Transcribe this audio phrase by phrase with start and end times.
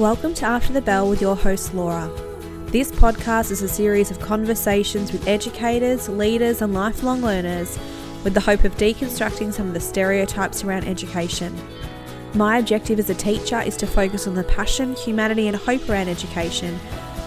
[0.00, 2.10] Welcome to After the Bell with your host, Laura.
[2.68, 7.78] This podcast is a series of conversations with educators, leaders, and lifelong learners
[8.24, 11.54] with the hope of deconstructing some of the stereotypes around education.
[12.32, 16.08] My objective as a teacher is to focus on the passion, humanity, and hope around
[16.08, 16.80] education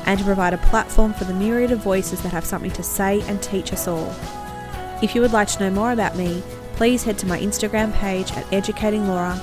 [0.07, 3.21] and to provide a platform for the myriad of voices that have something to say
[3.27, 4.11] and teach us all.
[5.03, 6.41] If you would like to know more about me,
[6.75, 9.39] please head to my Instagram page at Educating Laura.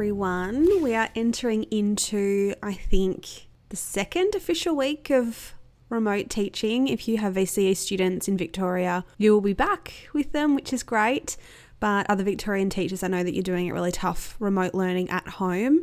[0.00, 0.82] Everyone.
[0.82, 5.52] We are entering into, I think, the second official week of
[5.90, 6.88] remote teaching.
[6.88, 10.82] If you have VCE students in Victoria, you will be back with them, which is
[10.82, 11.36] great.
[11.80, 15.28] But other Victorian teachers, I know that you're doing it really tough remote learning at
[15.28, 15.82] home.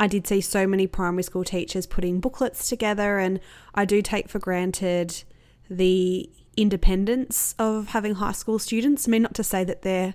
[0.00, 3.40] I did see so many primary school teachers putting booklets together, and
[3.74, 5.22] I do take for granted
[5.68, 9.06] the independence of having high school students.
[9.06, 10.14] I mean, not to say that they're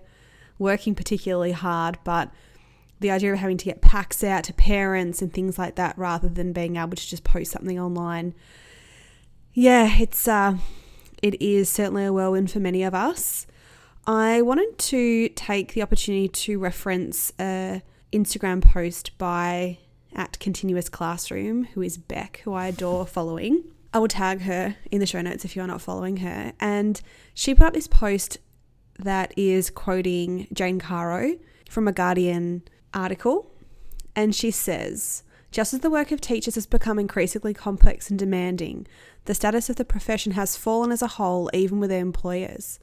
[0.57, 2.31] working particularly hard, but
[2.99, 6.29] the idea of having to get packs out to parents and things like that rather
[6.29, 8.33] than being able to just post something online.
[9.53, 10.57] Yeah, it's uh
[11.21, 13.47] it is certainly a whirlwind for many of us.
[14.07, 19.79] I wanted to take the opportunity to reference a Instagram post by
[20.13, 23.63] at Continuous Classroom, who is Beck, who I adore following.
[23.93, 26.53] I will tag her in the show notes if you're not following her.
[26.59, 27.01] And
[27.33, 28.37] she put up this post
[28.99, 31.37] that is quoting Jane Caro
[31.69, 32.63] from a Guardian
[32.95, 33.51] article.
[34.15, 38.87] And she says, just as the work of teachers has become increasingly complex and demanding,
[39.25, 42.79] the status of the profession has fallen as a whole, even with their employers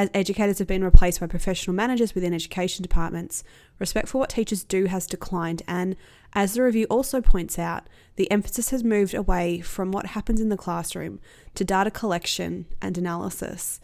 [0.00, 3.44] as educators have been replaced by professional managers within education departments,
[3.78, 5.94] respect for what teachers do has declined, and
[6.32, 7.86] as the review also points out,
[8.16, 11.20] the emphasis has moved away from what happens in the classroom
[11.54, 13.78] to data collection and analysis.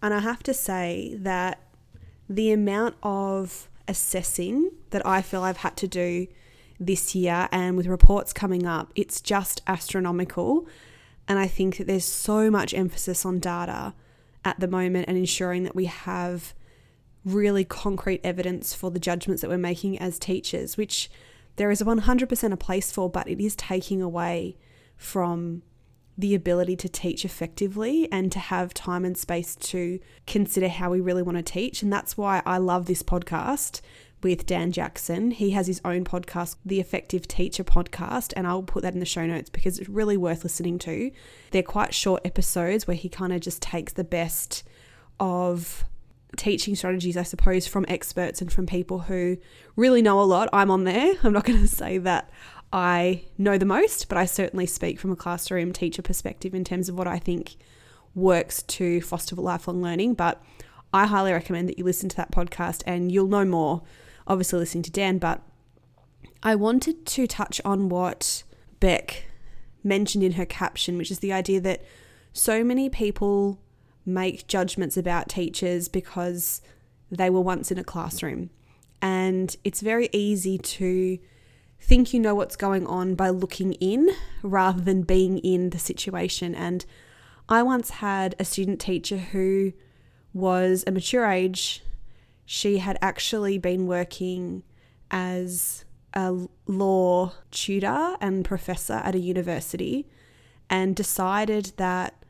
[0.00, 1.60] And I have to say that
[2.30, 6.26] the amount of assessing that I feel I've had to do
[6.78, 10.66] this year and with reports coming up, it's just astronomical.
[11.26, 13.94] And I think that there's so much emphasis on data
[14.44, 16.54] at the moment and ensuring that we have
[17.24, 21.10] really concrete evidence for the judgments that we're making as teachers, which
[21.56, 24.56] there is 100% a place for, but it is taking away
[24.96, 25.62] from
[26.18, 31.00] the ability to teach effectively and to have time and space to consider how we
[31.00, 31.80] really want to teach.
[31.80, 33.80] And that's why I love this podcast
[34.20, 35.30] with Dan Jackson.
[35.30, 39.06] He has his own podcast, the Effective Teacher Podcast, and I'll put that in the
[39.06, 41.12] show notes because it's really worth listening to.
[41.52, 44.64] They're quite short episodes where he kind of just takes the best
[45.20, 45.84] of
[46.36, 49.38] teaching strategies, I suppose, from experts and from people who
[49.76, 50.48] really know a lot.
[50.52, 51.14] I'm on there.
[51.22, 52.28] I'm not going to say that
[52.72, 56.88] I know the most, but I certainly speak from a classroom teacher perspective in terms
[56.88, 57.56] of what I think
[58.14, 60.14] works to foster lifelong learning.
[60.14, 60.42] But
[60.92, 63.82] I highly recommend that you listen to that podcast and you'll know more
[64.28, 65.40] obviously listening to Dan, but
[66.42, 68.44] I wanted to touch on what
[68.78, 69.24] Beck
[69.82, 71.82] mentioned in her caption, which is the idea that
[72.32, 73.58] so many people
[74.04, 76.60] make judgments about teachers because
[77.10, 78.50] they were once in a classroom.
[79.00, 81.18] And it's very easy to
[81.80, 84.10] think you know what's going on by looking in
[84.42, 86.54] rather than being in the situation.
[86.54, 86.84] And
[87.48, 89.72] I once had a student teacher who
[90.32, 91.82] was a mature age
[92.50, 94.62] she had actually been working
[95.10, 95.84] as
[96.14, 96.34] a
[96.66, 100.06] law tutor and professor at a university
[100.70, 102.24] and decided that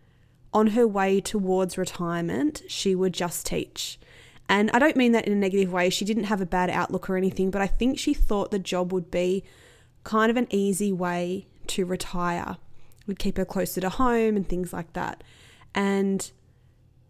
[0.53, 4.01] on her way towards retirement, she would just teach.
[4.49, 5.91] And I don't mean that in a negative way.
[5.91, 8.93] She didn't have a bad outlook or anything, but I think she thought the job
[8.93, 9.45] would be
[10.05, 12.57] kind of an easy way to retire.
[13.07, 15.23] Would keep her closer to home and things like that.
[15.75, 16.31] And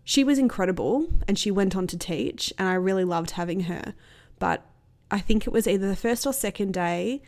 [0.05, 3.95] she was incredible and she went on to teach, and I really loved having her.
[4.39, 4.65] But
[5.11, 7.23] I think it was either the first or second day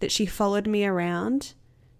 [0.00, 1.54] that she followed me around.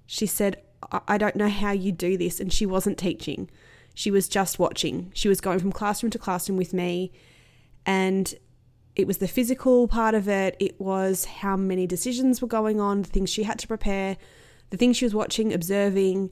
[0.06, 0.60] She said,
[1.06, 2.40] I don't know how you do this.
[2.40, 3.50] And she wasn't teaching,
[3.94, 5.10] she was just watching.
[5.14, 7.12] She was going from classroom to classroom with me.
[7.86, 8.34] And
[8.94, 13.02] it was the physical part of it, it was how many decisions were going on,
[13.02, 14.16] the things she had to prepare,
[14.70, 16.30] the things she was watching, observing.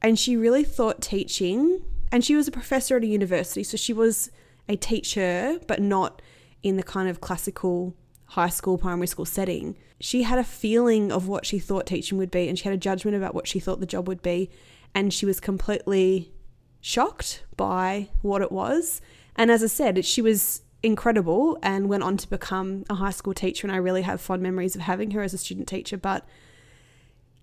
[0.00, 1.82] And she really thought teaching
[2.14, 4.30] and she was a professor at a university, so she was
[4.68, 6.22] a teacher, but not
[6.62, 7.92] in the kind of classical
[8.26, 9.76] high school, primary school setting.
[9.98, 12.78] She had a feeling of what she thought teaching would be, and she had a
[12.78, 14.48] judgment about what she thought the job would be.
[14.94, 16.32] And she was completely
[16.80, 19.00] shocked by what it was.
[19.36, 23.34] And as I said, she was incredible and went on to become a high school
[23.34, 23.66] teacher.
[23.66, 25.96] And I really have fond memories of having her as a student teacher.
[25.96, 26.26] But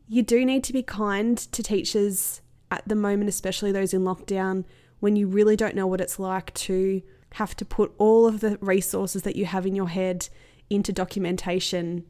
[0.08, 4.64] you do need to be kind to teachers at the moment, especially those in lockdown,
[5.00, 7.02] when you really don't know what it's like to
[7.34, 10.30] have to put all of the resources that you have in your head
[10.70, 12.06] into documentation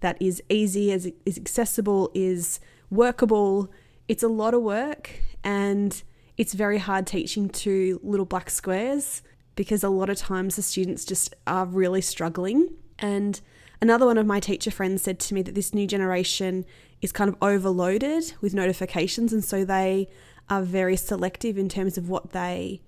[0.00, 2.60] that is easy, is, is accessible, is
[2.90, 3.70] workable.
[4.08, 6.02] It's a lot of work and
[6.36, 9.22] it's very hard teaching to little black squares
[9.54, 12.68] because a lot of times the students just are really struggling.
[12.98, 13.40] And
[13.80, 16.64] another one of my teacher friends said to me that this new generation
[17.00, 20.08] is kind of overloaded with notifications, and so they
[20.48, 22.82] are very selective in terms of what they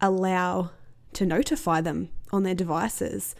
[0.00, 0.70] allow
[1.14, 3.34] to notify them on their devices.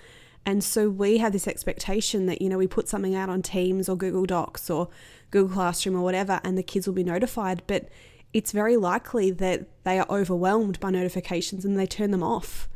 [0.46, 3.88] And so we have this expectation that, you know, we put something out on Teams
[3.88, 4.88] or Google Docs or
[5.30, 7.62] Google Classroom or whatever, and the kids will be notified.
[7.66, 7.88] But
[8.32, 12.68] it's very likely that they are overwhelmed by notifications and they turn them off.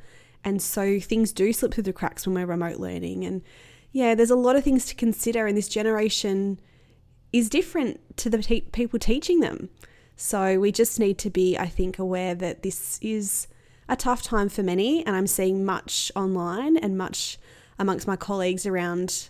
[0.44, 3.24] And so things do slip through the cracks when we're remote learning.
[3.24, 3.42] And
[3.92, 6.58] yeah, there's a lot of things to consider, and this generation
[7.32, 9.68] is different to the te- people teaching them.
[10.16, 13.48] So we just need to be, I think, aware that this is
[13.88, 17.38] a tough time for many, and I'm seeing much online and much
[17.78, 19.28] amongst my colleagues around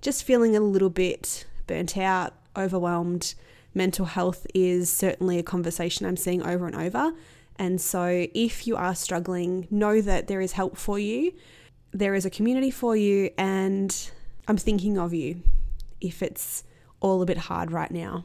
[0.00, 3.34] just feeling a little bit burnt out, overwhelmed.
[3.74, 7.12] Mental health is certainly a conversation I'm seeing over and over.
[7.56, 11.32] And so, if you are struggling, know that there is help for you,
[11.92, 14.10] there is a community for you, and
[14.48, 15.42] I'm thinking of you
[16.00, 16.64] if it's
[17.00, 18.24] all a bit hard right now.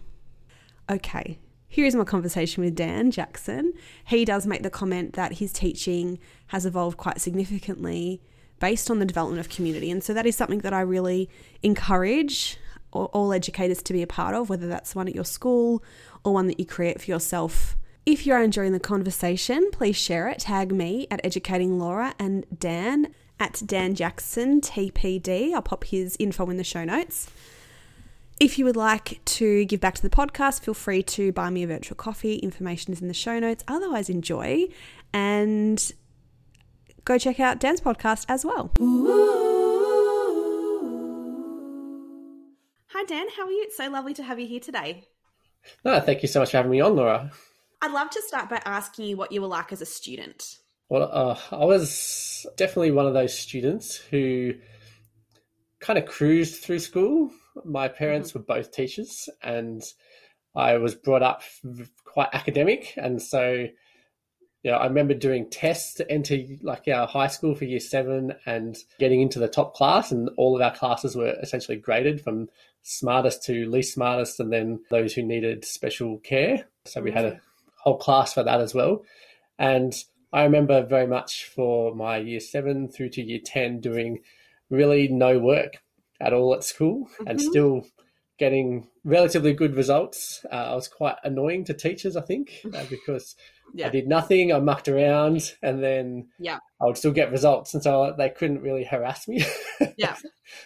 [0.89, 1.37] Okay,
[1.67, 3.73] here's my conversation with Dan Jackson.
[4.05, 6.17] He does make the comment that his teaching
[6.47, 8.21] has evolved quite significantly
[8.59, 9.91] based on the development of community.
[9.91, 11.29] And so that is something that I really
[11.61, 12.57] encourage
[12.91, 15.83] all educators to be a part of, whether that's one at your school
[16.23, 17.75] or one that you create for yourself.
[18.05, 20.39] If you're enjoying the conversation, please share it.
[20.39, 25.53] Tag me at Educating Laura and Dan at Dan Jackson TPD.
[25.53, 27.29] I'll pop his info in the show notes.
[28.39, 31.63] If you would like to give back to the podcast, feel free to buy me
[31.63, 32.37] a virtual coffee.
[32.37, 33.63] Information is in the show notes.
[33.67, 34.67] Otherwise, enjoy
[35.13, 35.91] and
[37.03, 38.71] go check out Dan's podcast as well.
[42.91, 43.27] Hi, Dan.
[43.35, 43.63] How are you?
[43.65, 45.07] It's so lovely to have you here today.
[45.85, 47.31] No, thank you so much for having me on, Laura.
[47.81, 50.57] I'd love to start by asking you what you were like as a student.
[50.89, 54.53] Well, uh, I was definitely one of those students who
[55.79, 57.31] kind of cruised through school
[57.65, 58.39] my parents mm-hmm.
[58.39, 59.83] were both teachers, and
[60.55, 61.43] I was brought up
[62.05, 63.67] quite academic, and so
[64.63, 68.77] yeah, I remember doing tests to enter like our high school for year seven and
[68.99, 72.49] getting into the top class, and all of our classes were essentially graded from
[72.81, 76.67] smartest to least smartest, and then those who needed special care.
[76.85, 77.41] So we had a
[77.77, 79.03] whole class for that as well.
[79.57, 79.93] And
[80.31, 84.19] I remember very much for my year seven through to year 10 doing
[84.69, 85.77] really no work
[86.21, 87.27] at all at school mm-hmm.
[87.27, 87.85] and still
[88.37, 90.45] getting relatively good results.
[90.51, 93.35] Uh, I was quite annoying to teachers, I think, uh, because
[93.73, 93.87] yeah.
[93.87, 94.53] I did nothing.
[94.53, 98.61] I mucked around, and then yeah, I would still get results, and so they couldn't
[98.61, 99.43] really harass me.
[99.97, 100.15] yeah,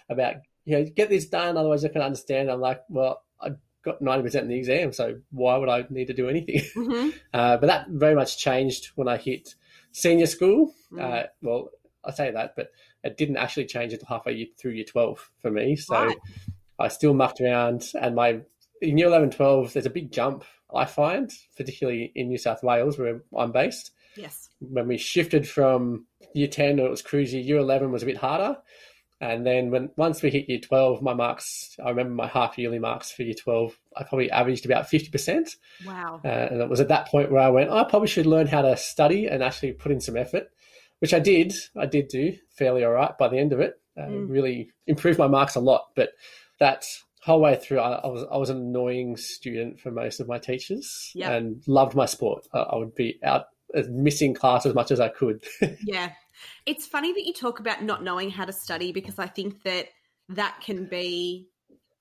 [0.09, 2.49] about you know get this done, otherwise I can understand.
[2.49, 3.51] I'm like, well, I
[3.83, 6.61] got ninety percent in the exam, so why would I need to do anything?
[6.75, 7.09] Mm-hmm.
[7.33, 9.55] Uh, but that very much changed when I hit
[9.91, 10.73] senior school.
[10.91, 11.27] Mm.
[11.41, 11.69] well,
[12.03, 12.71] I say that, but
[13.03, 15.75] it didn't actually change until halfway through year 12 for me.
[15.75, 16.17] So right.
[16.79, 18.41] I still mucked around and my
[18.81, 22.97] in year 11, 12, there's a big jump I find, particularly in New South Wales
[22.97, 23.91] where I'm based.
[24.17, 24.49] Yes.
[24.59, 28.57] When we shifted from year 10, it was cruisy, year 11 was a bit harder.
[29.23, 32.79] And then when once we hit year 12, my marks, I remember my half yearly
[32.79, 35.55] marks for year 12, I probably averaged about 50%.
[35.85, 36.21] Wow.
[36.23, 38.47] Uh, and it was at that point where I went, oh, I probably should learn
[38.47, 40.49] how to study and actually put in some effort
[41.03, 41.53] which I did.
[41.77, 43.73] I did do fairly all right by the end of it.
[43.97, 44.29] Uh, mm.
[44.29, 45.87] Really improved my marks a lot.
[45.97, 46.11] But
[46.61, 46.85] that
[47.21, 50.37] whole way through, I, I, was I was an annoying student for most of my
[50.37, 51.29] teachers, yep.
[51.29, 52.47] and loved my sport.
[52.53, 55.43] I, I would be out uh, missing class as much as I could.
[55.83, 56.13] yeah,
[56.65, 59.87] it's funny that you talk about not knowing how to study because I think that
[60.29, 61.49] that can be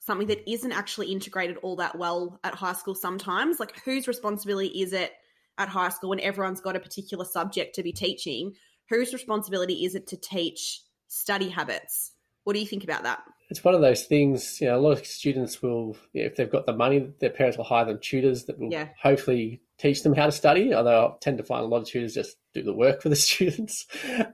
[0.00, 4.82] something that isn't actually integrated all that well at high school sometimes like whose responsibility
[4.82, 5.12] is it
[5.58, 8.52] at high school when everyone's got a particular subject to be teaching
[8.88, 12.12] whose responsibility is it to teach study habits?
[12.44, 13.22] What do you think about that?
[13.50, 16.66] It's one of those things, you know, a lot of students will, if they've got
[16.66, 18.88] the money, their parents will hire them tutors that will yeah.
[19.00, 20.72] hopefully teach them how to study.
[20.72, 23.16] Although I tend to find a lot of tutors just do the work for the
[23.28, 23.86] students.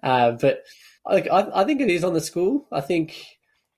[0.02, 0.62] Uh, but
[1.06, 2.68] I, I, think it is on the school.
[2.70, 3.24] I think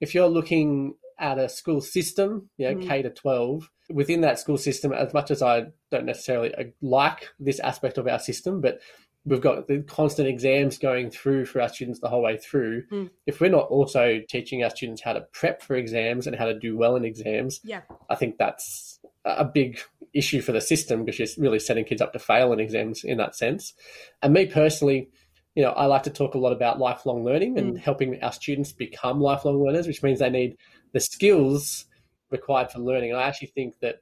[0.01, 2.89] if you're looking at a school system, you know, mm.
[2.89, 7.29] K to 12, within that school system, as much as I don't necessarily uh, like
[7.39, 8.81] this aspect of our system, but
[9.25, 12.87] we've got the constant exams going through for our students the whole way through.
[12.91, 13.11] Mm.
[13.27, 16.59] If we're not also teaching our students how to prep for exams and how to
[16.59, 17.83] do well in exams, yeah.
[18.09, 19.79] I think that's a big
[20.13, 23.19] issue for the system because you're really setting kids up to fail in exams in
[23.19, 23.75] that sense.
[24.23, 25.09] And me personally,
[25.55, 27.79] you know, I like to talk a lot about lifelong learning and mm.
[27.79, 30.57] helping our students become lifelong learners, which means they need
[30.93, 31.87] the skills
[32.31, 33.11] required for learning.
[33.11, 33.97] And I actually think that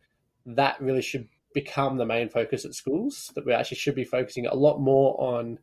[0.46, 4.46] that really should become the main focus at schools, that we actually should be focusing
[4.46, 5.58] a lot more on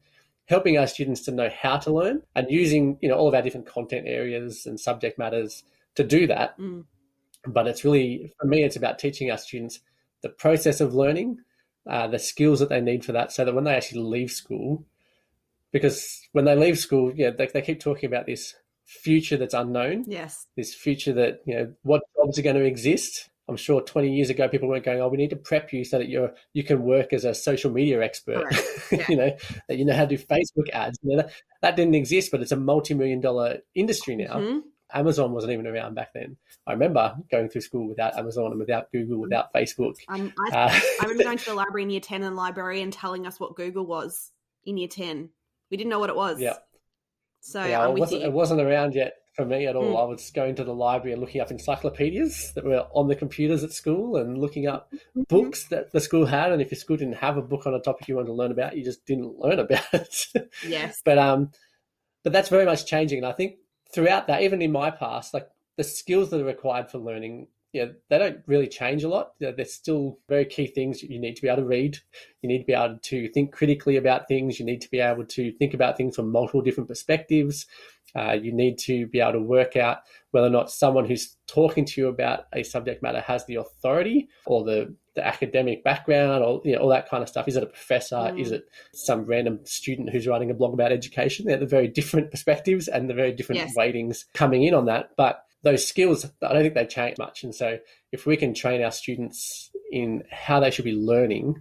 [0.48, 3.42] helping our students to know how to learn and using, you know, all of our
[3.42, 5.64] different content areas and subject matters
[5.96, 6.58] to do that.
[6.60, 6.86] Mm.
[7.48, 9.80] But it's really, for me, it's about teaching our students
[10.22, 11.40] the process of learning,
[11.90, 14.86] uh, the skills that they need for that, so that when they actually leave school,
[15.72, 18.56] because when they leave school, yeah, they, they keep talking about this
[18.86, 20.06] future that's unknown.
[20.08, 20.48] Yes.
[20.56, 23.30] This future that, you know, what jobs are going to exist.
[23.48, 26.00] I'm sure 20 years ago people weren't going, oh, we need to prep you so
[26.00, 28.44] that you're you can work as a social media expert.
[28.44, 28.62] Right.
[28.92, 29.06] Yeah.
[29.10, 29.36] you know,
[29.68, 31.00] that you know how to do Facebook ads.
[31.02, 31.32] You know, that,
[31.62, 34.36] that didn't exist, but it's a multi-million dollar industry now.
[34.36, 34.60] Mm-hmm.
[34.94, 36.38] Amazon wasn't even around back then.
[36.68, 39.96] I remember going through school without Amazon and without Google, without Facebook.
[40.08, 40.70] Um, I, uh,
[41.02, 43.56] I remember going to the library in year 10 and the librarian telling us what
[43.56, 44.32] Google was
[44.64, 45.30] in year 10.
[45.72, 46.40] We didn't know what it was.
[46.40, 46.58] Yeah.
[47.42, 49.96] So yeah, it wasn't, it wasn't around yet for me at all.
[49.96, 50.02] Mm.
[50.02, 53.64] I was going to the library and looking up encyclopedias that were on the computers
[53.64, 55.24] at school and looking up mm-hmm.
[55.24, 56.52] books that the school had.
[56.52, 58.52] And if your school didn't have a book on a topic you wanted to learn
[58.52, 60.26] about, you just didn't learn about it.
[60.68, 61.02] Yes.
[61.04, 61.52] but um,
[62.24, 63.20] but that's very much changing.
[63.20, 63.58] And I think
[63.92, 67.88] throughout that, even in my past, like the skills that are required for learning yeah,
[68.10, 69.34] they don't really change a lot.
[69.38, 71.98] There's still very key things you need to be able to read.
[72.42, 74.62] You need to be able to think critically about things.
[74.62, 77.66] You need to be able to think about things from multiple different perspectives.
[78.16, 79.98] Uh, you need to be able to work out
[80.32, 84.30] whether or not someone who's talking to you about a subject matter has the authority
[84.46, 87.46] or the, the academic background or you know, all that kind of stuff.
[87.50, 88.16] Is it a professor?
[88.16, 88.40] Mm.
[88.40, 88.64] Is it
[88.94, 91.46] some random student who's writing a blog about education?
[91.46, 93.76] They're the very different perspectives and the very different yes.
[93.76, 95.10] weightings coming in on that.
[95.18, 97.44] But those skills, I don't think they change much.
[97.44, 97.80] And so
[98.12, 101.56] if we can train our students in how they should be learning,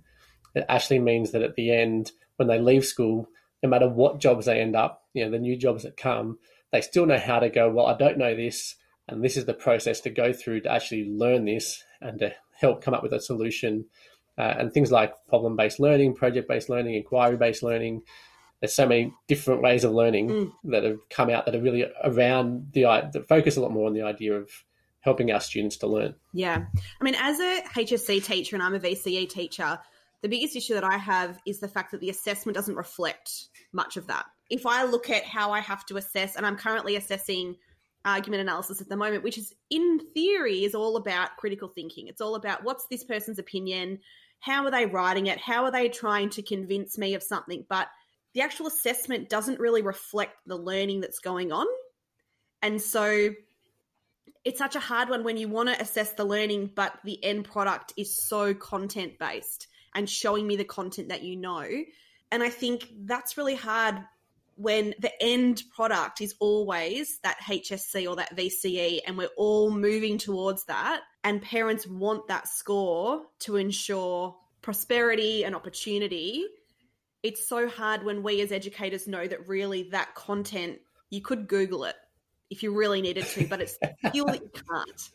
[0.54, 3.26] it actually means that at the end, when they leave school,
[3.62, 6.38] no matter what jobs they end up, you know, the new jobs that come,
[6.70, 8.76] they still know how to go, well, I don't know this,
[9.08, 12.82] and this is the process to go through to actually learn this and to help
[12.82, 13.86] come up with a solution.
[14.36, 18.02] Uh, and things like problem based learning, project based learning, inquiry based learning,
[18.64, 20.52] there's so many different ways of learning mm.
[20.64, 23.92] that have come out that are really around the that focus a lot more on
[23.92, 24.50] the idea of
[25.00, 26.14] helping our students to learn.
[26.32, 26.64] Yeah,
[27.00, 29.78] I mean, as a HSC teacher and I'm a VCE teacher,
[30.22, 33.98] the biggest issue that I have is the fact that the assessment doesn't reflect much
[33.98, 34.24] of that.
[34.48, 37.56] If I look at how I have to assess, and I'm currently assessing
[38.06, 42.08] argument analysis at the moment, which is in theory is all about critical thinking.
[42.08, 43.98] It's all about what's this person's opinion,
[44.40, 47.88] how are they writing it, how are they trying to convince me of something, but
[48.34, 51.66] the actual assessment doesn't really reflect the learning that's going on.
[52.62, 53.30] And so
[54.44, 57.44] it's such a hard one when you want to assess the learning, but the end
[57.44, 61.66] product is so content based and showing me the content that you know.
[62.32, 63.96] And I think that's really hard
[64.56, 70.18] when the end product is always that HSC or that VCE, and we're all moving
[70.18, 71.02] towards that.
[71.22, 76.46] And parents want that score to ensure prosperity and opportunity
[77.24, 80.78] it's so hard when we as educators know that really that content
[81.10, 81.96] you could google it
[82.50, 83.76] if you really needed to but it's
[84.12, 85.10] feel that you can't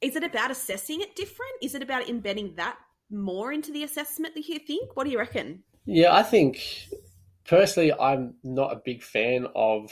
[0.00, 2.76] is it about assessing it different is it about embedding that
[3.10, 6.62] more into the assessment that you think what do you reckon yeah i think
[7.48, 9.90] personally i'm not a big fan of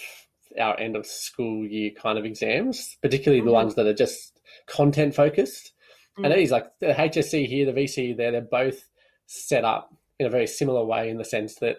[0.60, 3.48] our end of school year kind of exams particularly mm-hmm.
[3.48, 5.72] the ones that are just content focused
[6.12, 6.24] mm-hmm.
[6.24, 6.36] and mm.
[6.36, 8.84] it is like the hsc here the vc there they're both
[9.26, 11.78] set up in a very similar way in the sense that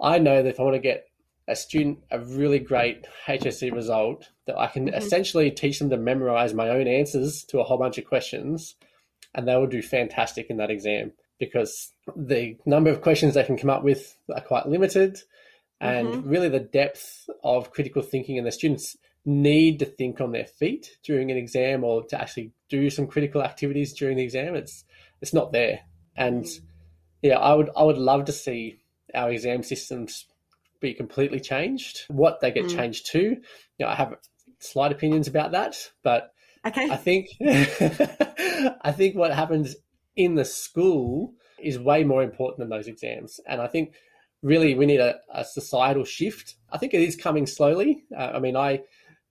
[0.00, 1.06] I know that if I want to get
[1.48, 4.94] a student a really great HSC result, that I can mm-hmm.
[4.94, 8.74] essentially teach them to memorize my own answers to a whole bunch of questions,
[9.34, 13.56] and they will do fantastic in that exam because the number of questions they can
[13.56, 15.20] come up with are quite limited,
[15.80, 16.28] and mm-hmm.
[16.28, 20.96] really the depth of critical thinking and the students need to think on their feet
[21.04, 24.84] during an exam or to actually do some critical activities during the exam it's
[25.20, 25.78] it's not there
[26.16, 26.66] and mm-hmm
[27.22, 28.78] yeah, I would I would love to see
[29.14, 30.26] our exam systems
[30.80, 32.04] be completely changed.
[32.08, 32.76] What they get mm.
[32.76, 33.38] changed to, you
[33.78, 34.16] know, I have
[34.58, 36.32] slight opinions about that, but
[36.66, 36.90] okay.
[36.90, 39.76] I think I think what happens
[40.16, 43.94] in the school is way more important than those exams, and I think
[44.42, 46.56] really we need a, a societal shift.
[46.70, 48.02] I think it is coming slowly.
[48.16, 48.80] Uh, I mean, I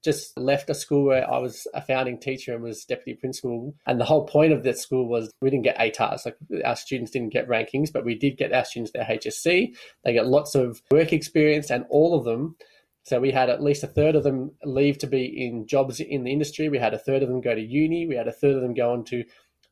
[0.04, 3.76] just left a school where I was a founding teacher and was deputy principal.
[3.86, 7.12] And the whole point of that school was we didn't get ATARs, like our students
[7.12, 9.76] didn't get rankings, but we did get our students their HSC.
[10.04, 12.56] They get lots of work experience and all of them.
[13.04, 16.24] So we had at least a third of them leave to be in jobs in
[16.24, 16.70] the industry.
[16.70, 18.08] We had a third of them go to uni.
[18.08, 19.24] We had a third of them go on to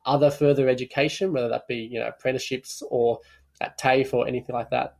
[0.06, 3.20] other further education, whether that be you know apprenticeships or
[3.60, 4.96] at TAFE or anything like that.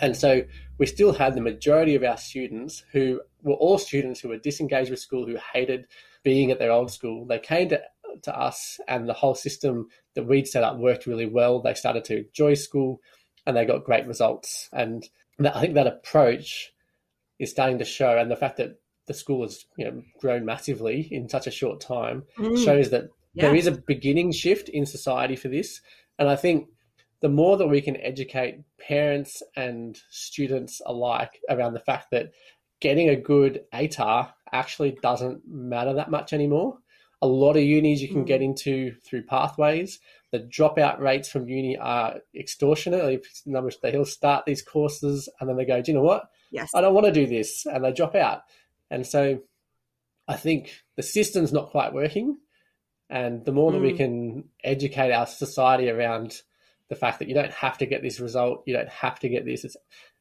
[0.00, 0.42] And so
[0.78, 4.90] we still had the majority of our students who were all students who were disengaged
[4.90, 5.86] with school, who hated
[6.22, 7.24] being at their old school.
[7.24, 7.80] They came to,
[8.22, 11.60] to us, and the whole system that we'd set up worked really well.
[11.60, 13.00] They started to enjoy school
[13.46, 14.68] and they got great results.
[14.72, 16.72] And that, I think that approach
[17.38, 21.08] is starting to show, and the fact that the school has you know grown massively
[21.10, 22.64] in such a short time mm.
[22.64, 23.46] shows that yeah.
[23.46, 25.80] there is a beginning shift in society for this.
[26.18, 26.68] And I think
[27.20, 32.32] the more that we can educate parents and students alike around the fact that
[32.80, 36.78] getting a good ATAR actually doesn't matter that much anymore.
[37.22, 38.26] A lot of unis you can mm.
[38.26, 39.98] get into through pathways.
[40.32, 43.24] The dropout rates from uni are extortionate.
[43.46, 46.28] They'll start these courses and then they go, do you know what?
[46.50, 46.70] Yes.
[46.74, 47.64] I don't want to do this.
[47.64, 48.42] And they drop out.
[48.90, 49.40] And so
[50.28, 52.36] I think the system's not quite working.
[53.08, 53.74] And the more mm.
[53.74, 53.96] that we mm.
[53.96, 56.42] can educate our society around
[56.88, 59.44] the fact that you don't have to get this result, you don't have to get
[59.44, 59.76] this,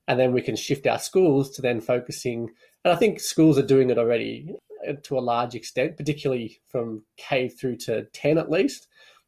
[0.08, 2.50] and then we can shift our schools to then focusing.
[2.84, 4.56] And I think schools are doing it already
[4.88, 8.88] uh, to a large extent, particularly from K through to 10 at least.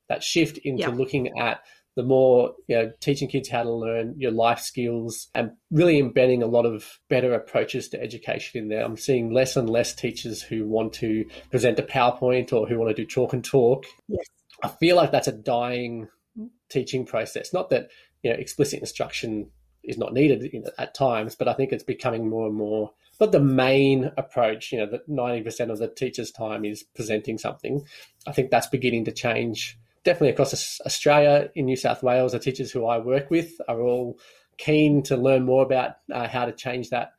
[0.09, 0.89] That shift into yeah.
[0.89, 1.61] looking at
[1.97, 6.43] the more you know teaching kids how to learn your life skills and really embedding
[6.43, 10.43] a lot of better approaches to education in there i'm seeing less and less teachers
[10.43, 14.23] who want to present a powerpoint or who want to do chalk and talk yes.
[14.63, 16.07] i feel like that's a dying
[16.69, 17.89] teaching process not that
[18.23, 19.49] you know explicit instruction
[19.83, 23.39] is not needed at times but i think it's becoming more and more not the
[23.39, 27.83] main approach you know that 90% of the teacher's time is presenting something
[28.27, 32.71] i think that's beginning to change definitely across Australia, in New South Wales, the teachers
[32.71, 34.17] who I work with are all
[34.57, 37.11] keen to learn more about uh, how to change that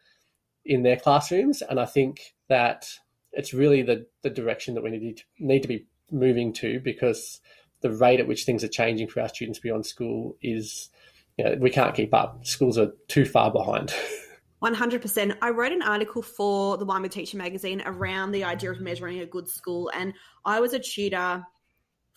[0.65, 1.61] in their classrooms.
[1.61, 2.89] And I think that
[3.33, 7.43] it's really the, the direction that we need to, need to be moving to because
[7.81, 10.91] the rate at which things are changing for our students beyond school is,
[11.37, 12.47] you know, we can't keep up.
[12.47, 13.93] Schools are too far behind.
[14.63, 15.37] 100%.
[15.41, 19.21] I wrote an article for the Wine with Teacher magazine around the idea of measuring
[19.21, 19.91] a good school.
[19.95, 20.15] And
[20.45, 21.45] I was a tutor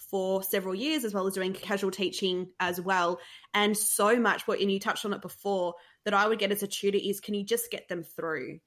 [0.10, 3.19] for several years, as well as doing casual teaching as well.
[3.54, 6.63] And so much what, and you touched on it before, that I would get as
[6.63, 8.60] a tutor is can you just get them through?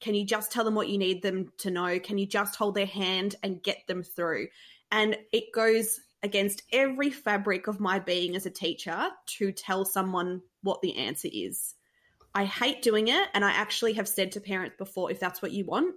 [0.00, 1.98] Can you just tell them what you need them to know?
[1.98, 4.48] Can you just hold their hand and get them through?
[4.92, 10.42] And it goes against every fabric of my being as a teacher to tell someone
[10.62, 11.74] what the answer is.
[12.34, 13.28] I hate doing it.
[13.34, 15.94] And I actually have said to parents before if that's what you want,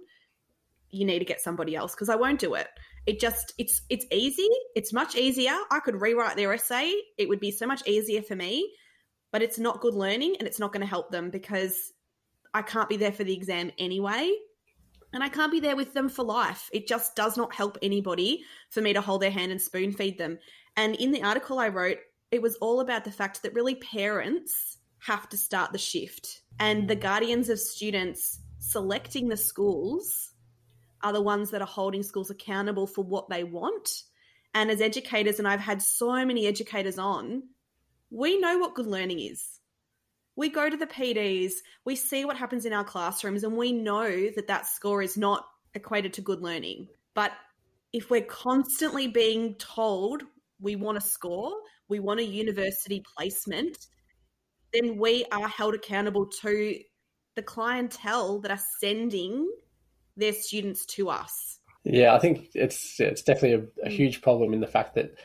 [0.90, 2.68] you need to get somebody else because I won't do it
[3.06, 7.40] it just it's it's easy it's much easier i could rewrite their essay it would
[7.40, 8.72] be so much easier for me
[9.32, 11.92] but it's not good learning and it's not going to help them because
[12.52, 14.30] i can't be there for the exam anyway
[15.12, 18.42] and i can't be there with them for life it just does not help anybody
[18.70, 20.38] for me to hold their hand and spoon feed them
[20.76, 21.98] and in the article i wrote
[22.30, 26.88] it was all about the fact that really parents have to start the shift and
[26.88, 30.30] the guardians of students selecting the schools
[31.02, 34.04] are the ones that are holding schools accountable for what they want.
[34.54, 37.44] And as educators, and I've had so many educators on,
[38.10, 39.59] we know what good learning is.
[40.40, 41.52] We go to the PDs,
[41.84, 45.44] we see what happens in our classrooms, and we know that that score is not
[45.74, 46.88] equated to good learning.
[47.14, 47.32] But
[47.92, 50.22] if we're constantly being told
[50.58, 51.52] we want a score,
[51.90, 53.76] we want a university placement,
[54.72, 56.78] then we are held accountable to
[57.36, 59.46] the clientele that are sending
[60.16, 61.58] their students to us.
[61.84, 65.16] Yeah, I think it's it's definitely a, a huge problem in the fact that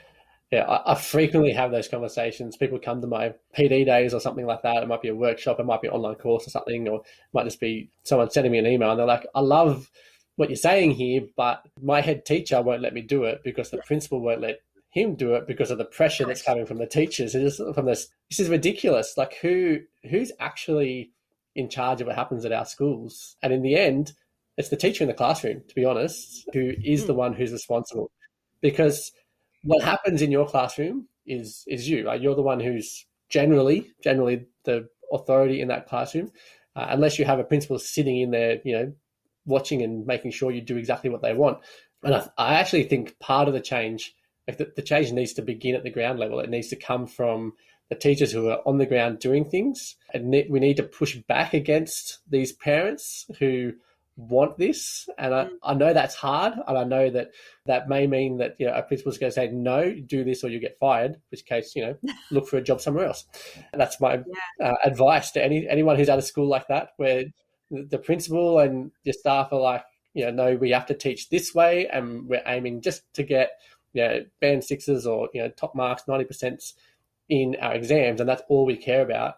[0.56, 2.56] yeah, I, I, frequently have those conversations.
[2.56, 4.84] People come to my PD days or something like that.
[4.84, 7.06] It might be a workshop, it might be an online course or something, or it
[7.34, 9.92] might just be someone sending me an email and they're like, I love
[10.38, 13.80] what you're saying here, but my head teacher won't let me do it because the
[13.80, 14.60] principal won't let
[14.92, 17.36] him do it because of the pressure that's coming from the teachers.
[17.36, 19.16] It's from this this is ridiculous.
[19.18, 21.12] Like who who's actually
[21.54, 23.36] in charge of what happens at our schools?
[23.44, 24.14] And in the end,
[24.58, 27.08] it's the teacher in the classroom, to be honest, who is mm.
[27.08, 27.20] the hmm.
[27.20, 28.10] one who's responsible.
[28.62, 29.12] Because
[29.66, 32.06] what happens in your classroom is is you.
[32.06, 32.22] Right?
[32.22, 36.32] You're the one who's generally generally the authority in that classroom,
[36.76, 38.94] uh, unless you have a principal sitting in there, you know,
[39.46, 41.60] watching and making sure you do exactly what they want.
[42.04, 44.14] And I, I actually think part of the change,
[44.48, 46.40] like the, the change, needs to begin at the ground level.
[46.40, 47.54] It needs to come from
[47.90, 51.54] the teachers who are on the ground doing things, and we need to push back
[51.54, 53.74] against these parents who
[54.18, 55.50] want this and I, mm.
[55.62, 57.32] I know that's hard and i know that
[57.66, 60.50] that may mean that you know a principal's going to say no do this or
[60.50, 61.98] you get fired which case you know
[62.32, 63.26] look for a job somewhere else
[63.74, 64.22] and that's my
[64.60, 64.72] yeah.
[64.72, 67.26] uh, advice to any anyone who's at a school like that where
[67.70, 71.54] the principal and your staff are like you know no we have to teach this
[71.54, 73.52] way and we're aiming just to get
[73.96, 76.62] you know, band sixes or you know top marks, ninety percent
[77.30, 79.36] in our exams, and that's all we care about,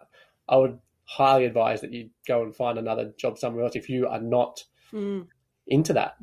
[0.48, 4.06] I would highly advise that you go and find another job somewhere else if you
[4.06, 5.26] are not Mm.
[5.66, 6.16] into that,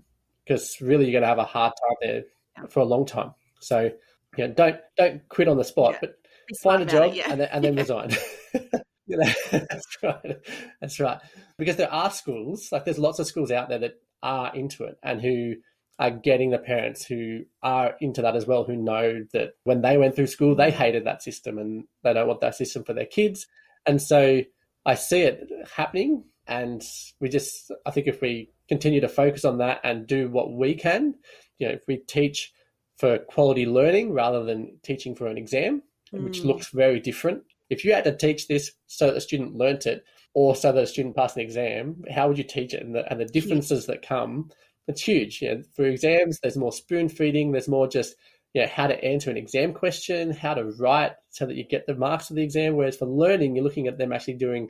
[0.44, 2.24] because really you're going to have a hard time there
[2.58, 2.68] Yeah.
[2.68, 3.34] for a long time.
[3.60, 3.92] So,
[4.38, 6.00] you know, don't don't quit on the spot, Yeah.
[6.02, 6.16] but
[6.54, 7.32] smart find a job it, yeah.
[7.32, 7.82] and then, and then Yeah.
[7.82, 8.10] resign.
[9.08, 10.38] You know, that's right.
[10.82, 11.20] That's right.
[11.60, 14.98] Because there are schools, like there's lots of schools out there that are into it
[15.04, 15.54] and who
[16.00, 19.98] are getting the parents who are into that as well, who know that when they
[20.00, 23.06] went through school, they hated that system and they don't want that system for their
[23.06, 23.46] kids.
[23.86, 24.42] And so
[24.86, 26.24] I see it happening.
[26.48, 26.84] And
[27.20, 30.76] we just, I think if we continue to focus on that and do what we
[30.76, 31.16] can,
[31.58, 32.54] you know, if we teach
[32.98, 36.46] for quality learning rather than teaching for an exam, which Mm.
[36.46, 37.44] looks very different.
[37.70, 40.04] If you had to teach this so that a student learnt it
[40.36, 42.84] or so that a student passed an exam, how would you teach it?
[42.84, 44.52] And the, and the differences that come,
[44.88, 45.42] it's huge.
[45.42, 48.16] Know, for exams, there's more spoon feeding, there's more just
[48.56, 51.86] you know, how to answer an exam question, how to write so that you get
[51.86, 52.78] the marks of the exam.
[52.78, 54.70] Whereas for learning, you're looking at them actually doing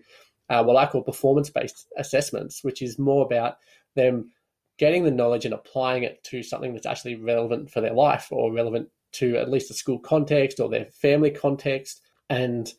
[0.50, 3.58] uh, what I call performance based assessments, which is more about
[3.96, 4.32] them
[4.80, 8.52] getting the knowledge and applying it to something that's actually relevant for their life or
[8.52, 12.02] relevant to at least the school context or their family context.
[12.28, 12.74] And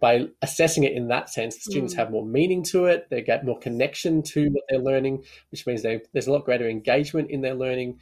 [0.00, 1.96] by assessing it in that sense, the students Mm.
[1.96, 3.10] have more meaning to it.
[3.10, 6.68] They get more connection to what they're learning, which means they, there's a lot greater
[6.68, 7.98] engagement in their learning.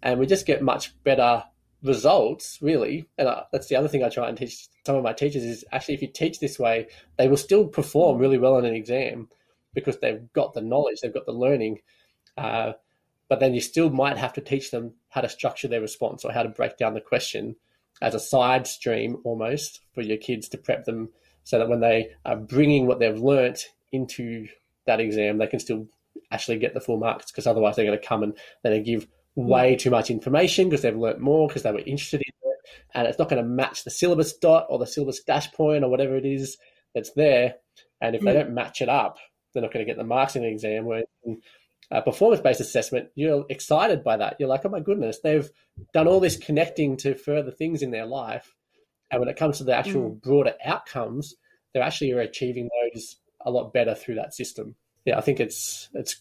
[0.00, 1.42] And we just get much better
[1.84, 3.06] results, really.
[3.18, 5.64] And uh, that's the other thing I try and teach some of my teachers is
[5.70, 9.28] actually if you teach this way, they will still perform really well in an exam
[9.74, 11.80] because they've got the knowledge, they've got the learning.
[12.36, 12.72] Uh,
[13.28, 16.32] but then you still might have to teach them how to structure their response or
[16.32, 17.56] how to break down the question
[18.02, 21.10] as a side stream almost for your kids to prep them
[21.44, 24.48] so that when they are bringing what they've learnt into
[24.86, 25.86] that exam, they can still
[26.30, 28.90] actually get the full marks because otherwise they're going to come and they're going to
[28.90, 32.58] give way too much information because they've learnt more because they were interested in it
[32.94, 35.90] and it's not going to match the syllabus dot or the syllabus dash point or
[35.90, 36.56] whatever it is
[36.94, 37.54] that's there
[38.00, 38.34] and if they Mm.
[38.34, 39.18] don't match it up
[39.52, 41.40] they're not going to get the marks in the exam where in
[41.90, 44.36] a performance-based assessment you're excited by that.
[44.38, 45.50] You're like oh my goodness they've
[45.92, 48.54] done all this connecting to further things in their life
[49.10, 51.34] and when it comes to the actual broader outcomes
[51.72, 54.74] they're actually achieving those a lot better through that system.
[55.04, 56.16] Yeah i think it's it's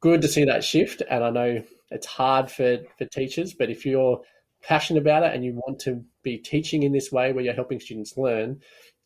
[0.00, 3.84] good to see that shift and i know it's hard for for teachers but if
[3.86, 4.20] you're
[4.62, 7.80] passionate about it and you want to be teaching in this way where you're helping
[7.80, 8.60] students learn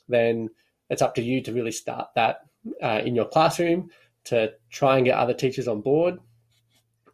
[0.09, 0.49] then
[0.91, 2.41] it's up to you to really start that
[2.83, 3.91] uh, in your classroom
[4.25, 6.19] to try and get other teachers on board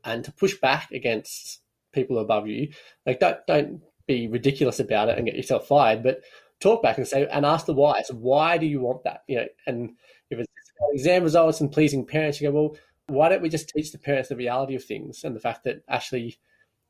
[0.05, 1.61] and to push back against
[1.93, 2.73] people above you.
[3.07, 6.23] Like don't don't be ridiculous about it and get yourself fired but
[6.61, 9.23] talk back and say and ask the why so why do you want that?
[9.29, 9.91] You know and
[10.31, 10.49] if it's
[10.93, 14.29] exam results and pleasing parents you go well why don't we just teach the parents
[14.29, 16.39] the reality of things and the fact that actually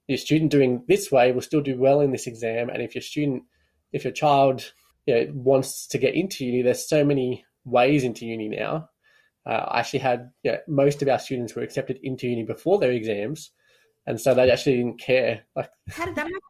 [0.09, 3.03] your student doing this way will still do well in this exam and if your
[3.03, 3.43] student
[3.93, 4.73] if your child
[5.07, 8.89] you know, wants to get into uni there's so many ways into uni now
[9.47, 12.79] uh, i actually had you know, most of our students were accepted into uni before
[12.79, 13.51] their exams
[14.07, 16.41] and so they actually didn't care like How did that happen?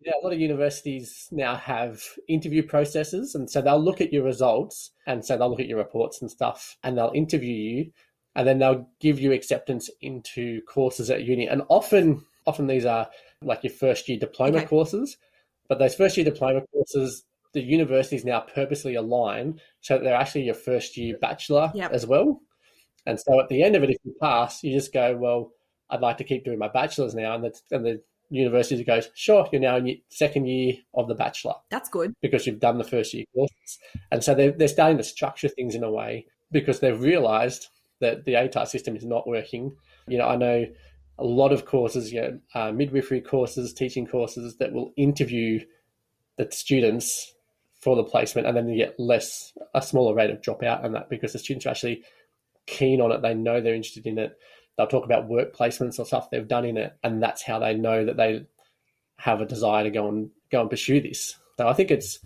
[0.00, 4.24] yeah, a lot of universities now have interview processes, and so they'll look at your
[4.24, 7.92] results, and so they'll look at your reports and stuff, and they'll interview you,
[8.38, 11.48] and then they'll give you acceptance into courses at uni.
[11.48, 13.08] And often, often these are
[13.42, 14.66] like your first year diploma Okay.
[14.66, 15.16] courses,
[15.68, 20.44] but those first year diploma courses, the universities now purposely align so that they're actually
[20.44, 21.90] your first year bachelor Yep.
[21.92, 22.40] as well.
[23.06, 25.50] And so at the end of it, if you pass, you just go, well,
[25.90, 29.48] I'd like to keep doing my bachelor's now, and the, and the university goes, sure,
[29.50, 32.14] you're now in your second year of the bachelor That's good.
[32.22, 33.78] because you've done the first year courses.
[34.12, 37.66] And so they're, they're starting to structure things in a way because they've realized
[38.00, 39.76] that the ATAR system is not working.
[40.06, 40.66] You know, I know
[41.18, 45.60] a lot of courses, you know, uh, midwifery courses, teaching courses that will interview
[46.36, 47.34] the students
[47.80, 51.08] for the placement and then you get less, a smaller rate of dropout and that
[51.08, 52.02] because the students are actually
[52.66, 53.22] keen on it.
[53.22, 54.38] They know they're interested in it.
[54.76, 57.74] They'll talk about work placements or stuff they've done in it, and that's how they
[57.74, 58.46] know that they
[59.16, 61.34] have a desire to go and go and pursue this.
[61.56, 62.20] So I think it's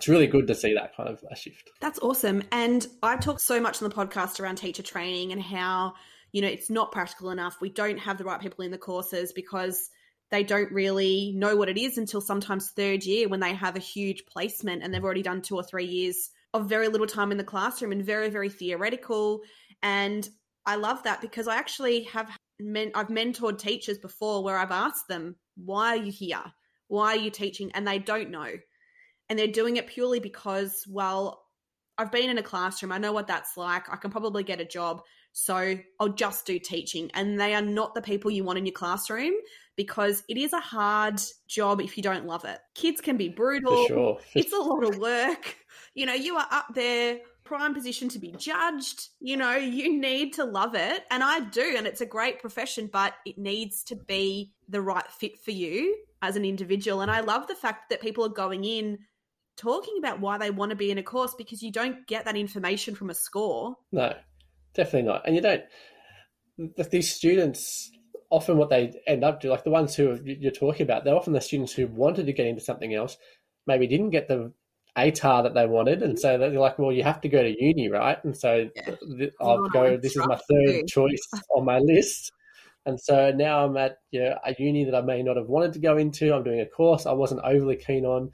[0.00, 1.72] it's really good to see that kind of a shift.
[1.78, 2.42] That's awesome.
[2.52, 5.92] And I talk so much on the podcast around teacher training and how,
[6.32, 7.58] you know, it's not practical enough.
[7.60, 9.90] We don't have the right people in the courses because
[10.30, 13.80] they don't really know what it is until sometimes third year when they have a
[13.80, 17.36] huge placement and they've already done two or three years of very little time in
[17.36, 19.42] the classroom and very, very theoretical.
[19.82, 20.26] And
[20.64, 25.08] I love that because I actually have men- I've mentored teachers before where I've asked
[25.08, 26.42] them, why are you here?
[26.88, 27.70] Why are you teaching?
[27.74, 28.48] And they don't know
[29.30, 31.44] and they're doing it purely because well
[31.96, 34.64] i've been in a classroom i know what that's like i can probably get a
[34.66, 35.00] job
[35.32, 38.74] so i'll just do teaching and they are not the people you want in your
[38.74, 39.32] classroom
[39.80, 42.58] because it is a hard job if you don't love it.
[42.74, 43.86] Kids can be brutal.
[43.86, 44.18] Sure.
[44.34, 45.56] It's a lot of work.
[45.94, 49.08] You know, you are up there prime position to be judged.
[49.20, 51.04] You know, you need to love it.
[51.10, 51.74] And I do.
[51.78, 55.96] And it's a great profession, but it needs to be the right fit for you
[56.20, 57.00] as an individual.
[57.00, 58.98] And I love the fact that people are going in
[59.60, 62.36] talking about why they want to be in a course because you don't get that
[62.36, 63.76] information from a score.
[63.92, 64.14] No,
[64.74, 65.26] definitely not.
[65.26, 65.62] And you don't,
[66.90, 67.90] these students,
[68.30, 71.32] often what they end up doing, like the ones who you're talking about, they're often
[71.32, 73.16] the students who wanted to get into something else,
[73.66, 74.52] maybe didn't get the
[74.96, 77.88] ATAR that they wanted, and so they're like, "Well, you have to go to uni,
[77.88, 78.94] right?" And so yeah.
[79.18, 79.96] th- I'll go.
[79.96, 80.86] This is my third you.
[80.86, 82.32] choice on my list,
[82.86, 85.74] and so now I'm at you know, a uni that I may not have wanted
[85.74, 86.34] to go into.
[86.34, 88.30] I'm doing a course I wasn't overly keen on,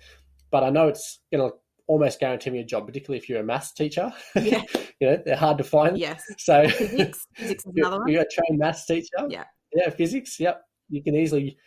[0.50, 1.56] but I know it's going to
[1.86, 4.12] almost guarantee me a job, particularly if you're a maths teacher.
[4.34, 4.62] Yeah.
[5.00, 5.98] you know, they're hard to find.
[5.98, 6.22] Yes.
[6.38, 8.08] So physics, physics is another one.
[8.08, 9.26] You're a trained maths teacher.
[9.28, 9.44] Yeah.
[9.74, 10.40] Yeah, physics.
[10.40, 10.62] Yep.
[10.88, 11.58] You can easily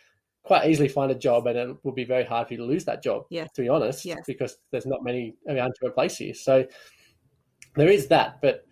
[0.42, 2.84] quite easily find a job and it will be very hard for you to lose
[2.84, 3.46] that job yeah.
[3.54, 4.20] to be honest yes.
[4.26, 6.64] because there's not many around to replace you so
[7.76, 8.64] there is that but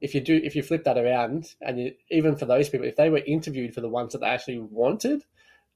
[0.00, 2.96] if you do if you flip that around and you, even for those people if
[2.96, 5.22] they were interviewed for the ones that they actually wanted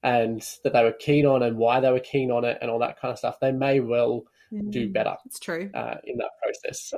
[0.07, 2.79] and that they were keen on and why they were keen on it and all
[2.79, 6.31] that kind of stuff they may well mm, do better it's true uh, in that
[6.43, 6.95] process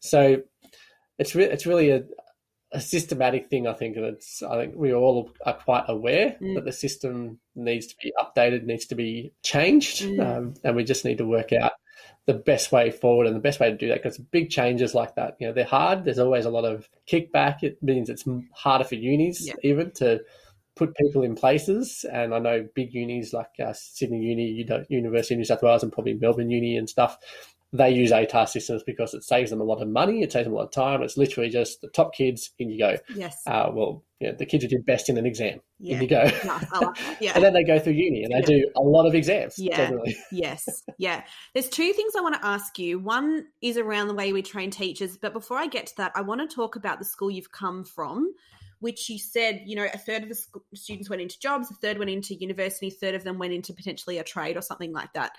[0.00, 0.42] so
[1.18, 2.02] it's re- it's really a,
[2.72, 6.54] a systematic thing, I think, and it's I think we all are quite aware mm.
[6.54, 10.20] that the system needs to be updated, needs to be changed, mm.
[10.20, 11.72] um, and we just need to work out
[12.26, 15.14] the best way forward and the best way to do that because big changes like
[15.14, 16.04] that, you know, they're hard.
[16.04, 17.62] There's always a lot of kickback.
[17.62, 19.54] It means it's harder for unis yeah.
[19.62, 20.20] even to
[20.76, 22.04] put people in places.
[22.10, 25.92] And I know big unis like uh, Sydney Uni, University of New South Wales, and
[25.92, 27.18] probably Melbourne Uni and stuff
[27.72, 30.52] they use ATAR systems because it saves them a lot of money, it saves them
[30.54, 31.02] a lot of time.
[31.02, 32.96] It's literally just the top kids, in you go.
[33.14, 33.42] Yes.
[33.46, 35.96] Uh, well, yeah, the kids who did best in an exam, yeah.
[35.96, 36.22] in you go.
[37.20, 37.32] yeah.
[37.34, 38.62] and then they go through uni and they yeah.
[38.62, 39.58] do a lot of exams.
[39.58, 39.90] Yeah.
[40.32, 40.82] Yes.
[40.98, 41.22] Yeah.
[41.54, 42.98] There's two things I want to ask you.
[42.98, 46.22] One is around the way we train teachers, but before I get to that, I
[46.22, 48.32] want to talk about the school you've come from
[48.80, 50.36] which you said, you know, a third of the
[50.74, 53.72] students went into jobs, a third went into university, a third of them went into
[53.72, 55.32] potentially a trade or something like that.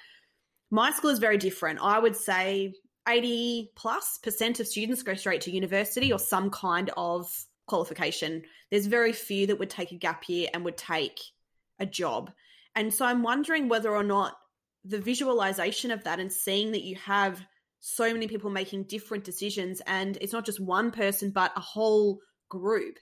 [0.72, 1.80] My school is very different.
[1.82, 2.74] I would say
[3.08, 7.32] 80 plus percent of students go straight to university or some kind of
[7.68, 8.44] qualification.
[8.72, 11.20] There's very few that would take a gap year and would take
[11.80, 12.32] a job.
[12.76, 14.36] And so I'm wondering whether or not
[14.84, 17.42] the visualization of that and seeing that you have
[17.80, 22.20] so many people making different decisions and it's not just one person but a whole
[22.50, 22.98] group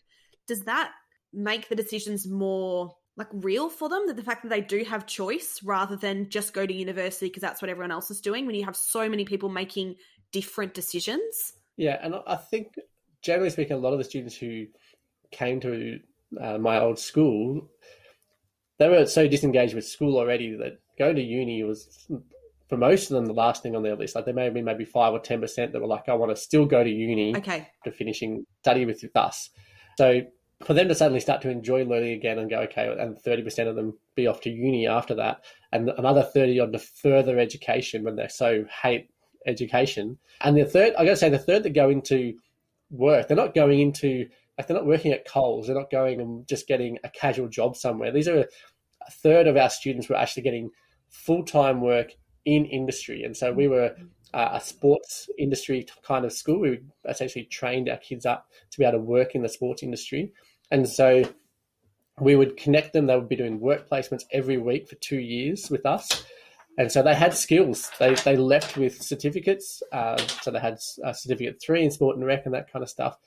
[0.47, 0.91] does that
[1.33, 5.05] make the decisions more like real for them that the fact that they do have
[5.05, 8.55] choice rather than just go to university because that's what everyone else is doing when
[8.55, 9.95] you have so many people making
[10.31, 11.53] different decisions?
[11.77, 12.75] Yeah and i think
[13.21, 14.65] generally speaking a lot of the students who
[15.31, 15.99] came to
[16.41, 17.69] uh, my old school
[18.77, 22.07] they were so disengaged with school already that going to uni was
[22.67, 24.15] for most of them the last thing on their list.
[24.15, 26.41] Like there may have been maybe 5 or 10% that were like i want to
[26.41, 27.67] still go to uni okay.
[27.83, 29.49] to finishing study with us.
[29.97, 30.21] So
[30.63, 33.75] for them to suddenly start to enjoy learning again and go, okay, and 30% of
[33.75, 38.15] them be off to uni after that, and another 30 on to further education when
[38.15, 39.09] they so hate
[39.45, 40.17] education.
[40.41, 42.35] And the third, I gotta say, the third that go into
[42.89, 46.47] work, they're not going into, like, they're not working at Coles, they're not going and
[46.47, 48.11] just getting a casual job somewhere.
[48.11, 50.71] These are a third of our students were actually getting
[51.09, 52.13] full time work
[52.45, 53.23] in industry.
[53.23, 53.95] And so we were
[54.33, 56.59] uh, a sports industry kind of school.
[56.59, 60.31] We essentially trained our kids up to be able to work in the sports industry.
[60.71, 61.23] And so
[62.19, 63.07] we would connect them.
[63.07, 66.25] They would be doing work placements every week for two years with us.
[66.77, 67.89] And so they had skills.
[67.99, 69.81] They, they left with certificates.
[69.91, 72.89] Uh, so they had a certificate three in sport and rec and that kind of
[72.89, 73.17] stuff.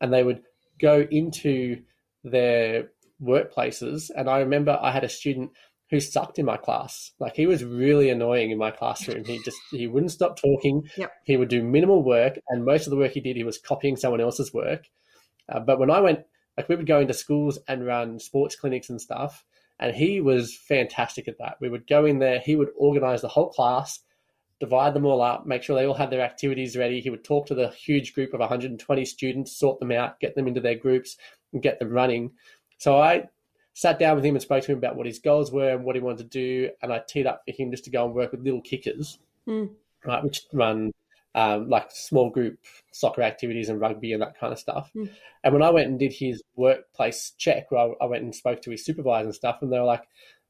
[0.00, 0.42] And they would
[0.80, 1.82] go into
[2.24, 2.90] their
[3.22, 4.10] workplaces.
[4.14, 5.52] And I remember I had a student
[5.90, 7.12] who sucked in my class.
[7.18, 9.24] Like he was really annoying in my classroom.
[9.24, 10.88] He just he wouldn't stop talking.
[10.96, 11.12] Yep.
[11.24, 13.96] He would do minimal work, and most of the work he did, he was copying
[13.96, 14.88] someone else's work.
[15.48, 16.20] Uh, but when I went,
[16.56, 19.44] like we would go into schools and run sports clinics and stuff,
[19.78, 21.56] and he was fantastic at that.
[21.60, 22.40] We would go in there.
[22.40, 24.00] He would organize the whole class,
[24.58, 27.00] divide them all up, make sure they all had their activities ready.
[27.00, 30.48] He would talk to the huge group of 120 students, sort them out, get them
[30.48, 31.16] into their groups,
[31.52, 32.32] and get them running.
[32.78, 33.28] So I
[33.76, 35.94] sat down with him and spoke to him about what his goals were and what
[35.94, 36.70] he wanted to do.
[36.80, 39.68] And I teed up for him just to go and work with little kickers, mm.
[40.02, 40.92] right, which run
[41.34, 42.58] um, like small group
[42.92, 44.90] soccer activities and rugby and that kind of stuff.
[44.96, 45.10] Mm.
[45.44, 48.62] And when I went and did his workplace check, where I, I went and spoke
[48.62, 50.04] to his supervisor and stuff, and they were like,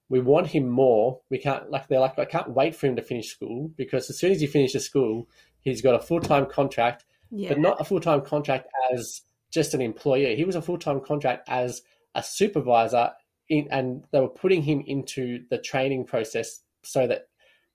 [0.08, 1.20] we want him more.
[1.28, 4.20] We can't like they're like I can't wait for him to finish school because as
[4.20, 5.28] soon as he finishes school,
[5.62, 7.48] he's got a full time contract, yeah.
[7.48, 10.36] but not a full time contract as just an employee.
[10.36, 11.82] He was a full time contract as
[12.16, 13.12] a supervisor
[13.48, 17.28] in, and they were putting him into the training process so that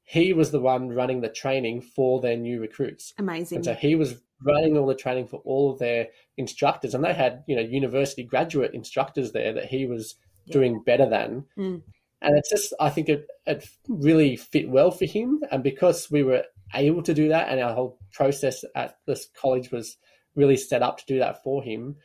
[0.03, 3.13] he was the one running the training for their new recruits.
[3.17, 3.57] Amazing.
[3.57, 7.13] And so he was running all the training for all of their instructors, and they
[7.13, 10.53] had you know university graduate instructors there that he was yeah.
[10.53, 11.45] doing better than.
[11.57, 11.81] Mm.
[12.23, 16.23] And it's just I think it, it really fit well for him, and because we
[16.23, 19.97] were able to do that, and our whole process at this college was
[20.35, 21.95] really set up to do that for him.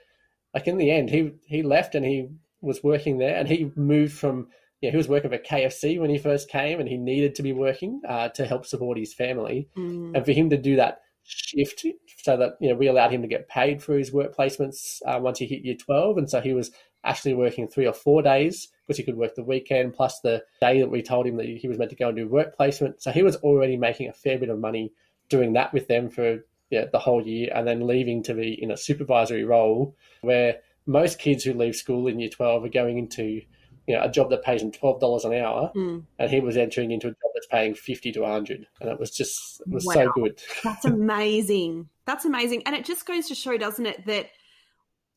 [0.56, 2.30] Like in the end, he he left and he
[2.62, 4.48] was working there, and he moved from
[4.80, 7.52] yeah, he was working for KFC when he first came, and he needed to be
[7.52, 9.68] working uh, to help support his family.
[9.76, 10.16] Mm.
[10.16, 11.84] And for him to do that shift,
[12.22, 15.18] so that you know we allowed him to get paid for his work placements uh,
[15.20, 16.70] once he hit year twelve, and so he was
[17.04, 20.80] actually working three or four days because he could work the weekend plus the day
[20.80, 23.02] that we told him that he was meant to go and do work placement.
[23.02, 24.94] So he was already making a fair bit of money
[25.28, 28.70] doing that with them for yeah, the whole year, and then leaving to be in
[28.70, 33.42] a supervisory role where most kids who leave school in year twelve are going into
[33.86, 36.02] you know, a job that pays him twelve dollars an hour, mm.
[36.18, 39.10] and he was entering into a job that's paying fifty to hundred, and it was
[39.10, 39.94] just it was wow.
[39.94, 40.42] so good.
[40.64, 41.88] That's amazing.
[42.04, 44.26] That's amazing, and it just goes to show, doesn't it, that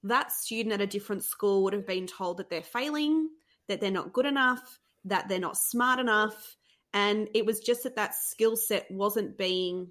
[0.03, 3.29] that student at a different school would have been told that they're failing,
[3.67, 6.55] that they're not good enough, that they're not smart enough,
[6.93, 9.89] and it was just that that skill set wasn't being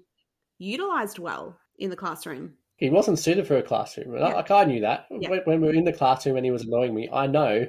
[0.59, 4.15] utilized well in the classroom he wasn't suited for a classroom.
[4.15, 4.29] Yeah.
[4.29, 5.29] Like I knew that yeah.
[5.45, 7.09] when, we were in the classroom and he was annoying me.
[7.11, 7.67] I know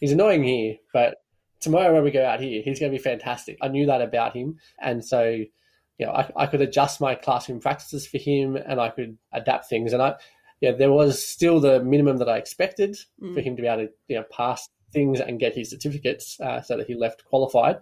[0.00, 1.18] he's annoying here, but
[1.60, 3.58] tomorrow when we go out here, he's going to be fantastic.
[3.62, 7.60] I knew that about him, and so you know I, I could adjust my classroom
[7.60, 9.92] practices for him, and I could adapt things.
[9.92, 10.14] And I,
[10.60, 13.34] yeah, there was still the minimum that I expected mm.
[13.34, 16.62] for him to be able to you know pass things and get his certificates, uh,
[16.62, 17.76] so that he left qualified.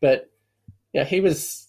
[0.00, 0.30] But
[0.92, 1.68] yeah, he was.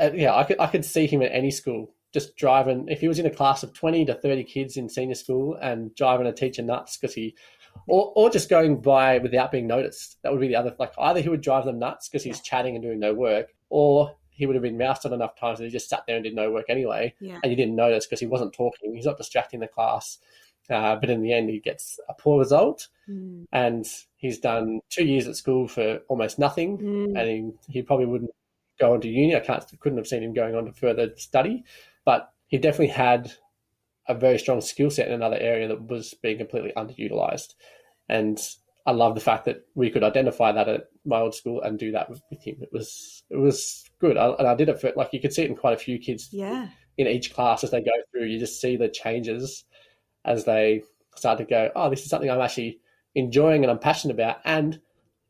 [0.00, 3.08] Uh, yeah, I could I could see him at any school just driving if he
[3.08, 6.32] was in a class of 20 to 30 kids in senior school and driving a
[6.32, 7.34] teacher nuts because he
[7.88, 11.20] or, or just going by without being noticed that would be the other like either
[11.20, 14.54] he would drive them nuts because he's chatting and doing no work or he would
[14.54, 16.66] have been moused on enough times that he just sat there and did no work
[16.68, 17.38] anyway yeah.
[17.42, 20.18] and you didn't notice because he wasn't talking he's not distracting the class
[20.70, 23.44] uh, but in the end he gets a poor result mm.
[23.52, 27.18] and he's done two years at school for almost nothing mm.
[27.18, 28.30] and he, he probably wouldn't
[28.80, 31.64] go on to uni i can't couldn't have seen him going on to further study
[32.04, 33.32] but he definitely had
[34.08, 37.54] a very strong skill set in another area that was being completely underutilized.
[38.08, 38.38] And
[38.84, 41.92] I love the fact that we could identify that at my old school and do
[41.92, 42.56] that with, him.
[42.60, 45.42] It was it was good, I, and I did it for like you could see
[45.42, 46.28] it in quite a few kids.
[46.32, 46.68] Yeah.
[46.98, 49.64] In each class as they go through, you just see the changes
[50.24, 50.82] as they
[51.16, 51.70] start to go.
[51.74, 52.80] Oh, this is something I'm actually
[53.14, 54.80] enjoying and I'm passionate about, and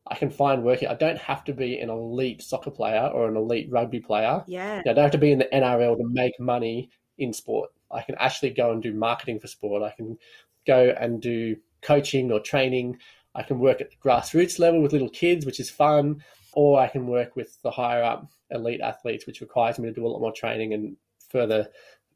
[0.07, 0.83] I can find work.
[0.83, 4.43] I don't have to be an elite soccer player or an elite rugby player.
[4.47, 4.81] Yeah.
[4.85, 7.71] I don't have to be in the NRL to make money in sport.
[7.89, 9.83] I can actually go and do marketing for sport.
[9.83, 10.17] I can
[10.67, 12.97] go and do coaching or training.
[13.35, 16.87] I can work at the grassroots level with little kids, which is fun, or I
[16.87, 20.19] can work with the higher up elite athletes, which requires me to do a lot
[20.19, 20.97] more training and
[21.29, 21.67] further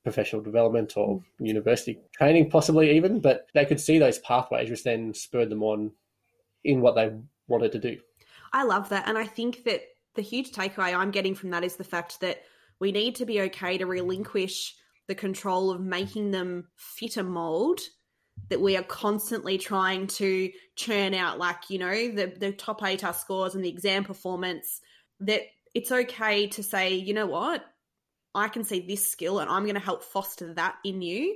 [0.03, 3.19] professional development or university training, possibly even.
[3.19, 5.91] But they could see those pathways, which then spurred them on
[6.63, 7.11] in what they
[7.47, 7.97] wanted to do.
[8.53, 9.07] I love that.
[9.07, 9.81] And I think that
[10.15, 12.41] the huge takeaway I'm getting from that is the fact that
[12.79, 14.75] we need to be okay to relinquish
[15.07, 17.79] the control of making them fit a mold
[18.49, 23.15] that we are constantly trying to churn out like you know the the top ATAR
[23.15, 24.81] scores and the exam performance
[25.21, 25.41] that
[25.73, 27.63] it's okay to say you know what
[28.35, 31.35] I can see this skill and I'm going to help foster that in you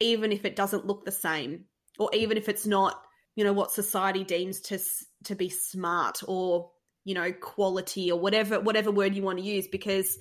[0.00, 1.66] even if it doesn't look the same
[1.98, 3.00] or even if it's not
[3.36, 4.78] you know what society deems to
[5.24, 6.70] to be smart or
[7.04, 10.18] you know quality or whatever whatever word you want to use because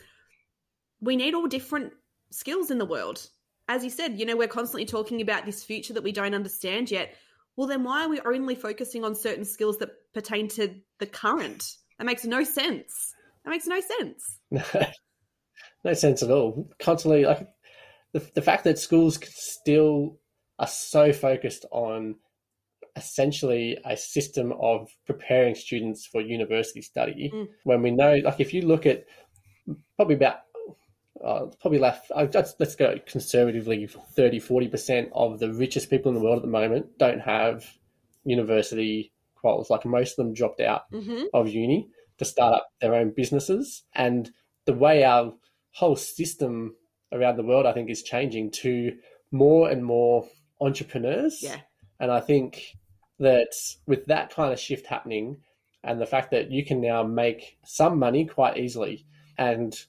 [1.02, 1.94] we need all different
[2.32, 3.28] skills in the world.
[3.68, 6.92] As you said you know we're constantly talking about this future that we don't understand
[6.92, 7.16] yet.
[7.56, 11.76] Well then why are we only focusing on certain skills that pertain to the current?
[11.98, 13.14] That makes no sense.
[13.46, 14.40] That makes no sense.
[15.84, 16.70] No sense at all.
[16.80, 17.48] Constantly like
[18.14, 20.20] the, the fact that schools still
[20.60, 22.16] are so focused on
[22.96, 27.32] essentially a system of preparing students for university study.
[27.34, 27.48] Mm.
[27.64, 29.06] when we know like if you look at
[29.96, 30.38] probably about
[31.24, 32.28] uh, probably left uh,
[32.60, 36.98] let's go conservatively 30 40% of the richest people in the world at the moment
[36.98, 37.66] don't have
[38.26, 39.14] university
[39.44, 39.70] quals.
[39.70, 41.24] Like most of them dropped out mm-hmm.
[41.34, 41.88] of uni
[42.18, 43.84] to start up their own businesses.
[43.94, 44.30] And
[44.66, 45.34] the way our
[45.72, 46.76] whole system
[47.12, 48.96] around the world i think is changing to
[49.32, 50.28] more and more
[50.62, 51.40] entrepreneurs.
[51.42, 51.58] Yeah.
[52.00, 52.76] And i think
[53.20, 53.52] that
[53.86, 55.38] with that kind of shift happening
[55.84, 59.06] and the fact that you can now make some money quite easily
[59.38, 59.86] and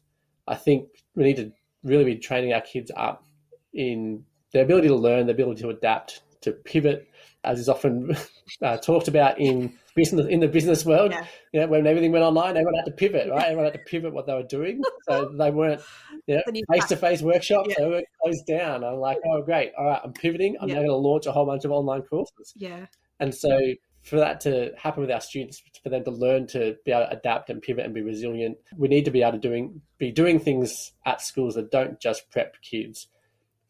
[0.47, 1.53] i think we need to
[1.83, 3.25] really be training our kids up
[3.73, 7.09] in the ability to learn the ability to adapt to pivot
[7.45, 8.17] as is often
[8.63, 11.13] uh, talked about in business in the business world.
[11.13, 11.27] Yeah.
[11.53, 13.45] You know, when everything went online, everyone had to pivot, right?
[13.45, 15.81] Everyone had to pivot what they were doing, so they weren't,
[16.27, 17.69] you know, face to face workshops.
[17.71, 17.85] Yeah.
[17.85, 18.83] They were closed down.
[18.83, 20.57] I'm like, oh great, all right, I'm pivoting.
[20.61, 20.77] I'm Yeah.
[20.77, 22.53] now going to launch a whole bunch of online courses.
[22.57, 22.87] Yeah.
[23.21, 23.59] And so
[24.03, 27.17] for that to happen with our students, for them to learn to be able to
[27.17, 30.39] adapt and pivot and be resilient, we need to be able to doing be doing
[30.39, 33.09] things at schools that don't just prep kids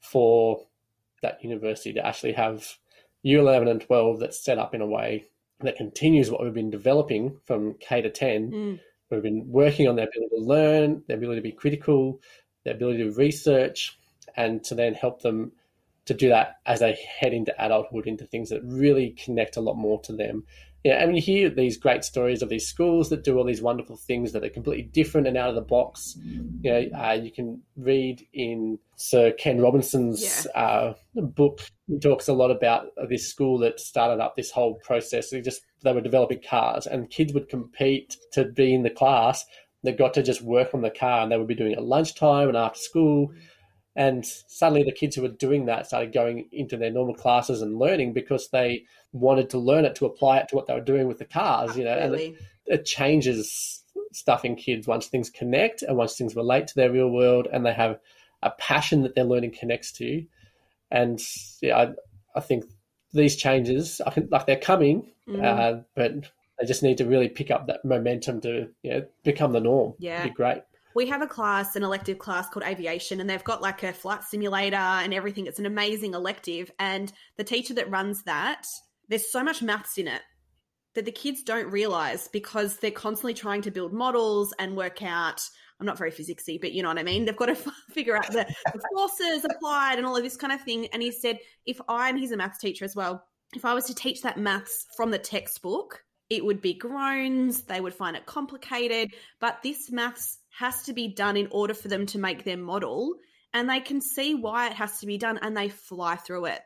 [0.01, 0.67] for
[1.23, 2.77] that university to actually have
[3.23, 5.25] year 11 and 12 that's set up in a way
[5.61, 8.51] that continues what we've been developing from K to 10.
[8.51, 8.81] Mm.
[9.11, 12.21] We've been working on their ability to learn, their ability to be critical,
[12.65, 13.97] their ability to research,
[14.37, 15.53] and to then help them
[16.07, 19.77] to do that as they head into adulthood, into things that really connect a lot
[19.77, 20.45] more to them.
[20.85, 23.97] Yeah, and you hear these great stories of these schools that do all these wonderful
[23.97, 26.15] things that are completely different and out of the box.
[26.61, 31.61] You know, uh, you can read in Sir Ken Robinson's uh, book.
[31.87, 35.31] He talks a lot about this school that started up this whole process.
[35.31, 39.43] They just they were developing cars, and kids would compete to be in the class.
[39.85, 41.85] They got to just work on the car, and they would be doing it at
[41.85, 43.33] lunchtime and after school.
[43.97, 47.79] And suddenly, the kids who were doing that started going into their normal classes and
[47.79, 51.07] learning because they wanted to learn it to apply it to what they were doing
[51.07, 51.77] with the cars.
[51.77, 52.37] You know, and it,
[52.67, 53.83] it changes
[54.13, 57.65] stuff in kids once things connect and once things relate to their real world, and
[57.65, 58.01] they have
[58.43, 60.25] a passion that their learning connects to.
[60.91, 61.21] And
[61.63, 61.95] yeah, I,
[62.37, 62.65] I think
[63.13, 65.43] these changes, I can, like they're coming, Mm.
[65.43, 66.13] uh, but
[66.61, 69.95] they just need to really pick up that momentum to you know, become the norm.
[69.99, 70.21] Yeah.
[70.21, 70.63] It'd be great.
[70.95, 74.23] We have a class, an elective class called aviation, and they've got like a flight
[74.23, 75.47] simulator and everything.
[75.47, 76.71] It's an amazing elective.
[76.79, 78.67] And the teacher that runs that,
[79.09, 80.23] there's so much maths in it
[80.95, 85.43] that the kids don't realize because they're constantly trying to build models and work out.
[85.81, 87.25] I'm not very physicsy, but you know what I mean?
[87.25, 87.57] They've got to
[87.91, 90.87] figure out the, the forces applied and all of this kind of thing.
[90.93, 93.25] And he said, if I, and he's a maths teacher as well,
[93.55, 97.63] if I was to teach that maths from the textbook, it would be groans.
[97.63, 99.13] They would find it complicated.
[99.41, 103.15] But this maths has to be done in order for them to make their model.
[103.53, 106.61] And they can see why it has to be done and they fly through it.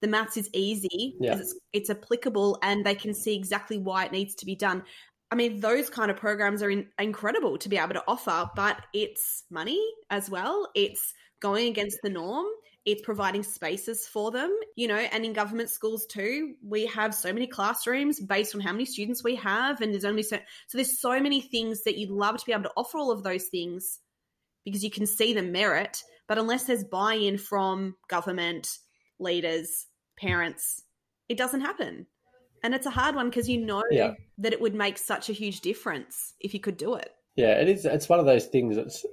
[0.00, 1.34] The maths is easy Yeah.
[1.34, 4.82] because it's, it's applicable and they can see exactly why it needs to be done.
[5.30, 8.78] I mean, those kind of programs are in, incredible to be able to offer, but
[8.92, 9.80] it's money
[10.10, 10.68] as well.
[10.74, 12.46] It's going against the norm.
[12.84, 17.32] It's providing spaces for them, you know, and in government schools too, we have so
[17.32, 19.80] many classrooms based on how many students we have.
[19.80, 22.64] And there's only so, so there's so many things that you'd love to be able
[22.64, 24.00] to offer all of those things
[24.64, 26.02] because you can see the merit.
[26.26, 28.68] But unless there's buy in from government,
[29.20, 29.86] leaders,
[30.18, 30.82] parents,
[31.28, 32.06] it doesn't happen.
[32.64, 34.14] And it's a hard one because you know Yeah.
[34.38, 37.12] that it would make such a huge difference if you could do it.
[37.36, 37.84] Yeah, it is.
[37.84, 39.06] It's one of those things that's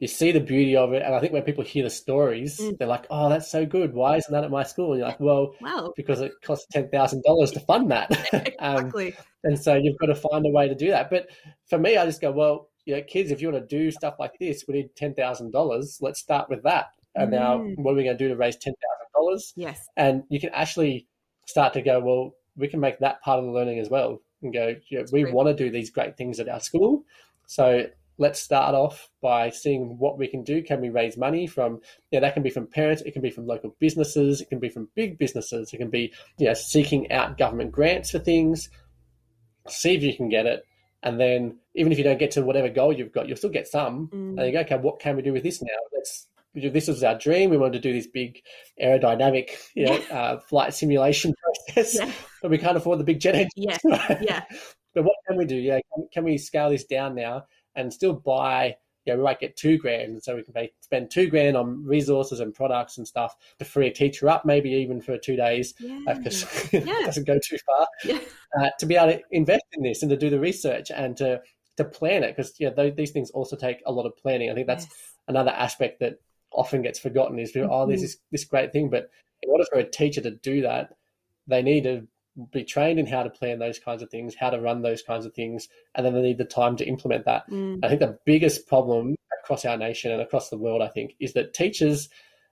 [0.00, 2.78] you see the beauty of it, and I think when people hear the stories, Mm.
[2.78, 3.94] they're like, "Oh, that's so good.
[3.94, 5.92] Why isn't that at my school?" And you're like, "Well, Wow.
[5.96, 8.10] because it costs ten thousand dollars to fund that."
[8.58, 9.14] um, Exactly.
[9.44, 11.10] and so you've got to find a way to do that.
[11.10, 11.28] But
[11.66, 14.16] for me, I just go, "Well, you know, kids, if you want to do stuff
[14.18, 15.98] like this, we need ten thousand dollars.
[16.00, 17.78] Let's start with that." And now, Mm.
[17.78, 19.52] what are we going to do to raise ten thousand dollars?
[19.56, 19.86] yes.
[19.96, 21.06] and you can actually
[21.46, 24.52] start to go, well, we can make that part of the learning as well, and
[24.52, 27.04] go, yeah, we want to do these great things at our school,
[27.46, 27.86] so
[28.18, 30.62] let's start off by seeing what we can do.
[30.62, 31.80] Can we raise money from?
[32.10, 34.68] Yeah, that can be from parents, it can be from local businesses, it can be
[34.68, 38.70] from big businesses, it can be you know, seeking out government grants for things.
[39.68, 40.64] See if you can get it,
[41.02, 43.66] and then even if you don't get to whatever goal you've got, you'll still get
[43.66, 44.08] some.
[44.08, 44.38] Mm.
[44.38, 45.68] And you go, okay, what can we do with this now?
[45.94, 46.28] Let's.
[46.56, 47.50] This was our dream.
[47.50, 48.40] We wanted to do this big
[48.80, 51.34] aerodynamic, you know, uh, flight simulation
[51.66, 52.12] process, Yeah.
[52.40, 53.50] but we can't afford the big jet engine.
[53.56, 53.78] Yeah.
[54.22, 54.44] Yeah.
[54.94, 55.56] but what can we do?
[55.56, 57.46] Yeah, can, can we scale this down now
[57.76, 58.76] and still buy?
[59.04, 62.40] Yeah, we might get two grand, so we can pay, spend two grand on resources
[62.40, 66.00] and products and stuff to free a teacher up, maybe even for two days, Yeah.
[66.14, 66.72] because Mm.
[66.86, 67.00] Yeah.
[67.02, 67.86] it doesn't go too far.
[68.04, 68.18] Yeah.
[68.58, 71.42] Uh, to be able to invest in this and to do the research and to
[71.76, 74.48] to plan it, because yeah, th- these things also take a lot of planning.
[74.50, 75.12] I think that's Yes.
[75.28, 76.14] another aspect that
[76.52, 78.02] often gets forgotten is oh there's Mhm.
[78.04, 79.10] this this great thing but
[79.42, 80.94] in order for a teacher to do that
[81.48, 82.06] they need to
[82.52, 85.24] be trained in how to plan those kinds of things how to run those kinds
[85.24, 87.48] of things and then they need the time to implement that.
[87.50, 87.78] Mm.
[87.84, 91.32] i think the biggest problem across our nation and across the world i think is
[91.34, 92.08] that teachers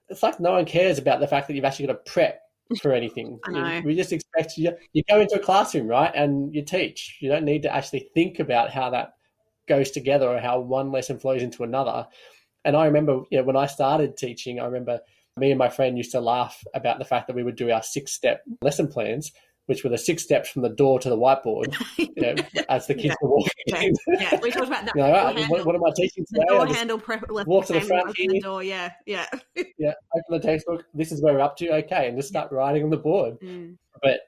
[0.09, 2.41] it's like no one cares about the fact that you've actually got to prep
[2.80, 3.39] for anything.
[3.49, 7.16] You- we just expect you you go into a classroom right and you teach.
[7.20, 9.14] You don't need to actually think about how that
[9.68, 12.07] goes together or how one lesson flows into another.
[12.64, 15.01] And I remember, you know, when I started teaching, I remember
[15.39, 17.83] me and my friend used to laugh about the fact that we would do our
[17.83, 19.33] six step lesson plans,
[19.67, 22.35] which were the six steps from the door to the whiteboard, you know,
[22.69, 23.15] as the kids Yeah.
[23.23, 23.81] were walking Yeah.
[23.83, 23.95] in.
[24.21, 24.41] yeah.
[24.43, 24.93] We talked about that.
[24.97, 26.47] You know, door "Ah, what, what am I teaching the today?
[26.49, 28.63] door handle pre- left walk to the front the door.
[28.63, 28.93] Yeah.
[29.07, 29.27] Yeah.
[29.79, 30.85] yeah, open the textbook.
[30.95, 31.69] This is where we're up to.
[31.85, 33.39] Okay, and just start writing on the board.
[33.41, 33.77] Mm.
[34.03, 34.21] But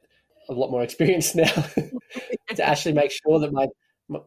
[0.49, 1.51] a lot more experience now
[2.55, 3.67] to actually make sure that my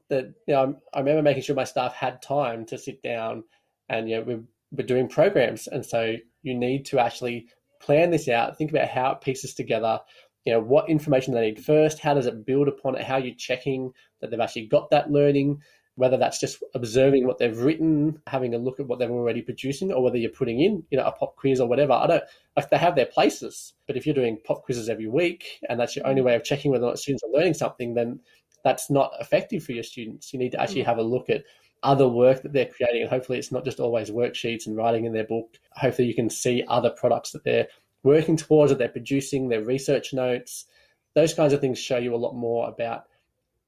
[0.10, 3.44] that you know I remember making sure my staff had time to sit down
[3.90, 7.48] and you know we're, we're doing programs and so you need to actually
[7.80, 10.00] plan this out think about how it pieces together
[10.48, 13.20] you know what information they need first how does it build upon it how are
[13.20, 13.92] you checking
[14.22, 15.62] that they've actually got that learning
[15.98, 19.92] whether that's just observing what they've written, having a look at what they're already producing,
[19.92, 21.94] or whether you're putting in, you know, a pop quiz or whatever.
[21.94, 22.24] I don't
[22.56, 25.96] like they have their places, but if you're doing pop quizzes every week and that's
[25.96, 28.20] your only way of checking whether or not students are learning something, then
[28.64, 30.32] that's not effective for your students.
[30.32, 30.86] You need to actually mm.
[30.86, 31.46] have a look at
[31.82, 35.14] other work that they're creating, and hopefully it's not just always worksheets and writing in
[35.14, 35.58] their book.
[35.72, 37.68] Hopefully you can see other products that they're
[38.08, 40.66] working towards, that they're producing, their research notes.
[41.14, 43.04] Those kinds of things show you a lot more about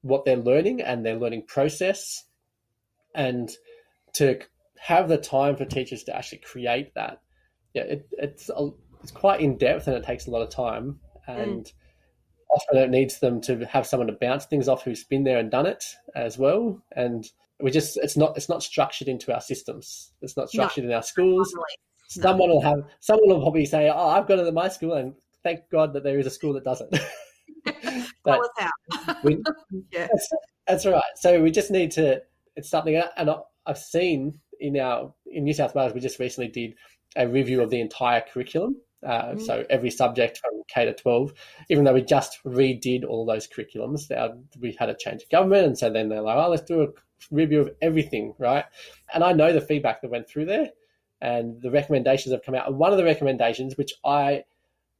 [0.02, 2.24] what they're learning and their learning process,
[3.14, 3.50] and
[4.14, 4.40] to
[4.78, 7.20] have the time for teachers to actually create that.
[7.74, 8.70] Yeah, it, it's a,
[9.02, 11.72] it's quite in depth and it takes a lot of time, and mm.
[12.50, 15.50] often it needs them to have someone to bounce things off who's been there and
[15.50, 15.84] done it
[16.14, 16.82] as well.
[16.96, 17.28] And
[17.60, 20.12] we just it's not it's not structured into our systems.
[20.22, 20.90] It's not structured no.
[20.90, 21.54] in our schools.
[22.10, 25.14] Someone will have someone will probably say, "Oh, I've got it at my school," and
[25.44, 26.90] thank God that there is a school that doesn't.
[28.24, 28.40] but
[29.22, 29.36] we,
[29.92, 30.08] yeah.
[30.10, 30.28] that's,
[30.66, 31.02] that's right.
[31.16, 32.20] So we just need to.
[32.56, 33.30] It's something, and
[33.64, 36.74] I've seen in our in New South Wales, we just recently did
[37.14, 38.76] a review of the entire curriculum.
[39.06, 39.40] Uh, mm.
[39.40, 41.32] So every subject from K to 12,
[41.68, 44.10] even though we just redid all those curriculums,
[44.58, 45.64] we had a change of government.
[45.64, 46.88] And so then they're like, oh, let's do a
[47.30, 48.64] review of everything, right?
[49.14, 50.70] And I know the feedback that went through there
[51.20, 52.66] and the recommendations have come out.
[52.68, 54.44] And one of the recommendations, which I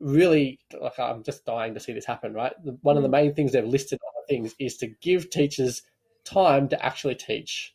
[0.01, 2.53] really like I'm just dying to see this happen, right?
[2.83, 3.13] One of the mm.
[3.13, 5.83] main things they've listed on the things is to give teachers
[6.25, 7.75] time to actually teach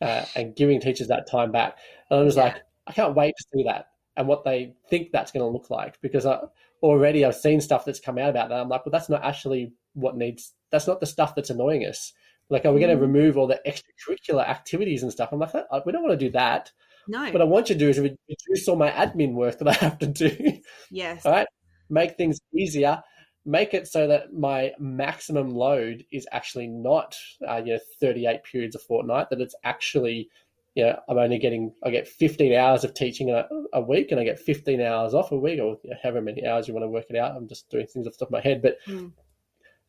[0.00, 1.78] uh, and giving teachers that time back.
[2.10, 2.44] And I was yeah.
[2.44, 5.70] like, I can't wait to see that and what they think that's going to look
[5.70, 6.40] like because I,
[6.82, 8.60] already I've seen stuff that's come out about that.
[8.60, 12.12] I'm like, well, that's not actually what needs, that's not the stuff that's annoying us.
[12.50, 12.86] Like, are we mm.
[12.86, 15.30] going to remove all the extracurricular activities and stuff?
[15.32, 15.54] I'm like,
[15.86, 16.72] we don't want to do that.
[17.08, 17.30] No.
[17.30, 19.98] What I want you to do is reduce all my admin work that I have
[19.98, 20.60] to do.
[20.90, 21.22] Yes.
[21.26, 21.46] All right.
[21.90, 23.02] Make things easier.
[23.44, 27.14] Make it so that my maximum load is actually not,
[27.46, 30.30] uh, you know, 38 periods a fortnight, that it's actually,
[30.74, 34.20] you know, I'm only getting, I get 15 hours of teaching a, a week and
[34.20, 36.84] I get 15 hours off a week or you know, however many hours you want
[36.84, 37.36] to work it out.
[37.36, 39.12] I'm just doing things off the top of my head, but mm.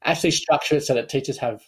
[0.04, 1.64] actually structure it so that teachers have,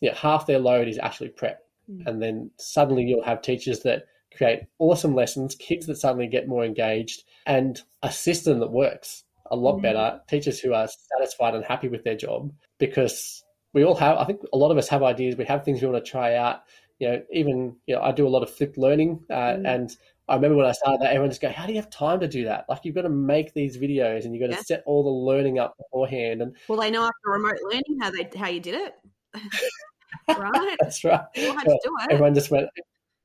[0.00, 1.62] you know, half their load is actually prep.
[1.90, 2.06] Mm.
[2.06, 4.04] And then suddenly you'll have teachers that
[4.36, 9.56] create awesome lessons, kids that suddenly get more engaged, and a system that works a
[9.56, 9.82] lot mm-hmm.
[9.82, 14.24] better, teachers who are satisfied and happy with their job because we all have, I
[14.24, 16.62] think a lot of us have ideas, we have things we want to try out.
[16.98, 19.66] You know, even, you know, I do a lot of flipped learning uh, mm-hmm.
[19.66, 19.96] and
[20.30, 22.28] I remember when I started that, everyone just go, "How do you have time to
[22.28, 22.64] do that?
[22.68, 25.58] Like you've got to make these videos and you've got to set all the learning
[25.58, 28.94] up beforehand." And well, they know after remote learning how they how you did it,
[30.28, 30.76] right?
[30.80, 31.22] That's right.
[31.34, 32.68] Everyone just went,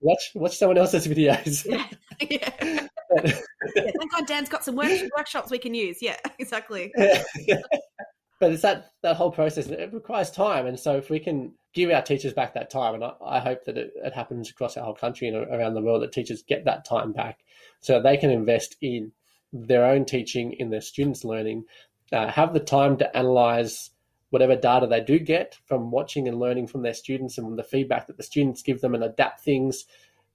[0.06, 1.66] watch watch someone else's videos.
[1.66, 1.86] Yeah.
[2.30, 2.54] yeah.
[2.62, 3.42] yeah.
[3.74, 6.02] Thank God Dan's got some work, workshops we can use.
[6.02, 6.94] Yeah, exactly.
[6.98, 9.68] but it's that that whole process.
[9.68, 13.04] It requires time, and so if we can give our teachers back that time, and
[13.04, 16.04] I, I hope that it, it, happens across our whole country and around the world,
[16.04, 17.40] that teachers get that time back,
[17.82, 19.12] so they can invest in
[19.52, 21.66] their own teaching, in their students' learning,
[22.12, 23.90] uh, have the time to analyze
[24.36, 28.06] whatever data they do get from watching and learning from their students and the feedback
[28.06, 29.86] that the students give them and adapt things.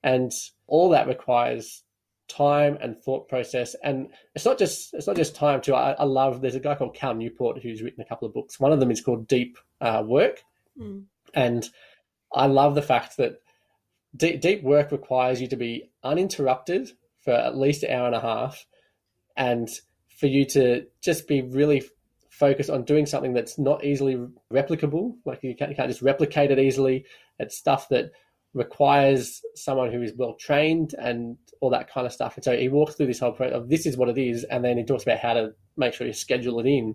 [0.03, 0.33] And
[0.67, 1.83] all that requires
[2.27, 3.77] time and thought process.
[3.85, 5.75] And it's not just it's not just time too.
[5.75, 8.59] I, I love there's a guy called Cal Newport who's written a couple of books.
[8.59, 10.45] One of them is called Deep uh, Work.
[10.81, 11.05] Mm.
[11.35, 11.69] And
[12.33, 13.43] I love the fact that
[14.17, 16.91] deep, deep work requires you to be uninterrupted
[17.23, 18.65] for at least an hour and a half
[19.37, 19.69] and
[20.17, 21.83] for you to just be really
[22.41, 24.19] focus on doing something that's not easily
[24.51, 25.15] replicable.
[25.27, 27.05] Like you can't, you can't just replicate it easily.
[27.39, 28.13] It's stuff that
[28.55, 32.37] requires someone who is well trained and all that kind of stuff.
[32.37, 34.65] And so he walks through this whole process of this is what it is, and
[34.65, 36.95] then he talks about how to make sure you schedule it in.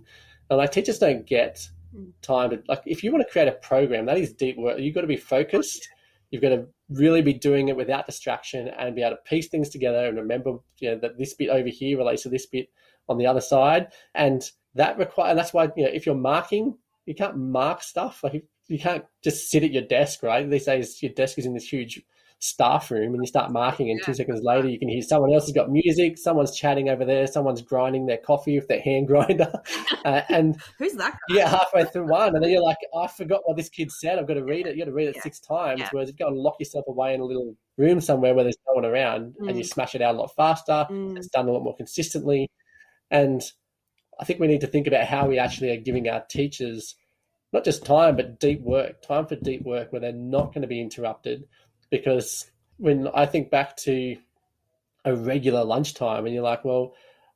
[0.49, 2.09] And like teachers don't get hmm.
[2.23, 4.79] time to like if you want to create a program that is deep work.
[4.79, 5.87] You've got to be focused.
[6.31, 9.69] You've got to really be doing it without distraction and be able to piece things
[9.69, 12.67] together and remember you know, that this bit over here relates to this bit
[13.07, 13.93] on the other side.
[14.15, 14.43] And
[14.75, 18.45] that require and that's why you know if you're marking you can't mark stuff like
[18.67, 21.71] you can't just sit at your desk right these days your desk is in this
[21.71, 22.01] huge
[22.39, 24.05] staff room and you start marking and yeah.
[24.05, 27.25] two seconds later you can hear someone else has got music someone's chatting over there
[27.25, 29.51] someone's grinding their coffee with their hand grinder
[30.05, 31.35] uh, and who's that guy?
[31.35, 34.27] yeah halfway through one and then you're like i forgot what this kid said i've
[34.27, 35.23] got to read it you got to read it yeah.
[35.23, 35.89] six times yeah.
[35.91, 38.73] whereas you go and lock yourself away in a little room somewhere where there's no
[38.73, 39.47] one around mm.
[39.47, 39.69] and you mm.
[39.69, 41.17] smash it out a lot faster mm.
[41.17, 42.49] it's done a lot more consistently
[43.11, 43.41] and
[44.19, 46.95] I think we need to think about how we actually are giving our teachers
[47.53, 50.67] not just time, but deep work, time for deep work where they're not going to
[50.67, 51.47] be interrupted.
[51.89, 54.17] Because when I think back to
[55.05, 56.93] a regular lunchtime and you're like, well,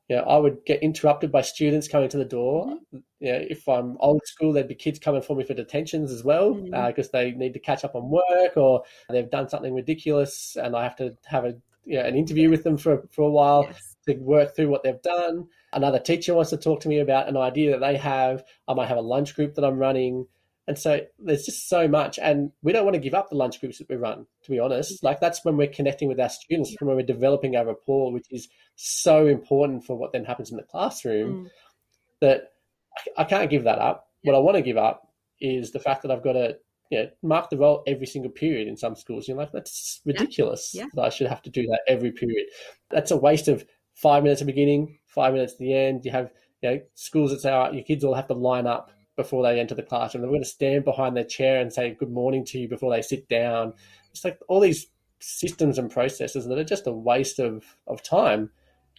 [0.09, 2.65] you know, I would get interrupted by students coming to the door.
[2.65, 2.97] Mm-hmm.
[3.19, 6.23] You know, if I'm old school, there'd be kids coming for me for detentions as
[6.23, 7.15] well because mm-hmm.
[7.15, 10.83] uh, they need to catch up on work or they've done something ridiculous, and I
[10.83, 11.55] have to have a
[11.85, 13.95] you know, an interview with them for for a while yes.
[14.07, 15.47] to work through what they've done.
[15.73, 18.43] Another teacher wants to talk to me about an idea that they have.
[18.67, 20.27] I might have a lunch group that I'm running.
[20.67, 23.59] And so there's just so much, and we don't want to give up the lunch
[23.59, 24.27] groups that we run.
[24.43, 27.65] To be honest, like that's when we're connecting with our students, when we're developing our
[27.65, 31.45] rapport, which is so important for what then happens in the classroom.
[31.45, 31.49] Mm.
[32.21, 32.51] That
[33.17, 34.09] I can't give that up.
[34.23, 35.11] What I want to give up
[35.41, 36.57] is the fact that I've got to
[36.91, 39.27] you know, mark the roll every single period in some schools.
[39.27, 40.71] You're like, that's ridiculous.
[40.73, 40.85] Yeah.
[40.93, 41.03] Yeah.
[41.03, 42.45] I should have to do that every period.
[42.91, 43.65] That's a waste of
[43.95, 46.05] five minutes at the beginning, five minutes to the end.
[46.05, 46.31] You have
[46.61, 49.59] you know schools that say oh, your kids all have to line up before they
[49.59, 50.21] enter the classroom.
[50.21, 53.01] They're going to stand behind their chair and say good morning to you before they
[53.01, 53.73] sit down.
[54.11, 54.87] It's like all these
[55.19, 58.49] systems and processes that are just a waste of, of time.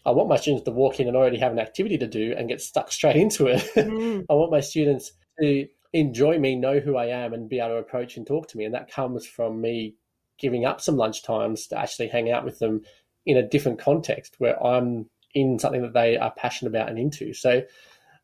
[0.04, 2.48] I want my students to walk in and already have an activity to do and
[2.48, 3.62] get stuck straight into it.
[3.74, 4.26] Mm.
[4.28, 7.76] I want my students to enjoy me, know who I am, and be able to
[7.76, 8.64] approach and talk to me.
[8.64, 9.94] And that comes from me
[10.38, 12.82] giving up some lunch times to actually hang out with them
[13.26, 17.32] in a different context where I'm in something that they are passionate about and into.
[17.34, 17.62] So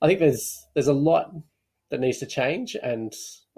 [0.03, 1.33] I think there's there's a lot
[1.91, 2.77] that needs to change.
[2.83, 3.13] And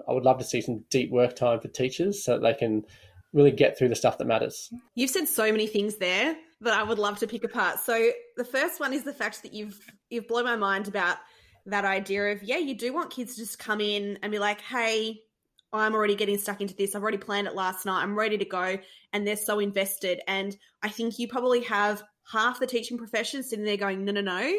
[0.07, 2.85] I would love to see some deep work time for teachers so that they can
[3.33, 4.71] really get through the stuff that matters.
[4.95, 7.79] You've said so many things there that I would love to pick apart.
[7.79, 9.79] So the first one is the fact that you've
[10.09, 11.17] you've blown my mind about
[11.65, 14.61] that idea of yeah, you do want kids to just come in and be like,
[14.61, 15.21] hey,
[15.71, 16.95] I'm already getting stuck into this.
[16.95, 18.01] I've already planned it last night.
[18.01, 18.77] I'm ready to go.
[19.13, 20.19] And they're so invested.
[20.27, 24.21] And I think you probably have half the teaching profession sitting there going, no, no,
[24.21, 24.53] no.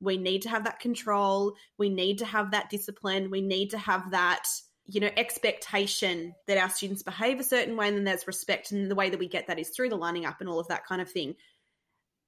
[0.00, 1.54] We need to have that control.
[1.78, 3.30] We need to have that discipline.
[3.30, 4.44] We need to have that,
[4.84, 8.72] you know, expectation that our students behave a certain way and then there's respect.
[8.72, 10.68] And the way that we get that is through the lining up and all of
[10.68, 11.34] that kind of thing.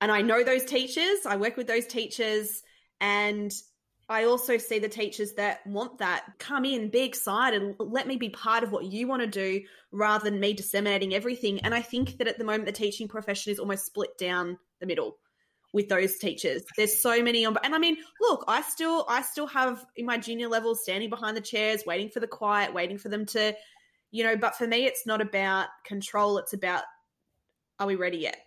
[0.01, 2.63] And I know those teachers, I work with those teachers,
[3.01, 3.53] and
[4.09, 8.31] I also see the teachers that want that come in, be excited, let me be
[8.31, 9.61] part of what you want to do
[9.91, 11.61] rather than me disseminating everything.
[11.61, 14.87] And I think that at the moment, the teaching profession is almost split down the
[14.87, 15.19] middle
[15.73, 16.63] with those teachers.
[16.77, 20.17] There's so many on, and I mean, look, I still, I still have in my
[20.17, 23.55] junior level standing behind the chairs, waiting for the quiet, waiting for them to,
[24.11, 24.37] you know.
[24.37, 26.39] But for me, it's not about control.
[26.39, 26.85] It's about,
[27.79, 28.39] are we ready yet?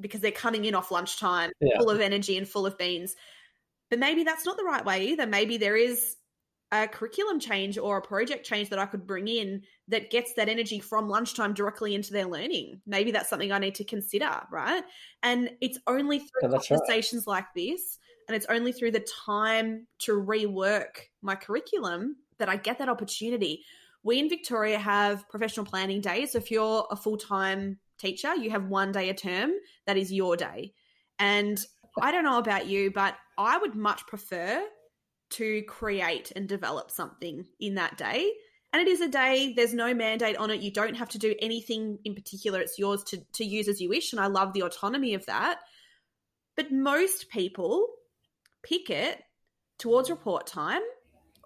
[0.00, 1.78] Because they're coming in off lunchtime, yeah.
[1.78, 3.16] full of energy and full of beans.
[3.88, 5.26] But maybe that's not the right way either.
[5.26, 6.16] Maybe there is
[6.72, 10.48] a curriculum change or a project change that I could bring in that gets that
[10.48, 12.80] energy from lunchtime directly into their learning.
[12.86, 14.82] Maybe that's something I need to consider, right?
[15.22, 17.34] And it's only through conversations right.
[17.34, 17.98] like this
[18.28, 23.64] and it's only through the time to rework my curriculum that I get that opportunity.
[24.02, 26.32] We in Victoria have professional planning days.
[26.32, 29.52] So if you're a full time teacher, you have one day a term
[29.86, 30.72] that is your day.
[31.18, 31.58] And
[32.00, 34.62] I don't know about you, but I would much prefer
[35.30, 38.32] to create and develop something in that day.
[38.72, 40.60] And it is a day, there's no mandate on it.
[40.60, 42.60] You don't have to do anything in particular.
[42.60, 44.12] It's yours to, to use as you wish.
[44.12, 45.60] And I love the autonomy of that.
[46.56, 47.88] But most people
[48.62, 49.22] pick it
[49.78, 50.82] towards report time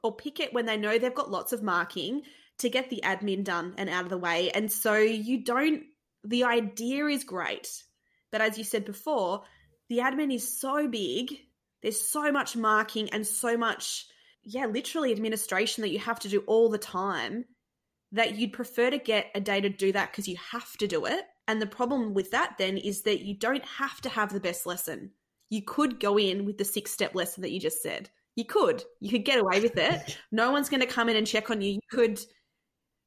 [0.02, 2.22] or pick it when they know they've got lots of marking
[2.58, 4.50] to get the admin done and out of the way.
[4.50, 5.84] And so you don't,
[6.24, 7.68] the idea is great.
[8.30, 9.42] But as you said before,
[9.88, 11.32] the admin is so big
[11.82, 14.06] there's so much marking and so much,
[14.42, 17.44] yeah, literally administration that you have to do all the time
[18.12, 21.06] that you'd prefer to get a day to do that because you have to do
[21.06, 21.24] it.
[21.46, 24.66] And the problem with that then is that you don't have to have the best
[24.66, 25.12] lesson.
[25.48, 28.10] You could go in with the six step lesson that you just said.
[28.36, 28.84] You could.
[29.00, 30.18] You could get away with it.
[30.32, 31.72] No one's going to come in and check on you.
[31.72, 32.20] You could.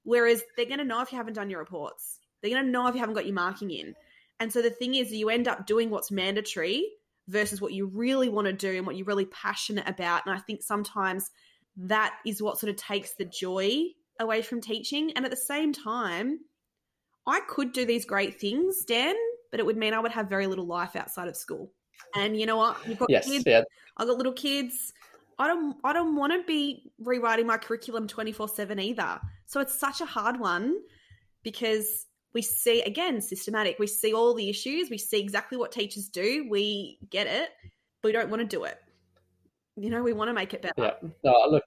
[0.04, 2.20] Whereas they're going to know if you haven't done your reports.
[2.42, 3.96] They're going to know if you haven't got your marking in.
[4.40, 6.86] And so the thing is, you end up doing what's mandatory
[7.28, 10.26] versus what you really want to do and what you're really passionate about.
[10.26, 11.30] And I think sometimes
[11.78, 13.86] that is what sort of takes the joy
[14.20, 15.12] away from teaching.
[15.16, 16.40] And at the same time,
[17.26, 19.16] I could do these great things, Dan,
[19.52, 21.72] but it would mean I would have very little life outside of school.
[22.16, 22.78] And you know what?
[22.88, 23.46] You've got yes, kids.
[23.48, 23.64] Yeah.
[23.98, 24.94] I've got little kids.
[25.40, 29.20] I don't I don't want to be rewriting my curriculum 24/7 either.
[29.46, 30.76] So it's such a hard one
[31.44, 36.08] because we see again systematic we see all the issues we see exactly what teachers
[36.10, 37.50] do we get it
[38.02, 38.80] but we don't want to do it
[39.76, 41.64] you know we want to make it better yeah no look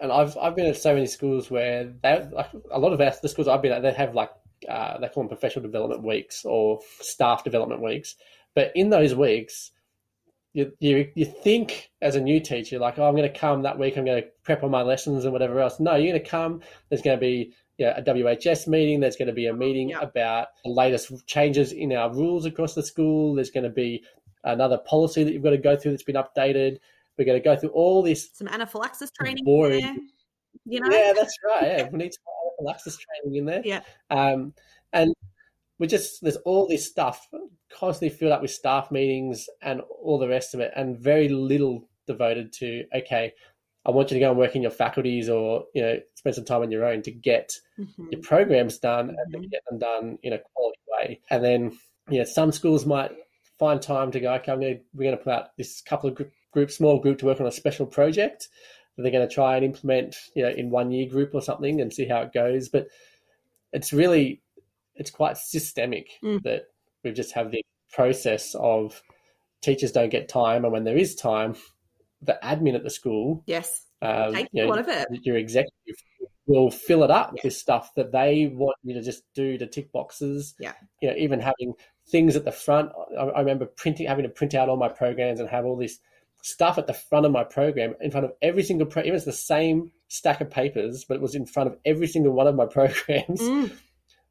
[0.00, 3.28] and i've i've been at so many schools where they like a lot of the
[3.28, 4.30] schools i've been at they have like
[4.70, 8.16] uh, they call them professional development weeks or staff development weeks
[8.54, 9.72] but in those weeks
[10.56, 13.78] you, you you think as a new teacher like, oh, I'm going to come that
[13.78, 13.98] week.
[13.98, 15.78] I'm going to prep on my lessons and whatever else.
[15.78, 16.62] No, you're going to come.
[16.88, 19.00] There's going to be you know, a WHS meeting.
[19.00, 20.00] There's going to be a meeting Yeah.
[20.00, 23.34] about the latest changes in our rules across the school.
[23.34, 24.02] There's going to be
[24.44, 26.78] another policy that you've got to go through that's been updated.
[27.18, 28.30] We're going to go through all this.
[28.32, 29.44] Some anaphylaxis training.
[29.44, 29.80] Boring.
[29.80, 29.96] there,
[30.66, 30.88] you know?
[30.90, 31.62] Yeah, that's right.
[31.62, 33.62] Yeah, we need some anaphylaxis training in there.
[33.64, 33.80] Yeah.
[34.10, 34.54] Um,
[34.92, 35.14] and
[35.78, 37.28] we just there's all this stuff
[37.70, 41.88] constantly filled up with staff meetings and all the rest of it, and very little
[42.06, 43.32] devoted to okay.
[43.86, 46.44] I want you to go and work in your faculties, or you know, spend some
[46.44, 48.12] time on your own to get Mhm.
[48.12, 49.50] your programs done and to Mhm.
[49.50, 51.20] get them done in a quality way.
[51.30, 51.78] And then,
[52.10, 53.12] yeah, some schools might
[53.58, 54.34] find time to go.
[54.34, 56.98] Okay, I'm going to we're going to put out this couple of group, group small
[56.98, 58.48] group to work on a special project
[58.96, 61.80] that they're going to try and implement, you know, in one year group or something
[61.80, 62.68] and see how it goes.
[62.68, 62.88] But
[63.72, 64.42] it's really
[64.96, 66.42] it's quite systemic Mm.
[66.42, 66.62] that
[67.04, 67.62] we just have the
[67.92, 69.02] process of
[69.60, 71.54] teachers don't get time, and when there is time,
[72.22, 73.84] the admin at the school Yes.
[74.02, 75.06] um, Take you know, lot of it.
[75.22, 75.96] your executive
[76.46, 77.40] will fill it up Yeah.
[77.44, 80.54] with stuff that they want you to just do to tick boxes.
[80.60, 80.74] Yeah.
[81.02, 81.74] You know, even having
[82.08, 82.92] things at the front.
[83.18, 85.98] I, I remember printing, having to print out all my programs and have all this
[86.42, 89.10] stuff at the front of my program in front of every single program.
[89.10, 92.32] It was the same stack of papers, but it was in front of every single
[92.32, 93.72] one of my programs, Mm.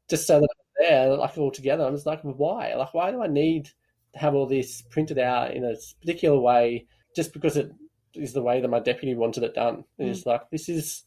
[0.08, 1.84] just so that there, like all together.
[1.84, 2.74] I'm just like, why?
[2.74, 3.66] Like, why do I need
[4.14, 6.86] to have all this printed out in a particular way
[7.16, 7.72] just because it
[8.14, 9.84] is the way that my deputy wanted it done?
[9.98, 10.10] And Mm.
[10.12, 11.04] it's like, this is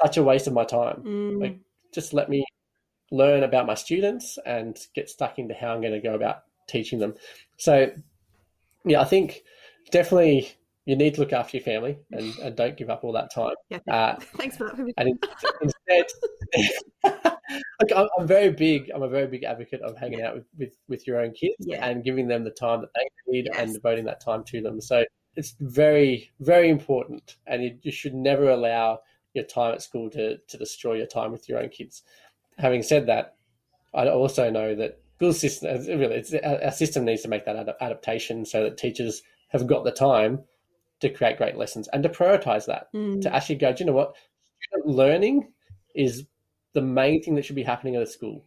[0.00, 1.02] such a waste of my time.
[1.04, 1.40] Mm.
[1.40, 1.58] Like,
[1.92, 2.44] just let me
[3.10, 6.98] learn about my students and get stuck into how I'm going to go about teaching
[6.98, 7.14] them.
[7.56, 7.90] So,
[8.84, 9.42] yeah, I think
[9.90, 10.50] definitely
[10.84, 13.54] you need to look after your family and, and don't give up all that time.
[13.70, 13.78] yeah.
[13.88, 14.76] Uh, Thanks for that.
[14.76, 14.92] for me.
[14.96, 15.18] and
[15.62, 16.06] instead,
[17.04, 18.90] like I'm, I'm very big.
[18.94, 21.84] I'm a very big advocate of hanging out with, with, with your own kids Yeah.
[21.86, 24.80] and giving them the time that they need and devoting that time to them.
[24.80, 25.04] So
[25.38, 28.98] it's very very important, and you, you should never allow
[29.34, 32.02] your time at school to to destroy your time with your own kids.
[32.58, 33.36] Having said that,
[33.94, 35.68] I also know that school system
[36.00, 39.66] really it's, our our system needs to make that ad- adaptation so that teachers have
[39.68, 40.40] got the time
[41.00, 43.22] to create great lessons and to prioritize that Mm.
[43.22, 44.16] to actually go, do you know what?
[44.60, 45.52] Student learning
[45.94, 46.26] is
[46.72, 48.44] the main thing that should be happening at a school.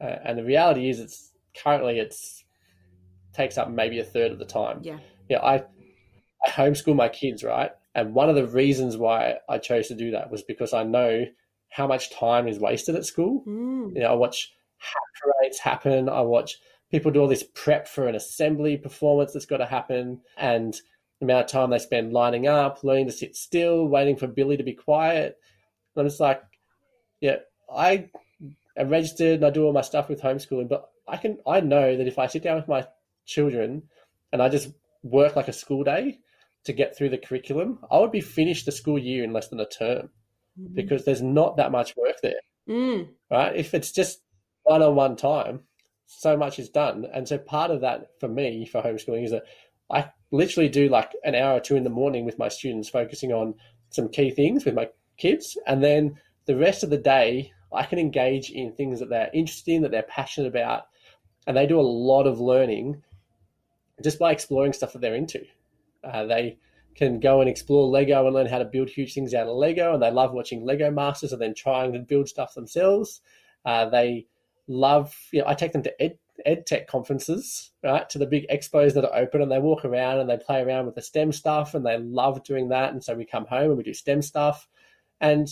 [0.00, 2.44] Uh, and the reality is, it's currently it's
[3.32, 4.80] takes up maybe a third of the time.
[4.82, 4.98] Yeah.
[5.28, 5.64] Yeah, I
[6.46, 7.70] I homeschool my kids, right?
[7.94, 11.26] And one of the reasons why I chose to do that was because I know
[11.70, 13.44] how much time is wasted at school.
[13.46, 13.94] Mm.
[13.94, 16.08] You know, I watch hack parades happen.
[16.08, 16.58] I watch
[16.90, 20.74] people do all this prep for an assembly performance that's got to happen, and
[21.18, 24.56] the amount of time they spend lining up, learning to sit still, waiting for Billy
[24.56, 25.36] to be quiet.
[25.94, 26.42] And I'm just like,
[27.20, 27.36] yeah,
[27.72, 28.08] I
[28.76, 31.96] am registered and I do all my stuff with homeschooling, but I can I know
[31.96, 32.86] that if I sit down with my
[33.26, 33.82] children
[34.32, 34.68] and I just
[35.02, 36.18] work like a school day
[36.64, 39.60] to get through the curriculum, I would be finished the school year in less than
[39.60, 40.10] a term
[40.58, 40.74] Mm.
[40.74, 43.08] because there's not that much work there Mm.
[43.30, 43.56] right?
[43.56, 44.22] If it's just
[44.62, 45.64] one on one time,
[46.06, 47.06] so much is done.
[47.12, 49.44] And so part of that for me for homeschooling is that
[49.90, 53.32] I literally do like an hour or two in the morning with my students, focusing
[53.32, 53.54] on
[53.90, 55.58] some key things with my kids.
[55.66, 59.72] And then the rest of the day, I can engage in things that they're interested
[59.72, 60.86] in, that they're passionate about.
[61.46, 63.02] And they do a lot of learning
[64.02, 65.44] just by exploring stuff that they're into.
[66.04, 66.58] Uh, they
[66.94, 69.94] can go and explore Lego and learn how to build huge things out of Lego,
[69.94, 73.20] and they love watching Lego Masters and then trying to build stuff themselves.
[73.64, 74.26] Uh, they
[74.68, 78.46] love, you know, I take them to ed, ed tech conferences, right, to the big
[78.48, 81.32] expos that are open, and they walk around and they play around with the STEM
[81.32, 82.92] stuff, and they love doing that.
[82.92, 84.68] And so we come home and we do STEM stuff,
[85.20, 85.48] and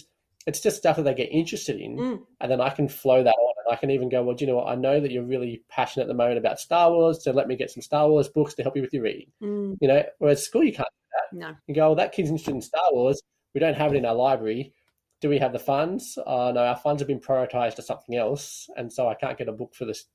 [0.47, 2.19] it's just stuff that they get interested in, Mm.
[2.41, 4.51] and then I can flow that on, and I can even go, well, do you
[4.51, 4.69] know what?
[4.69, 7.57] I know that you're really passionate at the moment about Star Wars, so let me
[7.57, 9.31] get some Star Wars books to help you with your reading.
[9.43, 9.77] Mm.
[9.81, 11.49] You know, whereas school you can't do that.
[11.51, 11.57] No.
[11.67, 13.21] you go, well, that kid's interested in Star Wars.
[13.55, 14.73] We don't have it in our library.
[15.21, 16.19] Do we have the funds?
[16.19, 19.49] Uh, no, our funds have been prioritized to something else, and so I can't get
[19.49, 20.07] a book for this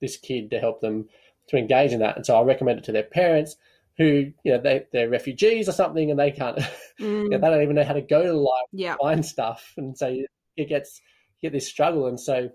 [0.00, 1.08] this kid to help them
[1.48, 2.16] to engage in that.
[2.16, 3.56] And so I recommend it to their parents,
[3.98, 6.58] who you know they they're refugees or something, and they can't.
[6.58, 6.64] Mm.
[7.24, 8.96] you know, they don't even know how to go to the library Yeah.
[9.00, 10.16] find stuff, and so
[10.56, 11.00] it gets
[11.40, 12.50] you get this struggle, and so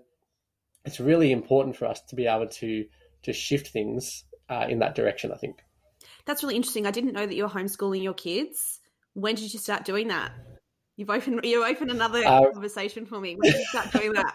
[0.84, 2.86] it's really important for us to be able to
[3.22, 5.32] to shift things uh, in that direction.
[5.32, 5.58] I think.
[6.24, 6.86] That's really interesting.
[6.86, 8.80] I didn't know that you were homeschooling your kids.
[9.14, 10.32] When did you start doing that?
[10.96, 13.34] You've opened you opened another Uh, conversation for me.
[13.36, 14.34] When did you start doing that?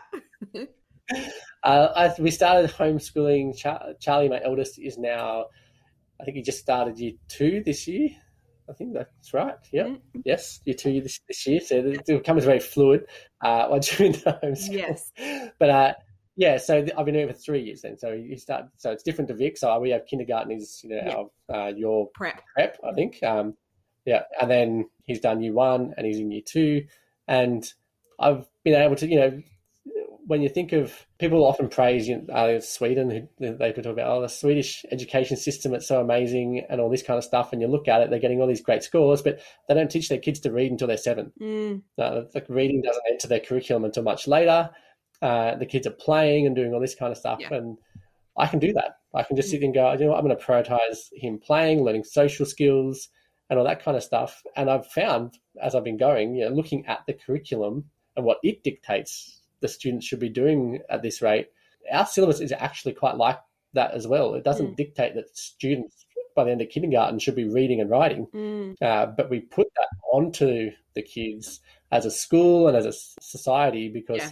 [1.63, 3.55] Uh, I, we started homeschooling.
[3.55, 5.45] Char- Charlie, my eldest, is now,
[6.21, 8.09] I think he just started year two this year.
[8.69, 9.55] I think that's right.
[9.71, 9.85] Yeah.
[9.85, 10.01] Mm.
[10.23, 11.59] Yes, year two this, this year.
[11.59, 13.05] So it, becomes very fluid
[13.41, 14.71] uh, once you're into homeschool.
[14.71, 15.11] yes.
[15.59, 15.93] But uh,
[16.35, 17.97] Yeah, so I've been doing it for three years then.
[17.97, 18.65] So you start.
[18.77, 19.57] So it's different to Vic.
[19.57, 21.53] So we have kindergarten is you know yeah.
[21.55, 23.21] our uh, your prep prep I think.
[23.23, 23.55] Um,
[24.05, 26.85] yeah, and then he's done year one and he's in year two,
[27.27, 27.71] and
[28.19, 29.41] I've been able to you know
[30.31, 34.21] when you think of people often praise you know, uh, Sweden, they talk about oh
[34.21, 37.51] the Swedish education system, it's so amazing and all this kind of stuff.
[37.51, 40.07] And you look at it, they're getting all these great scores, but they don't teach
[40.07, 41.33] their kids to read until they're seven.
[41.41, 41.81] Mm.
[41.99, 44.69] Uh, like reading doesn't enter their curriculum until much later.
[45.21, 47.53] Uh, the kids are playing and doing all this kind of stuff, yeah.
[47.53, 47.77] and
[48.37, 48.99] I can do that.
[49.13, 50.19] I can just sit and go, you know, what?
[50.19, 53.09] I'm going to prioritize him playing, learning social skills,
[53.49, 54.41] and all that kind of stuff.
[54.55, 57.83] And I've found as I've been going, you know, looking at the curriculum
[58.15, 61.49] and what it dictates the students should be doing at this rate,
[61.91, 63.39] our syllabus is actually quite like
[63.73, 64.33] that as well.
[64.33, 64.75] It doesn't mm.
[64.75, 66.05] dictate that students
[66.35, 68.75] by the end of kindergarten should be reading and writing, mm.
[68.81, 71.59] uh, but we put that onto the kids
[71.91, 74.31] as a school and as a society because yeah.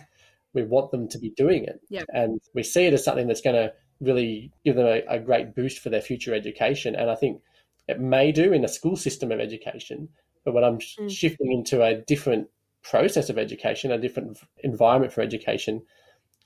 [0.54, 2.04] we want them to be doing it, yeah.
[2.14, 5.54] and we see it as something that's going to really give them a, a great
[5.54, 6.96] boost for their future education.
[6.96, 7.42] And I think
[7.90, 10.08] it may do in a school system of education,
[10.46, 11.12] but when I'm mm.
[11.12, 12.48] shifting into a different
[12.84, 15.84] process of education, a different environment for education.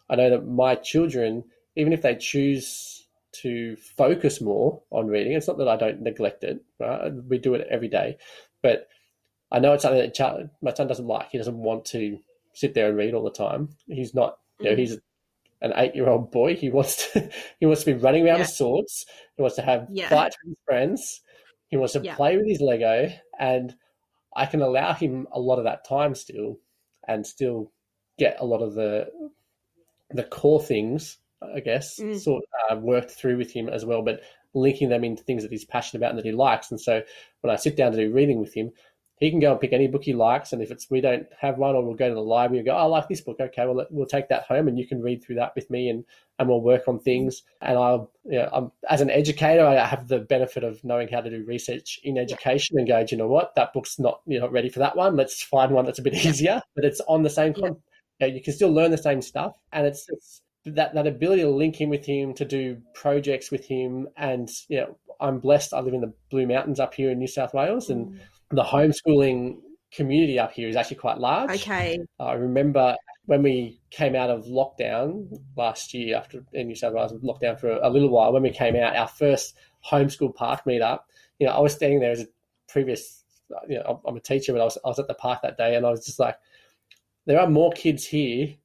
[0.10, 1.44] I know that my children,
[1.76, 6.44] even if they choose to focus more on reading, it's not that I don't neglect
[6.44, 6.64] it.
[6.80, 7.12] Right?
[7.28, 8.18] We do it every day,
[8.62, 8.88] but
[9.52, 11.30] I know it's something that my son doesn't like.
[11.30, 12.20] He doesn't want to
[12.54, 13.70] sit there and read all the time.
[13.88, 14.38] He's not.
[14.60, 14.80] You know, mm.
[14.80, 14.98] he's
[15.62, 16.56] an eight-year-old boy.
[16.56, 17.30] He wants to.
[17.60, 18.42] He wants to be running around yeah.
[18.42, 19.06] with swords.
[19.36, 20.10] He wants to have yeah.
[20.10, 21.22] fights with his friends.
[21.68, 22.16] He wants to yeah.
[22.16, 23.76] play with his Lego, and
[24.36, 26.60] I can allow him a lot of that time still,
[27.08, 27.72] and still
[28.18, 29.08] get a lot of the
[30.12, 32.20] the core things, I guess, mm.
[32.20, 34.02] sort of uh, worked through with him as well.
[34.02, 34.22] But
[34.54, 36.70] linking them into things that he's passionate about and that he likes.
[36.72, 37.02] And so
[37.42, 38.72] when I sit down to do reading with him,
[39.20, 41.58] he can go and pick any book he likes, and if it's we don't have
[41.58, 43.38] one, or we'll go to the library and go, oh, I like this book.
[43.40, 46.04] Okay, well we'll take that home, and you can read through that with me, and
[46.40, 47.44] and we'll work on things.
[47.62, 51.22] And I'll, you know, I'm as an educator, I have the benefit of knowing how
[51.22, 54.50] to do research in education, and go, you know what, that book's not you know
[54.50, 55.16] ready for that one.
[55.16, 57.54] Let's find one that's a bit easier, but it's on the same.
[57.54, 57.78] Con-
[58.20, 61.44] you, know, you can still learn the same stuff, and it's, it's that that ability
[61.44, 65.74] to link in with him, to do projects with him, and you know, I'm blessed.
[65.74, 68.20] I live in the Blue Mountains up here in New South Wales, and mm
[68.54, 69.58] the homeschooling
[69.92, 71.52] community up here is actually quite large.
[71.52, 72.00] Okay.
[72.20, 72.96] Uh, I remember
[73.26, 77.72] when we came out of lockdown last year after in New South Wales lockdown for
[77.72, 79.56] a, little while, when we came out, our first
[79.90, 81.02] homeschool park meetup,
[81.40, 82.28] you know, I was standing there as a
[82.68, 83.24] previous,
[83.70, 85.76] you know, I'm a teacher, but I was, I was at the park that day
[85.76, 86.38] and I was just like,
[87.26, 88.56] there are more kids here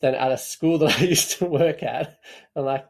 [0.00, 2.20] than at a school that I used to work at.
[2.54, 2.86] And like,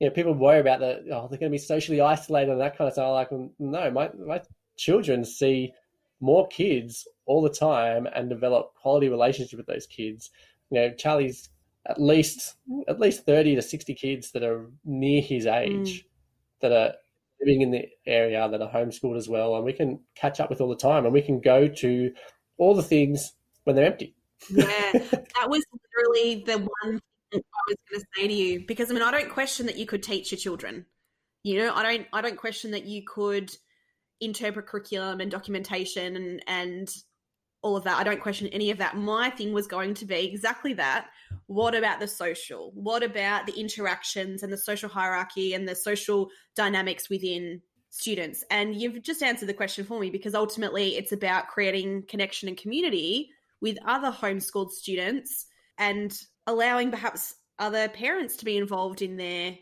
[0.00, 2.78] you know, people worry about that, oh, they're going to be socially isolated and that
[2.78, 3.06] kind of stuff.
[3.06, 4.42] I'm like, no, my, my
[4.76, 5.72] children see
[6.20, 10.30] more kids all the time and develop quality relationship with those kids.
[10.70, 11.50] You know, Charlie's
[11.88, 12.54] at least
[12.88, 16.04] at least thirty to sixty kids that are near his age mm.
[16.60, 16.94] that are
[17.40, 20.60] living in the area that are homeschooled as well, and we can catch up with
[20.60, 22.12] all the time, and we can go to
[22.58, 24.14] all the things when they're empty.
[24.50, 27.00] yeah, that was literally the one
[27.32, 29.76] thing I was going to say to you because I mean I don't question that
[29.76, 30.86] you could teach your children.
[31.42, 33.54] You know, I don't I don't question that you could
[34.20, 36.94] interpret curriculum and documentation and and
[37.62, 37.98] all of that.
[37.98, 38.96] I don't question any of that.
[38.96, 41.08] My thing was going to be exactly that.
[41.46, 42.70] What about the social?
[42.74, 47.60] What about the interactions and the social hierarchy and the social dynamics within
[47.90, 48.44] students?
[48.50, 52.56] And you've just answered the question for me because ultimately it's about creating connection and
[52.56, 55.46] community with other homeschooled students
[55.76, 59.56] and allowing perhaps other parents to be involved in their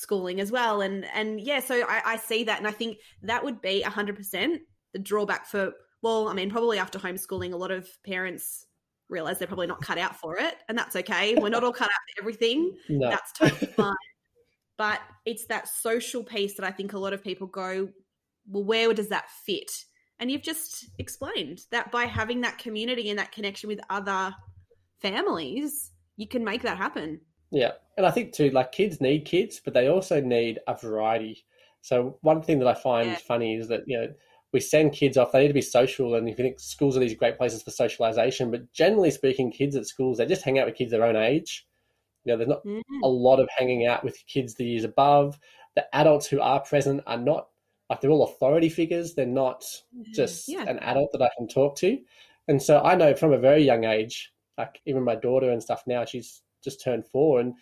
[0.00, 0.80] schooling as well.
[0.80, 4.16] And and yeah, so I, I see that, and I think that would be hundred
[4.16, 5.72] percent the drawback for.
[6.02, 8.64] Well, I mean, probably after homeschooling, a lot of parents
[9.10, 11.34] realize they're probably not cut out for it, and that's okay.
[11.34, 12.76] We're not all cut out for everything.
[12.88, 13.10] No.
[13.10, 13.94] That's totally fine.
[14.78, 17.90] But it's that social piece that I think a lot of people go,
[18.48, 19.70] well, where does that fit?
[20.18, 24.34] And you've just explained that by having that community and that connection with other
[25.00, 27.20] families, you can make that happen.
[27.50, 31.44] Yeah, and I think too, like kids need kids, but they also need a variety.
[31.82, 33.16] So one thing that I find yeah.
[33.16, 34.08] funny is that you know
[34.52, 37.14] we send kids off; they need to be social, and you think schools are these
[37.14, 40.76] great places for socialization, but generally speaking, kids at schools they just hang out with
[40.76, 41.66] kids their own age.
[42.24, 42.82] You know, there's not mm.
[43.02, 45.38] a lot of hanging out with kids the years above.
[45.74, 47.48] The adults who are present are not
[47.88, 49.14] like they're all authority figures.
[49.14, 49.64] They're not
[50.12, 50.64] just yeah.
[50.68, 51.98] an adult that I can talk to.
[52.46, 55.82] And so I know from a very young age, like even my daughter and stuff
[55.86, 57.54] now, she's just turned four, and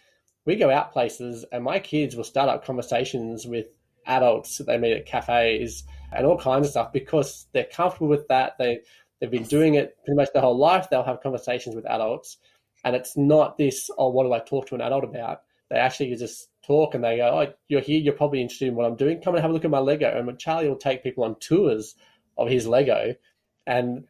[0.45, 3.67] we go out places, and my kids will start up conversations with
[4.07, 8.27] adults that they meet at cafes and all kinds of stuff because they're comfortable with
[8.29, 8.57] that.
[8.59, 8.81] They
[9.21, 10.89] they've been doing it pretty much their whole life.
[10.91, 12.39] They'll have conversations with adults,
[12.85, 15.43] And it's not this, oh, what do I talk to an adult about?
[15.71, 18.87] They actually just talk and they go, oh, you're here, you're probably interested in what
[18.87, 19.21] I'm doing.
[19.21, 20.17] Come and have a look at my Lego.
[20.17, 21.95] And Charlie will take people on tours
[22.37, 23.15] of his Lego
[23.67, 24.05] and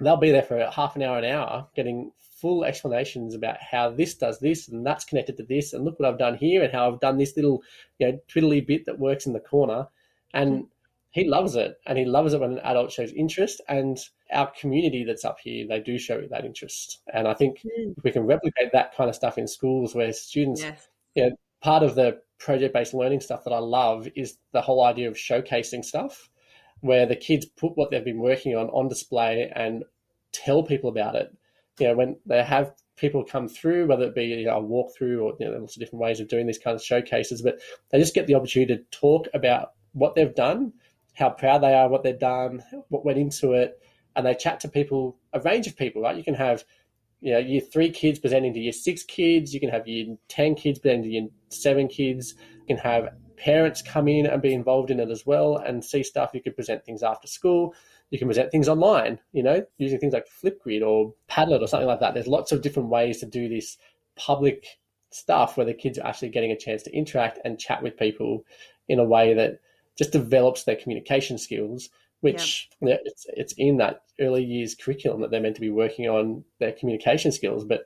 [0.00, 4.14] they'll be there for half an hour, an hour, getting full explanations about how this
[4.14, 6.90] does this and that's connected to this and look what I've done here and how
[6.90, 7.62] I've done this little
[7.98, 9.88] you know twiddly bit that works in the corner
[10.34, 10.66] and
[11.10, 13.98] he loves it and he loves it when an adult shows interest and
[14.30, 17.96] our community that's up here they do show that interest and I think mm.
[17.96, 20.88] if we can replicate that kind of stuff in schools where students yes.
[21.14, 24.84] you know part of the project based learning stuff that I love is the whole
[24.84, 26.28] idea of showcasing stuff
[26.80, 29.84] where the kids put what they've been working on on display and
[30.32, 31.34] tell people about it
[31.78, 35.22] you know, when they have people come through, whether it be you know, a walkthrough
[35.22, 37.60] or you know, lots of different ways of doing these kind of showcases, but
[37.90, 40.72] they just get the opportunity to talk about what they've done,
[41.14, 43.80] how proud they are, what they've done, what went into it,
[44.14, 46.16] and they chat to people, a range of people, right?
[46.16, 46.64] You can have
[47.20, 50.54] you know, year three kids presenting to year six kids, you can have year 10
[50.54, 54.90] kids presenting to year seven kids, you can have parents come in and be involved
[54.90, 56.30] in it as well and see stuff.
[56.32, 57.74] You could present things after school
[58.10, 61.88] you can present things online, you know, using things like Flipgrid or Padlet or something
[61.88, 62.14] like that.
[62.14, 63.76] There's lots of different ways to do this
[64.16, 64.66] public
[65.10, 68.44] stuff where the kids are actually getting a chance to interact and chat with people
[68.88, 69.60] in a way that
[69.96, 71.88] just develops their communication skills,
[72.20, 72.96] which yeah.
[73.04, 76.72] it's, it's in that early years curriculum that they're meant to be working on their
[76.72, 77.64] communication skills.
[77.64, 77.84] But,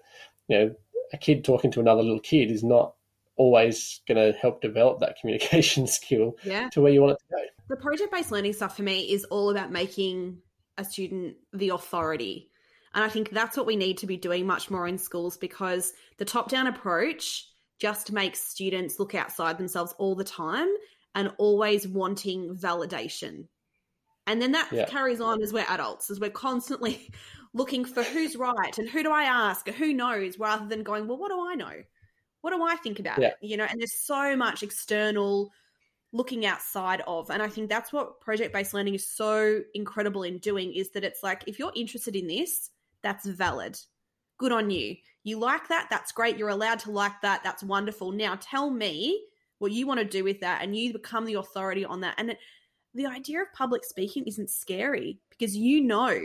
[0.48, 0.74] you know,
[1.12, 2.94] a kid talking to another little kid is not
[3.36, 6.68] always going to help develop that communication skill yeah.
[6.70, 7.42] to where you want it to go.
[7.70, 10.38] The project based learning stuff for me is all about making
[10.76, 12.50] a student the authority.
[12.92, 15.92] And I think that's what we need to be doing much more in schools because
[16.18, 17.46] the top down approach
[17.78, 20.66] just makes students look outside themselves all the time
[21.14, 23.46] and always wanting validation.
[24.26, 24.86] And then that yeah.
[24.86, 27.08] carries on as we're adults, as we're constantly
[27.54, 31.06] looking for who's right and who do I ask, or who knows, rather than going,
[31.06, 31.84] well, what do I know?
[32.40, 33.28] What do I think about yeah.
[33.28, 33.34] it?
[33.42, 35.52] You know, and there's so much external
[36.12, 37.30] looking outside of.
[37.30, 41.04] And i think that's what project based learning is so incredible in doing is that
[41.04, 42.70] it's like if you're interested in this
[43.02, 43.78] that's valid.
[44.38, 44.96] Good on you.
[45.22, 46.36] You like that that's great.
[46.36, 48.12] You're allowed to like that that's wonderful.
[48.12, 49.24] Now tell me
[49.58, 52.14] what you want to do with that and you become the authority on that.
[52.18, 52.38] And it,
[52.94, 56.18] the idea of public speaking isn't scary because you know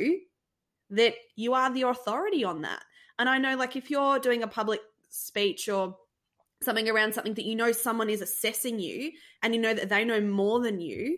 [0.90, 2.84] that you are the authority on that.
[3.20, 5.96] And i know like if you're doing a public speech or
[6.62, 10.04] something around something that you know someone is assessing you and you know that they
[10.04, 11.18] know more than you,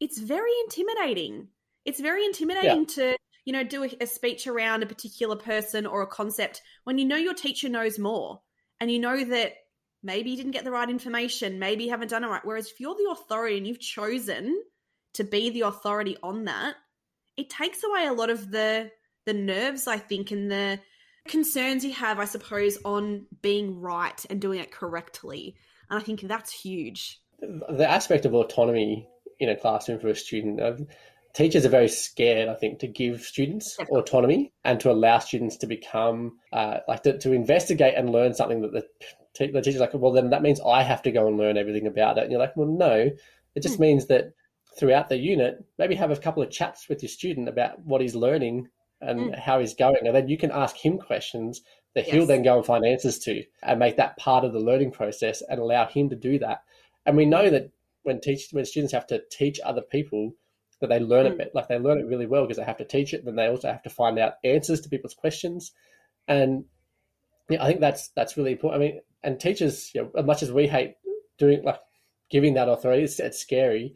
[0.00, 1.48] it's very intimidating.
[1.84, 2.94] It's very intimidating yeah.
[2.94, 6.98] to, you know, do a, a speech around a particular person or a concept when
[6.98, 8.40] you know your teacher knows more
[8.80, 9.54] and you know that
[10.02, 12.44] maybe you didn't get the right information, maybe you haven't done it right.
[12.44, 14.62] Whereas if you're the authority and you've chosen
[15.14, 16.76] to be the authority on that,
[17.36, 18.90] it takes away a lot of the
[19.26, 20.80] the nerves, I think, and the
[21.28, 25.56] concerns you have, I suppose, on being right and doing it correctly.
[25.90, 27.20] And I think that's huge.
[27.40, 29.08] The aspect of autonomy
[29.38, 30.76] in a classroom for a student, uh,
[31.34, 35.66] teachers are very scared, I think, to give students autonomy and to allow students to
[35.66, 38.84] become, uh, like, to, to, investigate and learn something that the,
[39.34, 41.86] te- the teacher's like, well, then that means I have to go and learn everything
[41.86, 42.24] about it.
[42.24, 43.10] And you're like, well, no,
[43.54, 43.82] it just mm.
[43.82, 44.32] means that
[44.78, 48.14] throughout the unit, maybe have a couple of chats with your student about what he's
[48.14, 48.68] learning
[49.00, 49.38] and mm.
[49.38, 50.06] how he's going.
[50.06, 51.62] And then you can ask him questions
[51.94, 52.14] that yes.
[52.14, 55.42] he'll then go and find answers to and make that part of the learning process
[55.48, 56.62] and allow him to do that.
[57.06, 57.70] And we know that
[58.02, 60.34] when teach when students have to teach other people
[60.80, 61.40] that they learn mm.
[61.40, 63.46] it like they learn it really well because they have to teach it, then they
[63.46, 65.72] also have to find out answers to people's questions.
[66.26, 66.64] And
[67.48, 68.82] yeah, I think that's that's really important.
[68.82, 70.94] I mean, and teachers, you know, as much as we hate
[71.38, 71.80] doing like
[72.30, 73.94] giving that authority, it's, it's scary.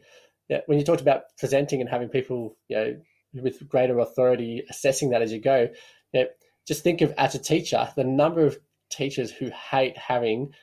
[0.49, 2.95] Yeah, when you talked about presenting and having people, you know,
[3.33, 5.67] with greater authority assessing that as you go.
[6.13, 6.25] You know,
[6.67, 8.57] just think of as a teacher the number of
[8.89, 10.53] teachers who hate having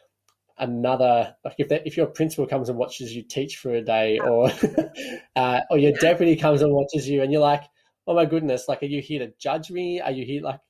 [0.59, 4.19] another like if that if your principal comes and watches you teach for a day
[4.19, 4.51] or
[5.37, 7.65] uh, or your deputy comes and watches you and you're like
[8.07, 10.01] oh my goodness like are you here to judge me?
[10.01, 10.61] Are you here like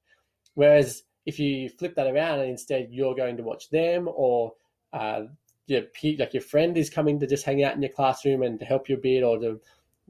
[0.54, 4.52] whereas if you flip that around and instead you're going to watch them or
[4.92, 5.22] uh,
[5.66, 5.82] your
[6.18, 8.88] like your friend is coming to just hang out in your classroom and to help
[8.88, 9.60] you a bit or to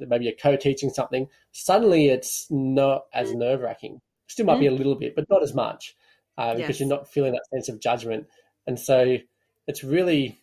[0.09, 3.36] maybe you're co-teaching something, suddenly it's not as mm.
[3.36, 4.01] nerve wracking.
[4.26, 4.61] Still might mm.
[4.61, 5.96] be a little bit, but not as much
[6.38, 6.80] uh, because yes.
[6.80, 8.26] you're not feeling that sense of judgment.
[8.66, 9.18] And so
[9.66, 10.38] it's really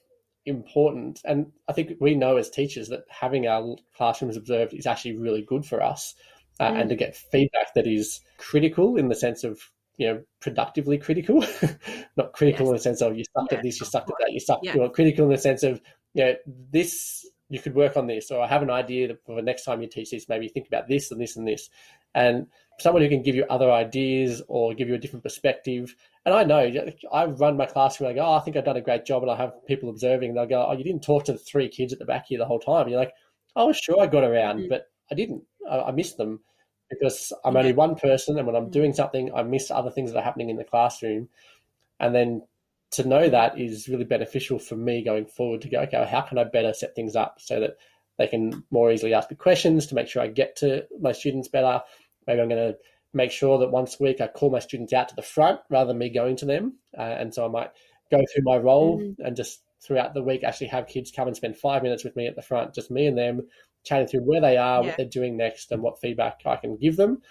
[0.45, 1.21] important.
[1.25, 5.41] And I think we know as teachers that having our classrooms observed is actually really
[5.41, 6.15] good for us.
[6.59, 6.81] Uh, mm.
[6.81, 9.59] And to get feedback that is critical in the sense of
[9.97, 11.43] you know productively critical,
[12.17, 12.69] not critical yes.
[12.69, 13.57] in the sense of you sucked yeah.
[13.57, 14.65] at this, you sucked at that, you sucked.
[14.65, 14.73] Yeah.
[14.73, 15.81] You know, critical in the sense of
[16.13, 16.35] you know
[16.71, 19.63] this you could work on this, or I have an idea that for the next
[19.63, 21.69] time you teach this, maybe think about this and this and this.
[22.13, 22.47] and
[22.79, 25.95] someone who can give you other ideas or give you a different perspective.
[26.25, 26.71] And I know
[27.11, 28.09] I run my classroom.
[28.09, 30.29] I go, oh, I think I've done a great job, and I have people observing.
[30.29, 32.37] And They'll go, oh, you didn't talk to the three kids at the back here
[32.37, 32.83] the whole time.
[32.83, 33.13] And you're like,
[33.55, 34.69] oh, sure, I got around, mm-hmm.
[34.69, 35.43] but I didn't.
[35.69, 36.41] I, I, missed them
[36.89, 38.71] because I'm only one person, and when I'm mm-hmm.
[38.71, 41.29] doing something, I miss other things that are happening in the classroom.
[41.99, 42.43] And then
[42.91, 46.37] to know that is really beneficial for me going forward to go, okay, how can
[46.37, 47.77] I better set things up so that
[48.17, 51.47] they can more easily ask me questions to make sure I get to my students
[51.47, 51.81] better.
[52.25, 52.77] Maybe I'm going to
[53.13, 55.89] make sure that once a week I call my students out to the front rather
[55.89, 56.77] than me going to them.
[56.97, 57.71] Uh, and so I might
[58.09, 59.15] go through my roll mm.
[59.19, 62.27] and just throughout the week actually have kids come and spend five minutes with me
[62.27, 63.47] at the front, just me and them,
[63.83, 64.87] chatting through where they are, yeah.
[64.87, 67.21] what they're doing next, and what feedback I can give them.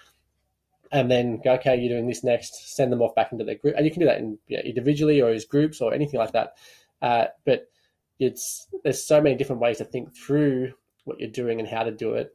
[0.91, 3.75] And then go, okay, you're doing this next, send them off back into their group.
[3.75, 6.31] And you can do that in, you know, individually or as groups or anything like
[6.31, 6.53] that.
[7.01, 7.69] Uh, but
[8.19, 10.73] it's there's so many different ways to think through
[11.03, 12.33] what you're doing and how to do it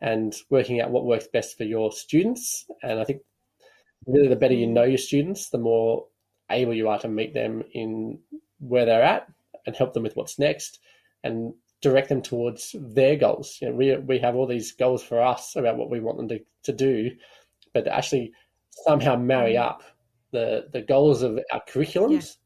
[0.00, 2.66] and working out what works best for your students.
[2.82, 3.22] And I think
[4.06, 6.06] really the better you know your students, the more
[6.50, 8.18] able you are to meet them in
[8.58, 9.28] where they're at
[9.64, 10.80] and help them with what's next
[11.24, 13.58] and direct them towards their goals.
[13.60, 16.28] You know, we, we have all these goals for us about what we want them
[16.28, 17.10] to, to do,
[17.74, 18.32] but actually
[18.86, 19.60] somehow marry mm.
[19.60, 19.82] up
[20.32, 22.36] the, the goals of our curriculums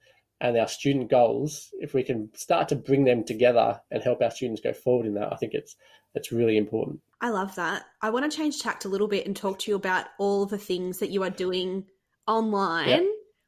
[0.41, 0.49] yeah.
[0.49, 1.70] and our student goals.
[1.81, 5.14] If we can start to bring them together and help our students go forward in
[5.14, 5.77] that, I think it's
[6.14, 7.01] it's really important.
[7.20, 7.85] I love that.
[8.03, 10.59] I want to change tact a little bit and talk to you about all the
[10.59, 11.85] things that you are doing
[12.27, 13.05] online yep.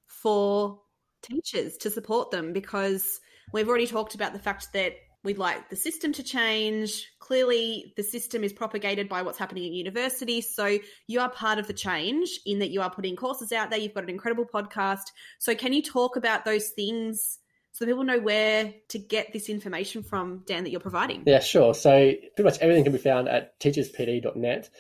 [0.07, 0.81] for
[1.23, 3.21] teachers to support them because
[3.53, 4.93] we've already talked about the fact that
[5.25, 7.07] we'd like the system to change.
[7.19, 10.41] Clearly, the system is propagated by what's happening at university.
[10.41, 13.79] So you are part of the change in that you are putting courses out there.
[13.79, 15.13] You've got an incredible podcast.
[15.39, 17.39] So, can you talk about those things
[17.73, 21.23] so people know where to get this information from, Dan, that you're providing?
[21.27, 21.75] Yeah, sure.
[21.75, 24.71] So, pretty much everything can be found at teacherspd.net.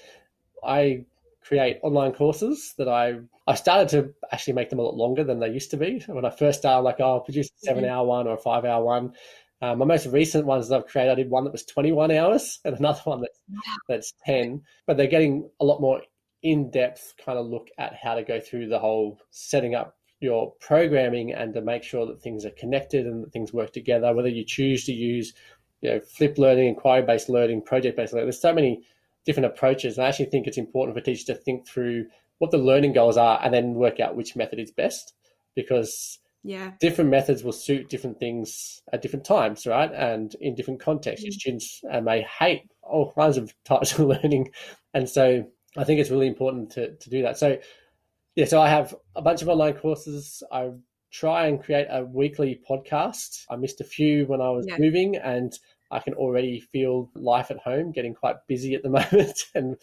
[0.64, 1.04] I
[1.42, 5.40] create online courses that I I started to actually make them a lot longer than
[5.40, 6.04] they used to be.
[6.06, 7.66] When I first started, like, oh, I'll produce a mm-hmm.
[7.66, 9.14] seven hour one or a five hour one.
[9.60, 12.60] Uh, my most recent ones that I've created, I did one that was 21 hours
[12.64, 13.40] and another one that's,
[13.88, 16.02] that's 10, but they're getting a lot more
[16.42, 20.52] in depth kind of look at how to go through the whole setting up your
[20.60, 24.28] programming and to make sure that things are connected and that things work together, whether
[24.28, 25.32] you choose to use
[25.80, 28.26] you know, flipped learning, inquiry based learning, project based learning.
[28.26, 28.82] There's so many
[29.24, 29.96] different approaches.
[29.96, 32.06] And I actually think it's important for teachers to think through
[32.38, 35.14] what the learning goals are and then work out which method is best
[35.54, 36.72] because yeah.
[36.80, 39.90] Different methods will suit different things at different times right?
[39.92, 41.24] And in different contexts.
[41.26, 41.32] Mm-hmm.
[41.32, 44.50] students uh, may hate all kinds of types of learning.
[44.94, 45.44] And so
[45.76, 47.38] i think it's really important to, to do that.
[47.38, 47.58] So
[48.34, 50.42] yeah so i have a bunch of online courses.
[50.52, 50.70] I
[51.10, 53.44] try and create a weekly podcast.
[53.50, 54.76] I missed a few when i was yeah.
[54.78, 55.52] moving and
[55.90, 59.38] i can already feel life at home getting quite busy at the moment.
[59.54, 59.76] And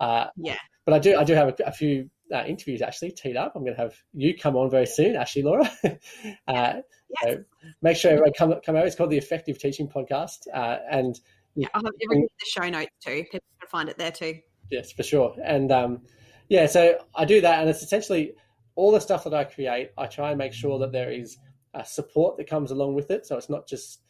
[0.00, 0.56] uh, yeah.
[0.84, 3.52] but i do i do have a, a few uh, interviews actually teed up.
[3.54, 5.70] I'm going to have you come on very soon, Ashley Laura.
[5.84, 5.98] uh,
[6.46, 6.82] yes.
[7.22, 7.44] so
[7.82, 8.86] make sure everyone come come over.
[8.86, 11.18] It's called the Effective Teaching Podcast, uh, and
[11.54, 13.24] yeah, I'll have everything in the show notes too.
[13.30, 14.40] People can find it there too.
[14.70, 15.36] Yes, for sure.
[15.44, 16.02] And um,
[16.48, 18.32] yeah, so I do that, and it's essentially
[18.74, 19.90] all the stuff that I create.
[19.96, 21.38] I try and make sure that there is
[21.84, 23.26] support that comes along with it.
[23.26, 24.00] So it's not just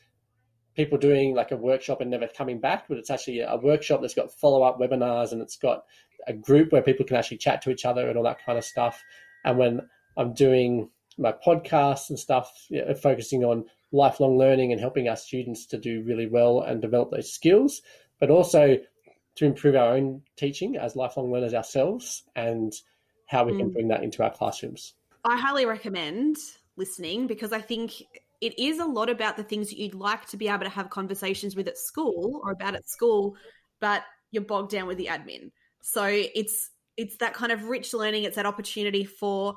[0.77, 4.15] people doing like a workshop and never coming back, but it's actually a workshop that's
[4.15, 5.85] got follow up webinars and it's got
[6.29, 8.65] a group where people can actually chat to each other and all that kind of
[8.65, 9.03] stuff.
[9.45, 9.81] And when
[10.17, 15.17] I'm doing my podcasts and stuff, you know, focusing on lifelong learning and helping our
[15.17, 17.81] students to do really well and develop those skills,
[18.21, 18.77] but also
[19.37, 22.75] to improve our own teaching as lifelong learners ourselves and
[23.27, 23.59] how we mm.
[23.59, 24.95] can bring that into our classrooms.
[25.25, 26.37] I highly recommend
[26.77, 28.03] listening because I think
[28.41, 30.91] it is a lot about the things that you'd like to be able to have
[30.91, 33.37] conversations with at school or about at school,
[33.81, 35.51] but you're bogged down with the admin.
[35.83, 38.25] So it's it's that kind of rich learning.
[38.25, 39.57] It's that opportunity for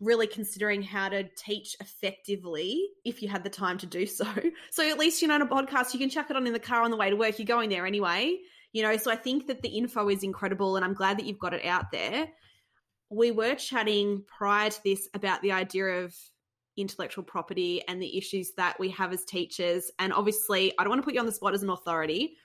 [0.00, 4.26] really considering how to teach effectively if you had the time to do so.
[4.70, 6.58] So at least you know on a podcast you can chuck it on in the
[6.58, 7.38] car on the way to work.
[7.38, 8.38] You're going there anyway.
[8.72, 11.38] You know, so I think that the info is incredible and I'm glad that you've
[11.38, 12.28] got it out there.
[13.10, 16.14] We were chatting prior to this about the idea of
[16.80, 19.90] intellectual property and the issues that we have as teachers.
[19.98, 22.36] And obviously, I don't want to put you on the spot as an authority,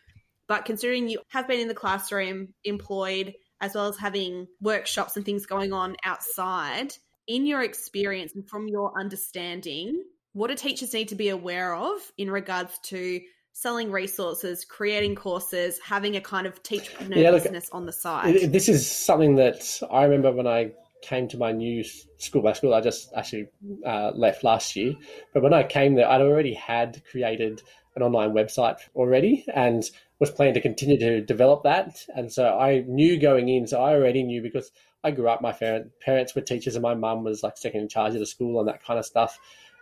[0.48, 5.26] but considering you have been in the classroom, employed, as well as having workshops and
[5.26, 6.94] things going on outside,
[7.28, 10.04] in your experience and from your understanding,
[10.34, 13.22] what do teachers need to be aware of in regards to
[13.54, 18.52] selling resources, creating courses, having a kind of teach yeah, look, business on the side?
[18.52, 20.72] This is something that I remember when I
[21.04, 21.84] came to my new
[22.18, 23.48] school, by school I just actually
[23.86, 24.96] uh, left last year,
[25.34, 27.62] but when I came there, I'd already had created
[27.96, 29.84] an online website already and
[30.20, 32.06] was planning to continue to develop that.
[32.16, 34.72] And so I knew going in, so I already knew because
[35.04, 38.14] I grew up, my parents were teachers and my mum was like second in charge
[38.14, 39.38] of the school and that kind of stuff.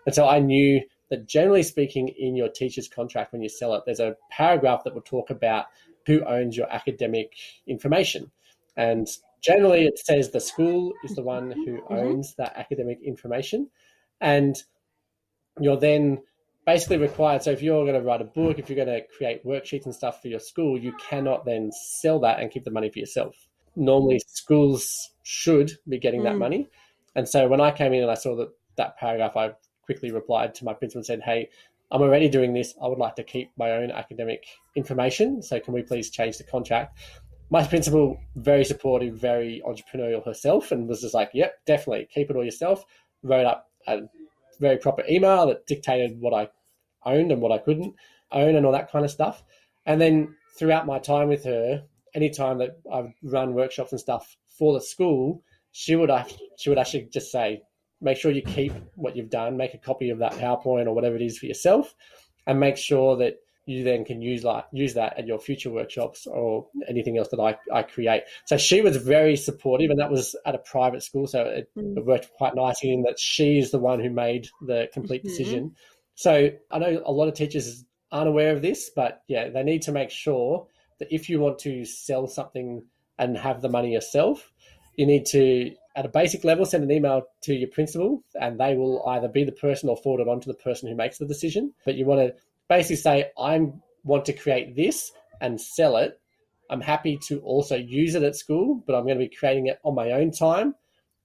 [0.06, 3.84] And so I knew that generally speaking, in your teacher's contract, when you sell it,
[3.86, 5.66] there's a paragraph that will talk about
[6.08, 7.34] who owns your academic
[7.68, 8.32] information.
[8.76, 9.08] And
[9.42, 11.94] generally, it says the school is the one who mm-hmm.
[11.94, 13.70] owns that academic information.
[14.20, 14.56] And
[15.60, 16.22] you're then
[16.66, 17.44] basically required.
[17.44, 19.96] So if you're going to write a book, if you're going to create worksheets and
[19.96, 23.36] stuff for your school, you cannot then sell that and keep the money for yourself.
[23.76, 26.26] Normally, schools should be getting mm.
[26.26, 26.70] that money.
[27.16, 29.54] And so when I came in and I saw that that paragraph, I
[29.84, 31.50] quickly replied to my principal and said, "Hey,
[31.92, 32.74] I'm already doing this.
[32.82, 34.46] I would like to keep my own academic
[34.76, 35.42] information.
[35.42, 36.98] So can we please change the contract?"
[37.52, 42.36] My principal, very supportive, very entrepreneurial herself, and was just like, "Yep, definitely keep it
[42.38, 42.86] all yourself."
[43.24, 44.04] Wrote up a
[44.60, 46.50] very proper email that dictated what I
[47.06, 47.94] owned and what I couldn't
[48.32, 49.44] own and all that kind of stuff.
[49.86, 51.84] And then throughout my time with her,
[52.14, 56.10] anytime that I've run workshops and stuff for the school, she would
[56.58, 57.64] she would actually just say,
[58.00, 61.18] make sure you keep what you've done, make a copy of that PowerPoint or whatever
[61.18, 61.96] it is for yourself,
[62.48, 63.36] and make sure that
[63.72, 67.40] you then can use like use that at your future workshops or anything else that
[67.40, 68.24] I, I create.
[68.46, 71.98] So she was very supportive, and that was at a private school, so it, mm.
[71.98, 75.30] it worked quite nicely in that she's the one who made the complete mm-hmm.
[75.30, 75.76] decision.
[76.16, 79.84] So I know a lot of teachers aren't aware of this, but yeah, they need
[79.84, 80.68] to make sure
[81.00, 82.84] that if you want to sell something
[83.18, 84.52] and have the money yourself,
[84.98, 88.76] you need to at a basic level, send an email to your principal, and they
[88.76, 91.26] will either be the person or forward it on to the person who makes the
[91.26, 91.74] decision.
[91.86, 92.36] But you want to
[92.72, 93.68] basically say, I
[94.06, 95.12] want to create this
[95.42, 96.18] and sell it.
[96.70, 99.80] I'm happy to also use it at school, but I'm going to be creating it
[99.84, 100.74] on my own time,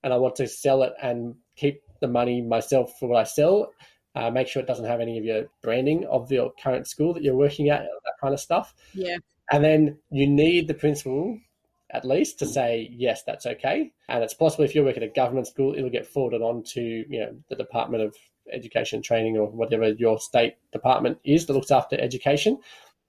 [0.03, 3.73] and I want to sell it and keep the money myself for what I sell.
[4.17, 7.23] Uh, make sure it doesn't have any of your branding of your current school that
[7.23, 8.75] you're working at, that kind of stuff.
[8.93, 9.19] Yeah.
[9.53, 11.39] And then you need the principal
[11.91, 15.09] at least to say yes that's okay and it's possible if you work at a
[15.09, 18.17] government school it'll get forwarded on to you know the department of
[18.53, 22.59] education training or whatever your state department is that looks after education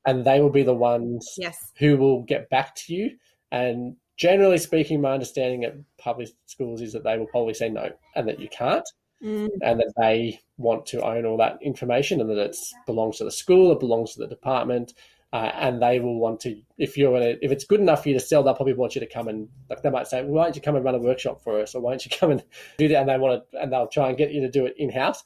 [0.05, 1.71] and they will be the ones yes.
[1.77, 3.11] who will get back to you
[3.51, 7.89] and generally speaking my understanding at public schools is that they will probably say no
[8.15, 8.87] and that you can't
[9.23, 9.49] mm.
[9.61, 13.31] and that they want to own all that information and that it belongs to the
[13.31, 14.93] school it belongs to the department
[15.37, 18.15] uh, and they will want to if you're gonna if it's good enough for you
[18.15, 20.43] to sell they'll probably want you to come and like they might say well, why
[20.45, 21.75] don't you come and run a workshop for us?
[21.75, 22.43] Or why don't you come and
[22.79, 23.01] do that?
[23.01, 25.23] And they want to and they'll try and get you to do it in-house.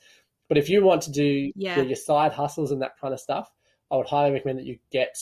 [0.49, 1.77] But if you want to do yeah.
[1.77, 3.49] your, your side hustles and that kind of stuff
[3.89, 5.15] i would highly recommend that you get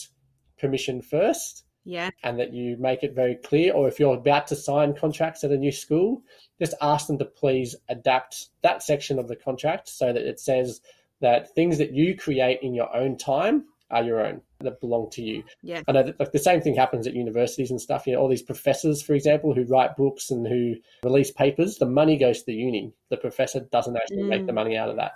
[0.58, 2.10] permission first yeah.
[2.24, 3.72] and that you make it very clear.
[3.72, 6.22] Or if you're about to sign contracts at a new school
[6.58, 10.80] just ask them to please adapt that section of the contract so that it says
[11.20, 15.22] that things that you create in your own time are your own that belong to
[15.22, 15.42] you.
[15.62, 15.82] Yeah.
[15.88, 18.06] I know that, like the same thing happens at universities and stuff.
[18.06, 21.86] You know, all these professors, for example, who write books and who release papers, the
[21.86, 22.92] money goes to the uni.
[23.08, 24.28] The professor doesn't actually mm.
[24.28, 24.56] make the mm.
[24.56, 25.12] money out of that.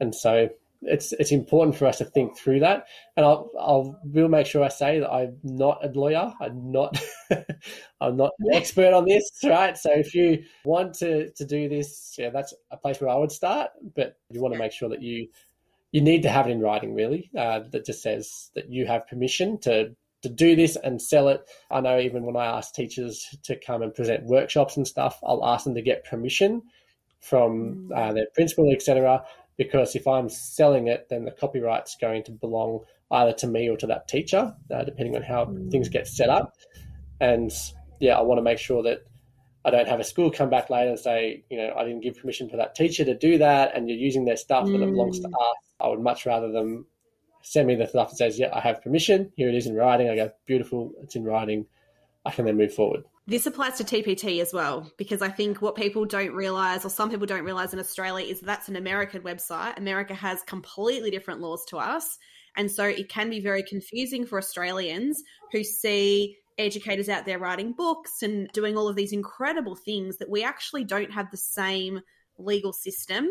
[0.00, 0.48] And so
[0.82, 2.86] it's it's important for us to think through that.
[3.16, 6.32] And I'll I'll will make sure I say that I'm not a lawyer.
[6.40, 7.00] I'm not
[8.00, 9.76] I'm not an expert on this, right?
[9.76, 13.32] So if you want to to do this, yeah, that's a place where I would
[13.32, 13.70] start.
[13.96, 15.28] But you want to make sure that you
[15.92, 19.06] you need to have it in writing, really, uh, that just says that you have
[19.06, 21.48] permission to to do this and sell it.
[21.70, 25.44] I know even when I ask teachers to come and present workshops and stuff, I'll
[25.44, 26.62] ask them to get permission
[27.20, 27.96] from mm.
[27.96, 29.24] uh, their principal, etc.
[29.56, 33.76] Because if I'm selling it, then the copyright's going to belong either to me or
[33.76, 35.70] to that teacher, uh, depending on how mm.
[35.70, 36.56] things get set up.
[37.20, 37.52] And
[38.00, 39.04] yeah, I want to make sure that
[39.64, 42.18] I don't have a school come back later and say, you know, I didn't give
[42.18, 44.78] permission for that teacher to do that, and you're using their stuff mm.
[44.78, 45.32] that belongs to mm.
[45.32, 45.67] us.
[45.80, 46.86] I would much rather them
[47.42, 49.32] send me the stuff that says, yeah, I have permission.
[49.36, 50.08] Here it is in writing.
[50.10, 51.66] I go, beautiful, it's in writing.
[52.24, 53.04] I can then move forward.
[53.26, 57.10] This applies to TPT as well, because I think what people don't realize, or some
[57.10, 59.76] people don't realize in Australia, is that's an American website.
[59.78, 62.18] America has completely different laws to us.
[62.56, 65.22] And so it can be very confusing for Australians
[65.52, 70.28] who see educators out there writing books and doing all of these incredible things that
[70.28, 72.00] we actually don't have the same
[72.38, 73.28] legal system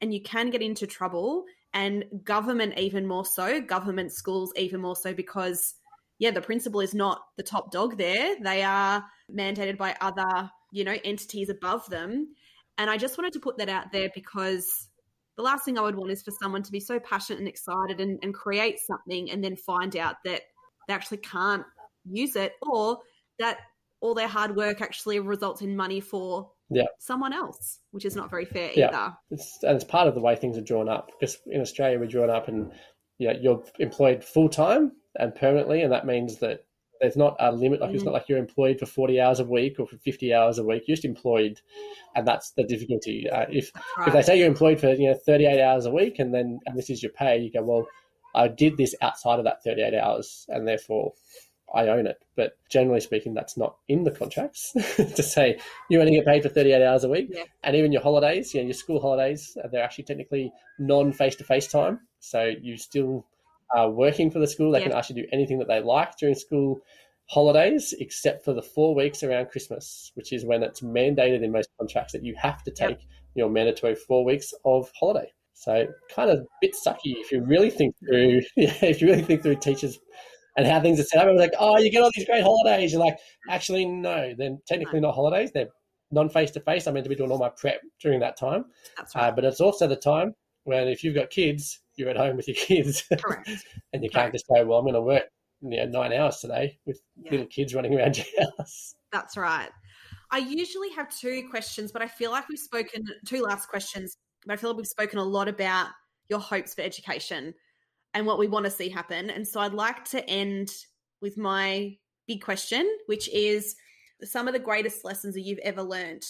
[0.00, 4.96] and you can get into trouble and government even more so government schools even more
[4.96, 5.74] so because
[6.18, 8.36] yeah the principal is not the top dog there.
[8.42, 12.34] They are mandated by other you know entities above them.
[12.78, 14.88] And i just wanted to put that out there because
[15.36, 18.00] the last thing i would want is for someone to be so passionate and excited
[18.00, 20.42] and, and create something and then find out that
[20.86, 21.64] they actually can't
[22.04, 22.98] use it or
[23.38, 23.58] that
[24.00, 26.84] all their hard work actually results in money for yeah.
[26.98, 28.88] someone else, which is not very fair Yeah.
[28.88, 29.16] either.
[29.30, 32.06] It's, and it's part of the way things are drawn up because in Australia we're
[32.06, 32.72] drawn up and
[33.18, 36.64] yeah, you're employed full time and permanently, and that means that
[37.00, 37.80] there's not a limit.
[37.80, 38.06] Like it's Mm.
[38.06, 40.84] not like you're employed for 40 hours a week or for 50 hours a week.
[40.86, 41.60] You're just employed,
[42.16, 43.28] and that's the difficulty.
[43.30, 46.18] Uh, if That's if they say you're employed for you know 38 hours a week
[46.18, 47.86] and then and this is your pay, you go well,
[48.34, 51.12] I did this outside of that 38 hours, and therefore
[51.74, 52.18] I own it.
[52.36, 55.58] But generally speaking, that's not in the contracts to say
[55.90, 57.28] you only get paid for 38 hours a week.
[57.30, 57.44] Yeah.
[57.64, 61.36] And even your holidays, you know, your school holidays, uh, they're actually technically non face
[61.36, 62.00] to face time.
[62.20, 63.26] So you still
[63.74, 64.72] are working for the school.
[64.72, 64.88] They Yeah.
[64.88, 66.80] can actually do anything that they like during school
[67.26, 71.68] holidays, except for the four weeks around Christmas, which is when it's mandated in most
[71.78, 72.98] contracts that you have to take
[73.34, 75.30] your mandatory four weeks of holiday.
[75.52, 79.22] So kind of a bit sucky if you really think through, yeah, if you really
[79.22, 79.98] think through teachers
[80.58, 81.28] and how things are set up.
[81.28, 82.92] It was like, oh, you get all these great holidays.
[82.92, 83.16] You're like,
[83.48, 85.52] actually, no, they're technically not holidays.
[85.54, 85.68] They're
[86.10, 86.86] non face to face.
[86.86, 88.64] I'm meant to be doing all my prep during that time.
[88.96, 89.28] That's right.
[89.28, 92.48] Uh, but it's also the time when if you've got kids, you're at home with
[92.48, 93.48] your kids Correct.
[93.92, 95.24] and you can't just go, well, I'm going to work
[95.60, 97.30] you know, nine hours today with Yeah.
[97.32, 98.26] little kids running around your
[98.58, 98.94] house.
[99.12, 99.70] That's right.
[100.32, 104.52] I usually have two questions, but I feel like we've spoken two last questions, but
[104.52, 105.86] I feel like we've spoken a lot about
[106.28, 107.54] your hopes for education
[108.14, 109.30] and what we want to see happen.
[109.30, 110.72] And so I'd like to end
[111.20, 113.76] with my big question, which is
[114.24, 116.24] some of the greatest lessons that you've ever learned.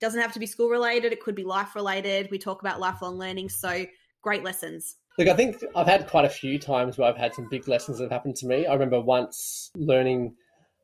[0.00, 2.28] Doesn't have to be school related, it could be life related.
[2.30, 3.50] We talk about lifelong learning.
[3.50, 3.86] So
[4.22, 4.96] great lessons.
[5.18, 7.98] Look, I think I've had quite a few times where I've had some big lessons
[7.98, 8.66] that have happened to me.
[8.66, 10.34] I remember once learning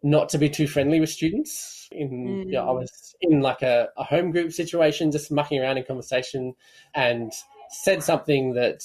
[0.02, 1.88] not to be too friendly with students.
[1.90, 2.80] In you know, I Mm.
[2.80, 6.54] was in like a, a home group situation, just mucking around in conversation,
[6.94, 7.32] and
[7.70, 8.82] said something that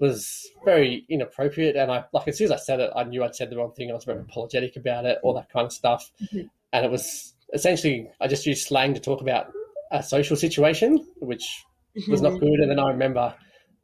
[0.00, 1.76] was very inappropriate.
[1.76, 3.72] And I like as soon as I said it, I knew I'd said the wrong
[3.72, 3.90] thing.
[3.90, 6.10] I was very apologetic about it, all that kind of stuff.
[6.32, 6.48] Mhm.
[6.72, 9.52] And it was essentially I just used slang to talk about
[9.90, 11.64] a social situation, which
[12.08, 12.60] was not good.
[12.60, 13.34] And then I remember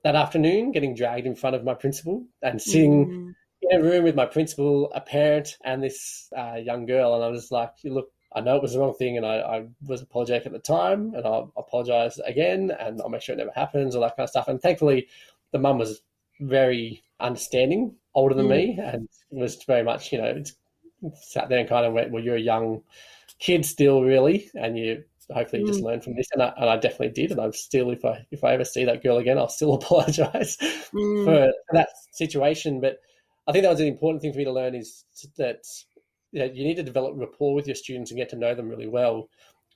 [0.02, 3.34] that afternoon getting dragged in front of my principal and sitting Mm.
[3.62, 7.14] in a room with my principal, a parent, and this uh, young girl.
[7.14, 9.66] And I was like, look, I know it was the wrong thing, and I, I
[9.86, 13.52] was apologetic at the time, and I'll apologize again, and I'll make sure it never
[13.54, 14.48] happens, all that kind of stuff.
[14.48, 15.08] And thankfully,
[15.54, 16.02] the mum was
[16.40, 18.50] very understanding, older than Mm.
[18.50, 20.42] me, and was very much, you know,
[21.14, 22.82] sat there and kind of went, well, you're a young
[23.38, 25.84] kid still, really, and you hopefully you just Mm.
[25.84, 26.26] learn from this.
[26.32, 28.84] And I, and I definitely did, and I'm still, if I if I ever see
[28.84, 30.58] that girl again, I'll still apologize
[30.92, 31.24] Mm.
[31.24, 32.80] for that situation.
[32.80, 32.98] But
[33.46, 35.04] I think that was an important thing for me to learn is
[35.38, 35.62] that
[36.32, 38.68] you, know, you need to develop rapport with your students and get to know them
[38.68, 39.28] really well.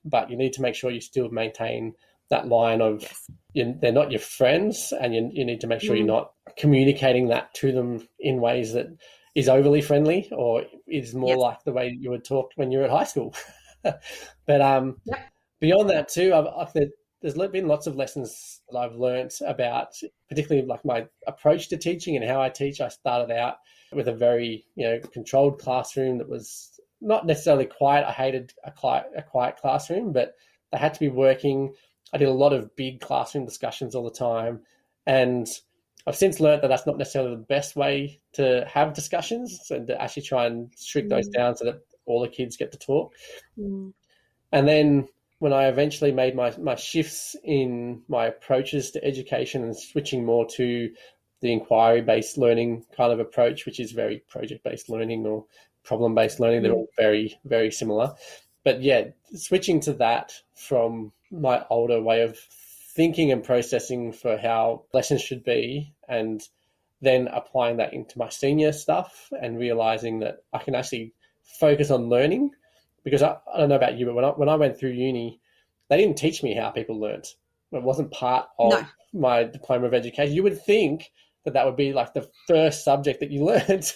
[0.05, 1.95] But you need to make sure you still maintain
[2.31, 3.31] that line of Yes.
[3.55, 5.99] you, they're not your friends, and you, you need to make sure Mm.
[5.99, 8.87] you're not communicating that to them in ways that
[9.35, 11.39] is overly friendly or is more Yes.
[11.39, 13.35] like the way you would talk when you're at high school.
[14.47, 15.19] but um, Yep.
[15.61, 16.91] beyond that too, I've, I've there-
[17.21, 19.89] there's been lots of lessons that I've learnt about,
[20.29, 22.81] particularly like my approach to teaching and how I teach.
[22.81, 23.57] I started out
[23.93, 28.07] with a very you know controlled classroom that was not necessarily quiet.
[28.07, 30.35] I hated a quiet, a quiet classroom, but
[30.71, 31.75] they had to be working.
[32.13, 34.61] I did a lot of big classroom discussions all the time,
[35.07, 35.47] and
[36.07, 40.01] I've since learnt that that's not necessarily the best way to have discussions and to
[40.01, 41.33] actually try and shrink those Mm.
[41.33, 43.15] down so that all the kids get to talk.
[43.59, 43.93] Mm.
[44.53, 45.09] And then
[45.39, 50.47] when I eventually made my, my shifts in my approaches to education and switching more
[50.53, 50.91] to
[51.41, 55.45] the inquiry based learning kind of approach, which is very project based learning or
[55.85, 58.15] problem based learning, they're all very, very similar.
[58.65, 62.39] But yeah, switching to that from my older way of
[62.95, 66.43] thinking and processing for how lessons should be and
[67.01, 71.13] then applying that into my senior stuff and realizing that I can actually
[71.61, 72.51] focus on learning
[73.05, 75.41] because I, I don't know about you, but when I, when I went through uni,
[75.89, 77.37] they didn't teach me how people learnt.
[77.73, 78.87] It wasn't part of No.
[79.13, 80.35] my diploma of education.
[80.35, 81.11] You would think
[81.45, 83.95] that that would be like the first subject that you learned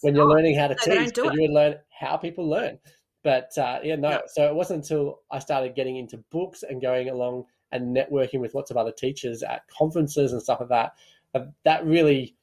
[0.00, 1.12] when you're learning how to No, teach.
[1.14, 2.78] do you would learn how people learn.
[3.22, 4.10] But uh, yeah, no.
[4.10, 4.20] No.
[4.26, 8.54] So it wasn't until I started getting into books and going along and networking with
[8.54, 10.92] lots of other teachers at conferences and stuff like that.
[11.34, 12.34] that that really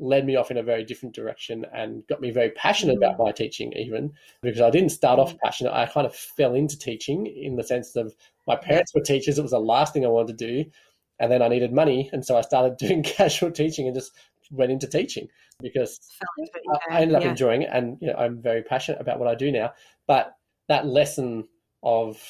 [0.00, 3.04] led me off in a very different direction and got me very passionate Mm.
[3.04, 5.72] about my teaching even because I didn't start off passionate.
[5.72, 8.14] I kind of fell into teaching in the sense of
[8.48, 9.38] my parents were teachers.
[9.38, 10.70] It was the last thing I wanted to do.
[11.20, 12.10] And then I needed money.
[12.12, 14.12] And so I started doing casual teaching and just
[14.52, 15.28] went into teaching
[15.60, 17.30] because Fell into it, I, I ended up yeah.
[17.30, 17.70] enjoying it.
[17.72, 19.72] And you know, I'm very passionate about what I do now.
[20.06, 20.36] But
[20.68, 21.48] that lesson
[21.82, 22.22] of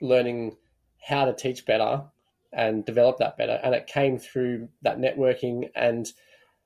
[0.00, 0.56] learning
[1.04, 2.04] how to teach better
[2.52, 3.58] and develop that better.
[3.62, 6.06] And it came through that networking and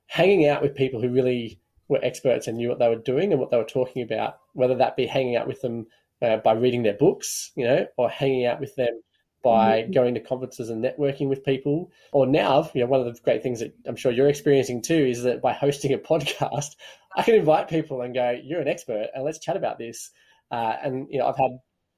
[0.07, 3.39] hanging out with people who really were experts and knew what they were doing and
[3.39, 5.87] what they were talking about, whether that be hanging out with them
[6.21, 9.01] uh, by reading their books, you know, or hanging out with them
[9.43, 9.91] by mm-hmm.
[9.91, 11.91] going to conferences and networking with people.
[12.11, 15.05] Or now, you know, one of the great things that I'm sure you're experiencing too
[15.05, 16.75] is that by hosting a podcast,
[17.15, 20.11] I can invite people and go, "You're an expert, and let's chat about this."
[20.51, 21.51] Uh, and you know, I've had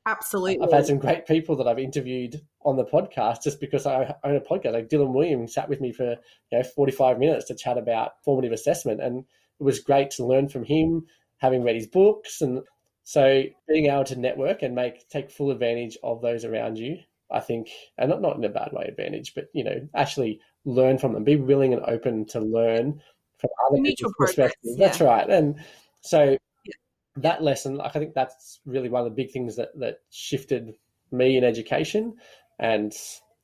[0.05, 4.15] absolutely, I've had some great people that I've interviewed on the podcast just because I
[4.23, 4.73] own a podcast.
[4.73, 6.11] Like Dylan Williams sat with me for
[6.51, 9.25] you know 45 minutes to chat about formative assessment, and
[9.59, 11.05] it was great to learn from him,
[11.37, 12.61] having read his books, and
[13.03, 16.99] so being able to network and make take full advantage of those around you
[17.31, 20.97] I think, and not, not in a bad way advantage, but you know, actually learn
[20.97, 21.23] from them.
[21.23, 23.01] Be willing and open to learn
[23.37, 24.75] from other people's perspectives.
[24.77, 24.87] Yeah.
[24.87, 25.29] That's right.
[25.29, 25.59] And
[26.01, 26.73] so yeah.
[27.17, 30.73] that lesson, like I think that's really one of the big things that that shifted
[31.11, 32.15] me in education,
[32.57, 32.93] and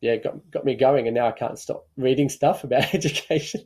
[0.01, 1.07] yeah, got got me going.
[1.07, 3.61] And now I can't stop reading stuff about education.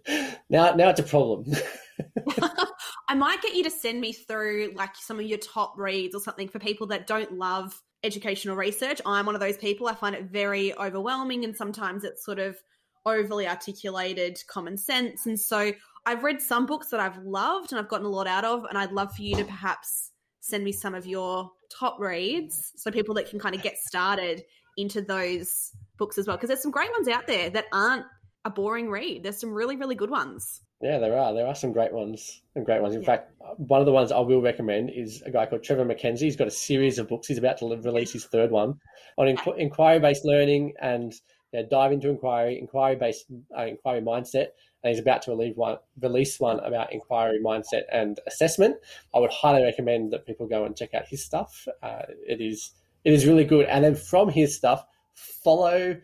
[0.49, 1.45] now, now it's a problem.
[3.09, 6.21] I might get you to send me through like some of your top reads or
[6.21, 9.01] something for people that don't love educational research.
[9.05, 9.88] I'm one of those people.
[9.88, 12.57] I find it very overwhelming and sometimes it's sort of
[13.05, 15.26] overly articulated common sense.
[15.26, 15.71] And so
[16.05, 18.77] I've read some books that I've loved and I've gotten a lot out of, and
[18.77, 23.13] I'd love for you to perhaps send me some of your top reads so people
[23.15, 24.43] that can kind of get started
[24.77, 26.38] into those books as well.
[26.38, 28.05] Because there's some great ones out there that aren't
[28.49, 29.23] a boring read.
[29.23, 30.61] There's some really, really good ones.
[30.81, 31.34] Yeah, there are.
[31.34, 32.41] There are some great ones.
[32.53, 32.95] Some great ones.
[32.95, 33.05] In yeah.
[33.05, 36.21] fact, one of the ones I will recommend is a guy called Trevor MacKenzie.
[36.21, 37.27] He's got a series of books.
[37.27, 38.80] He's about to release his third one
[39.17, 41.13] on inqu- inquiry-based learning and
[41.51, 43.26] you know, dive into inquiry, inquiry-based
[43.57, 44.47] uh, inquiry mindset.
[44.81, 48.77] And he's about to release one, release one about inquiry mindset and assessment.
[49.13, 51.67] I would highly recommend that people go and check out his stuff.
[51.84, 52.71] Uh, it is
[53.03, 53.65] it is really good.
[53.65, 55.99] And then from his stuff, follow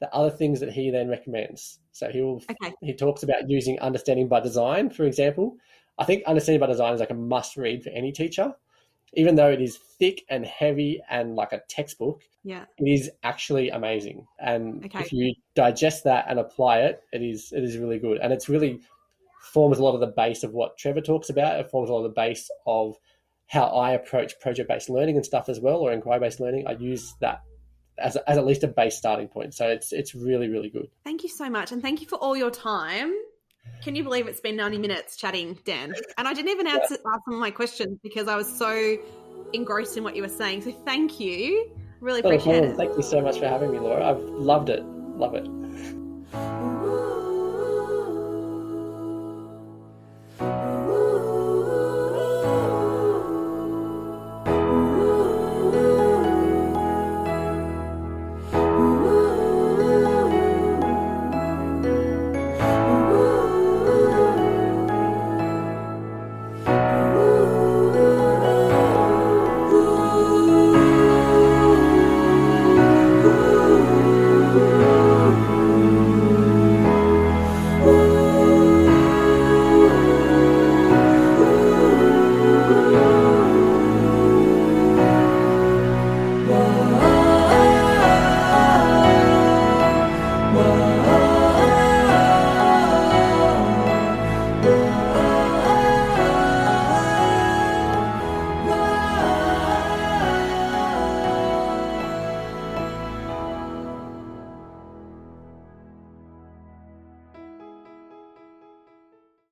[0.00, 1.79] the other things that he then recommends.
[1.92, 2.74] So he will okay.
[2.80, 5.56] he talks about using understanding by design, for example.
[5.98, 8.54] I think understanding by design is like a must read for any teacher.
[9.14, 13.70] Even though it is thick and heavy and like a textbook, yeah, it is actually
[13.70, 14.26] amazing.
[14.38, 15.00] And okay.
[15.00, 18.18] if you digest that and apply it, it is it is really good.
[18.18, 18.80] And it's really
[19.40, 21.58] forms a lot of the base of what Trevor talks about.
[21.58, 22.96] It forms a lot of the base of
[23.48, 26.68] how I approach project based learning and stuff as well, or inquiry based learning.
[26.68, 27.42] I use that
[28.00, 29.54] as, as at least a base starting point.
[29.54, 30.88] So it's it's really really good.
[31.04, 33.14] Thank you so much, and thank you for all your time.
[33.82, 35.94] Can you believe it's been ninety minutes chatting, Dan?
[36.18, 37.12] And I didn't even answer yeah.
[37.12, 38.96] ask some of my questions because I was so
[39.52, 40.62] engrossed in what you were saying.
[40.62, 41.70] So thank you.
[42.00, 42.76] Really appreciate it.
[42.76, 44.10] Thank you so much for having me, Laura.
[44.10, 44.82] I've loved it.
[44.84, 45.99] Love it.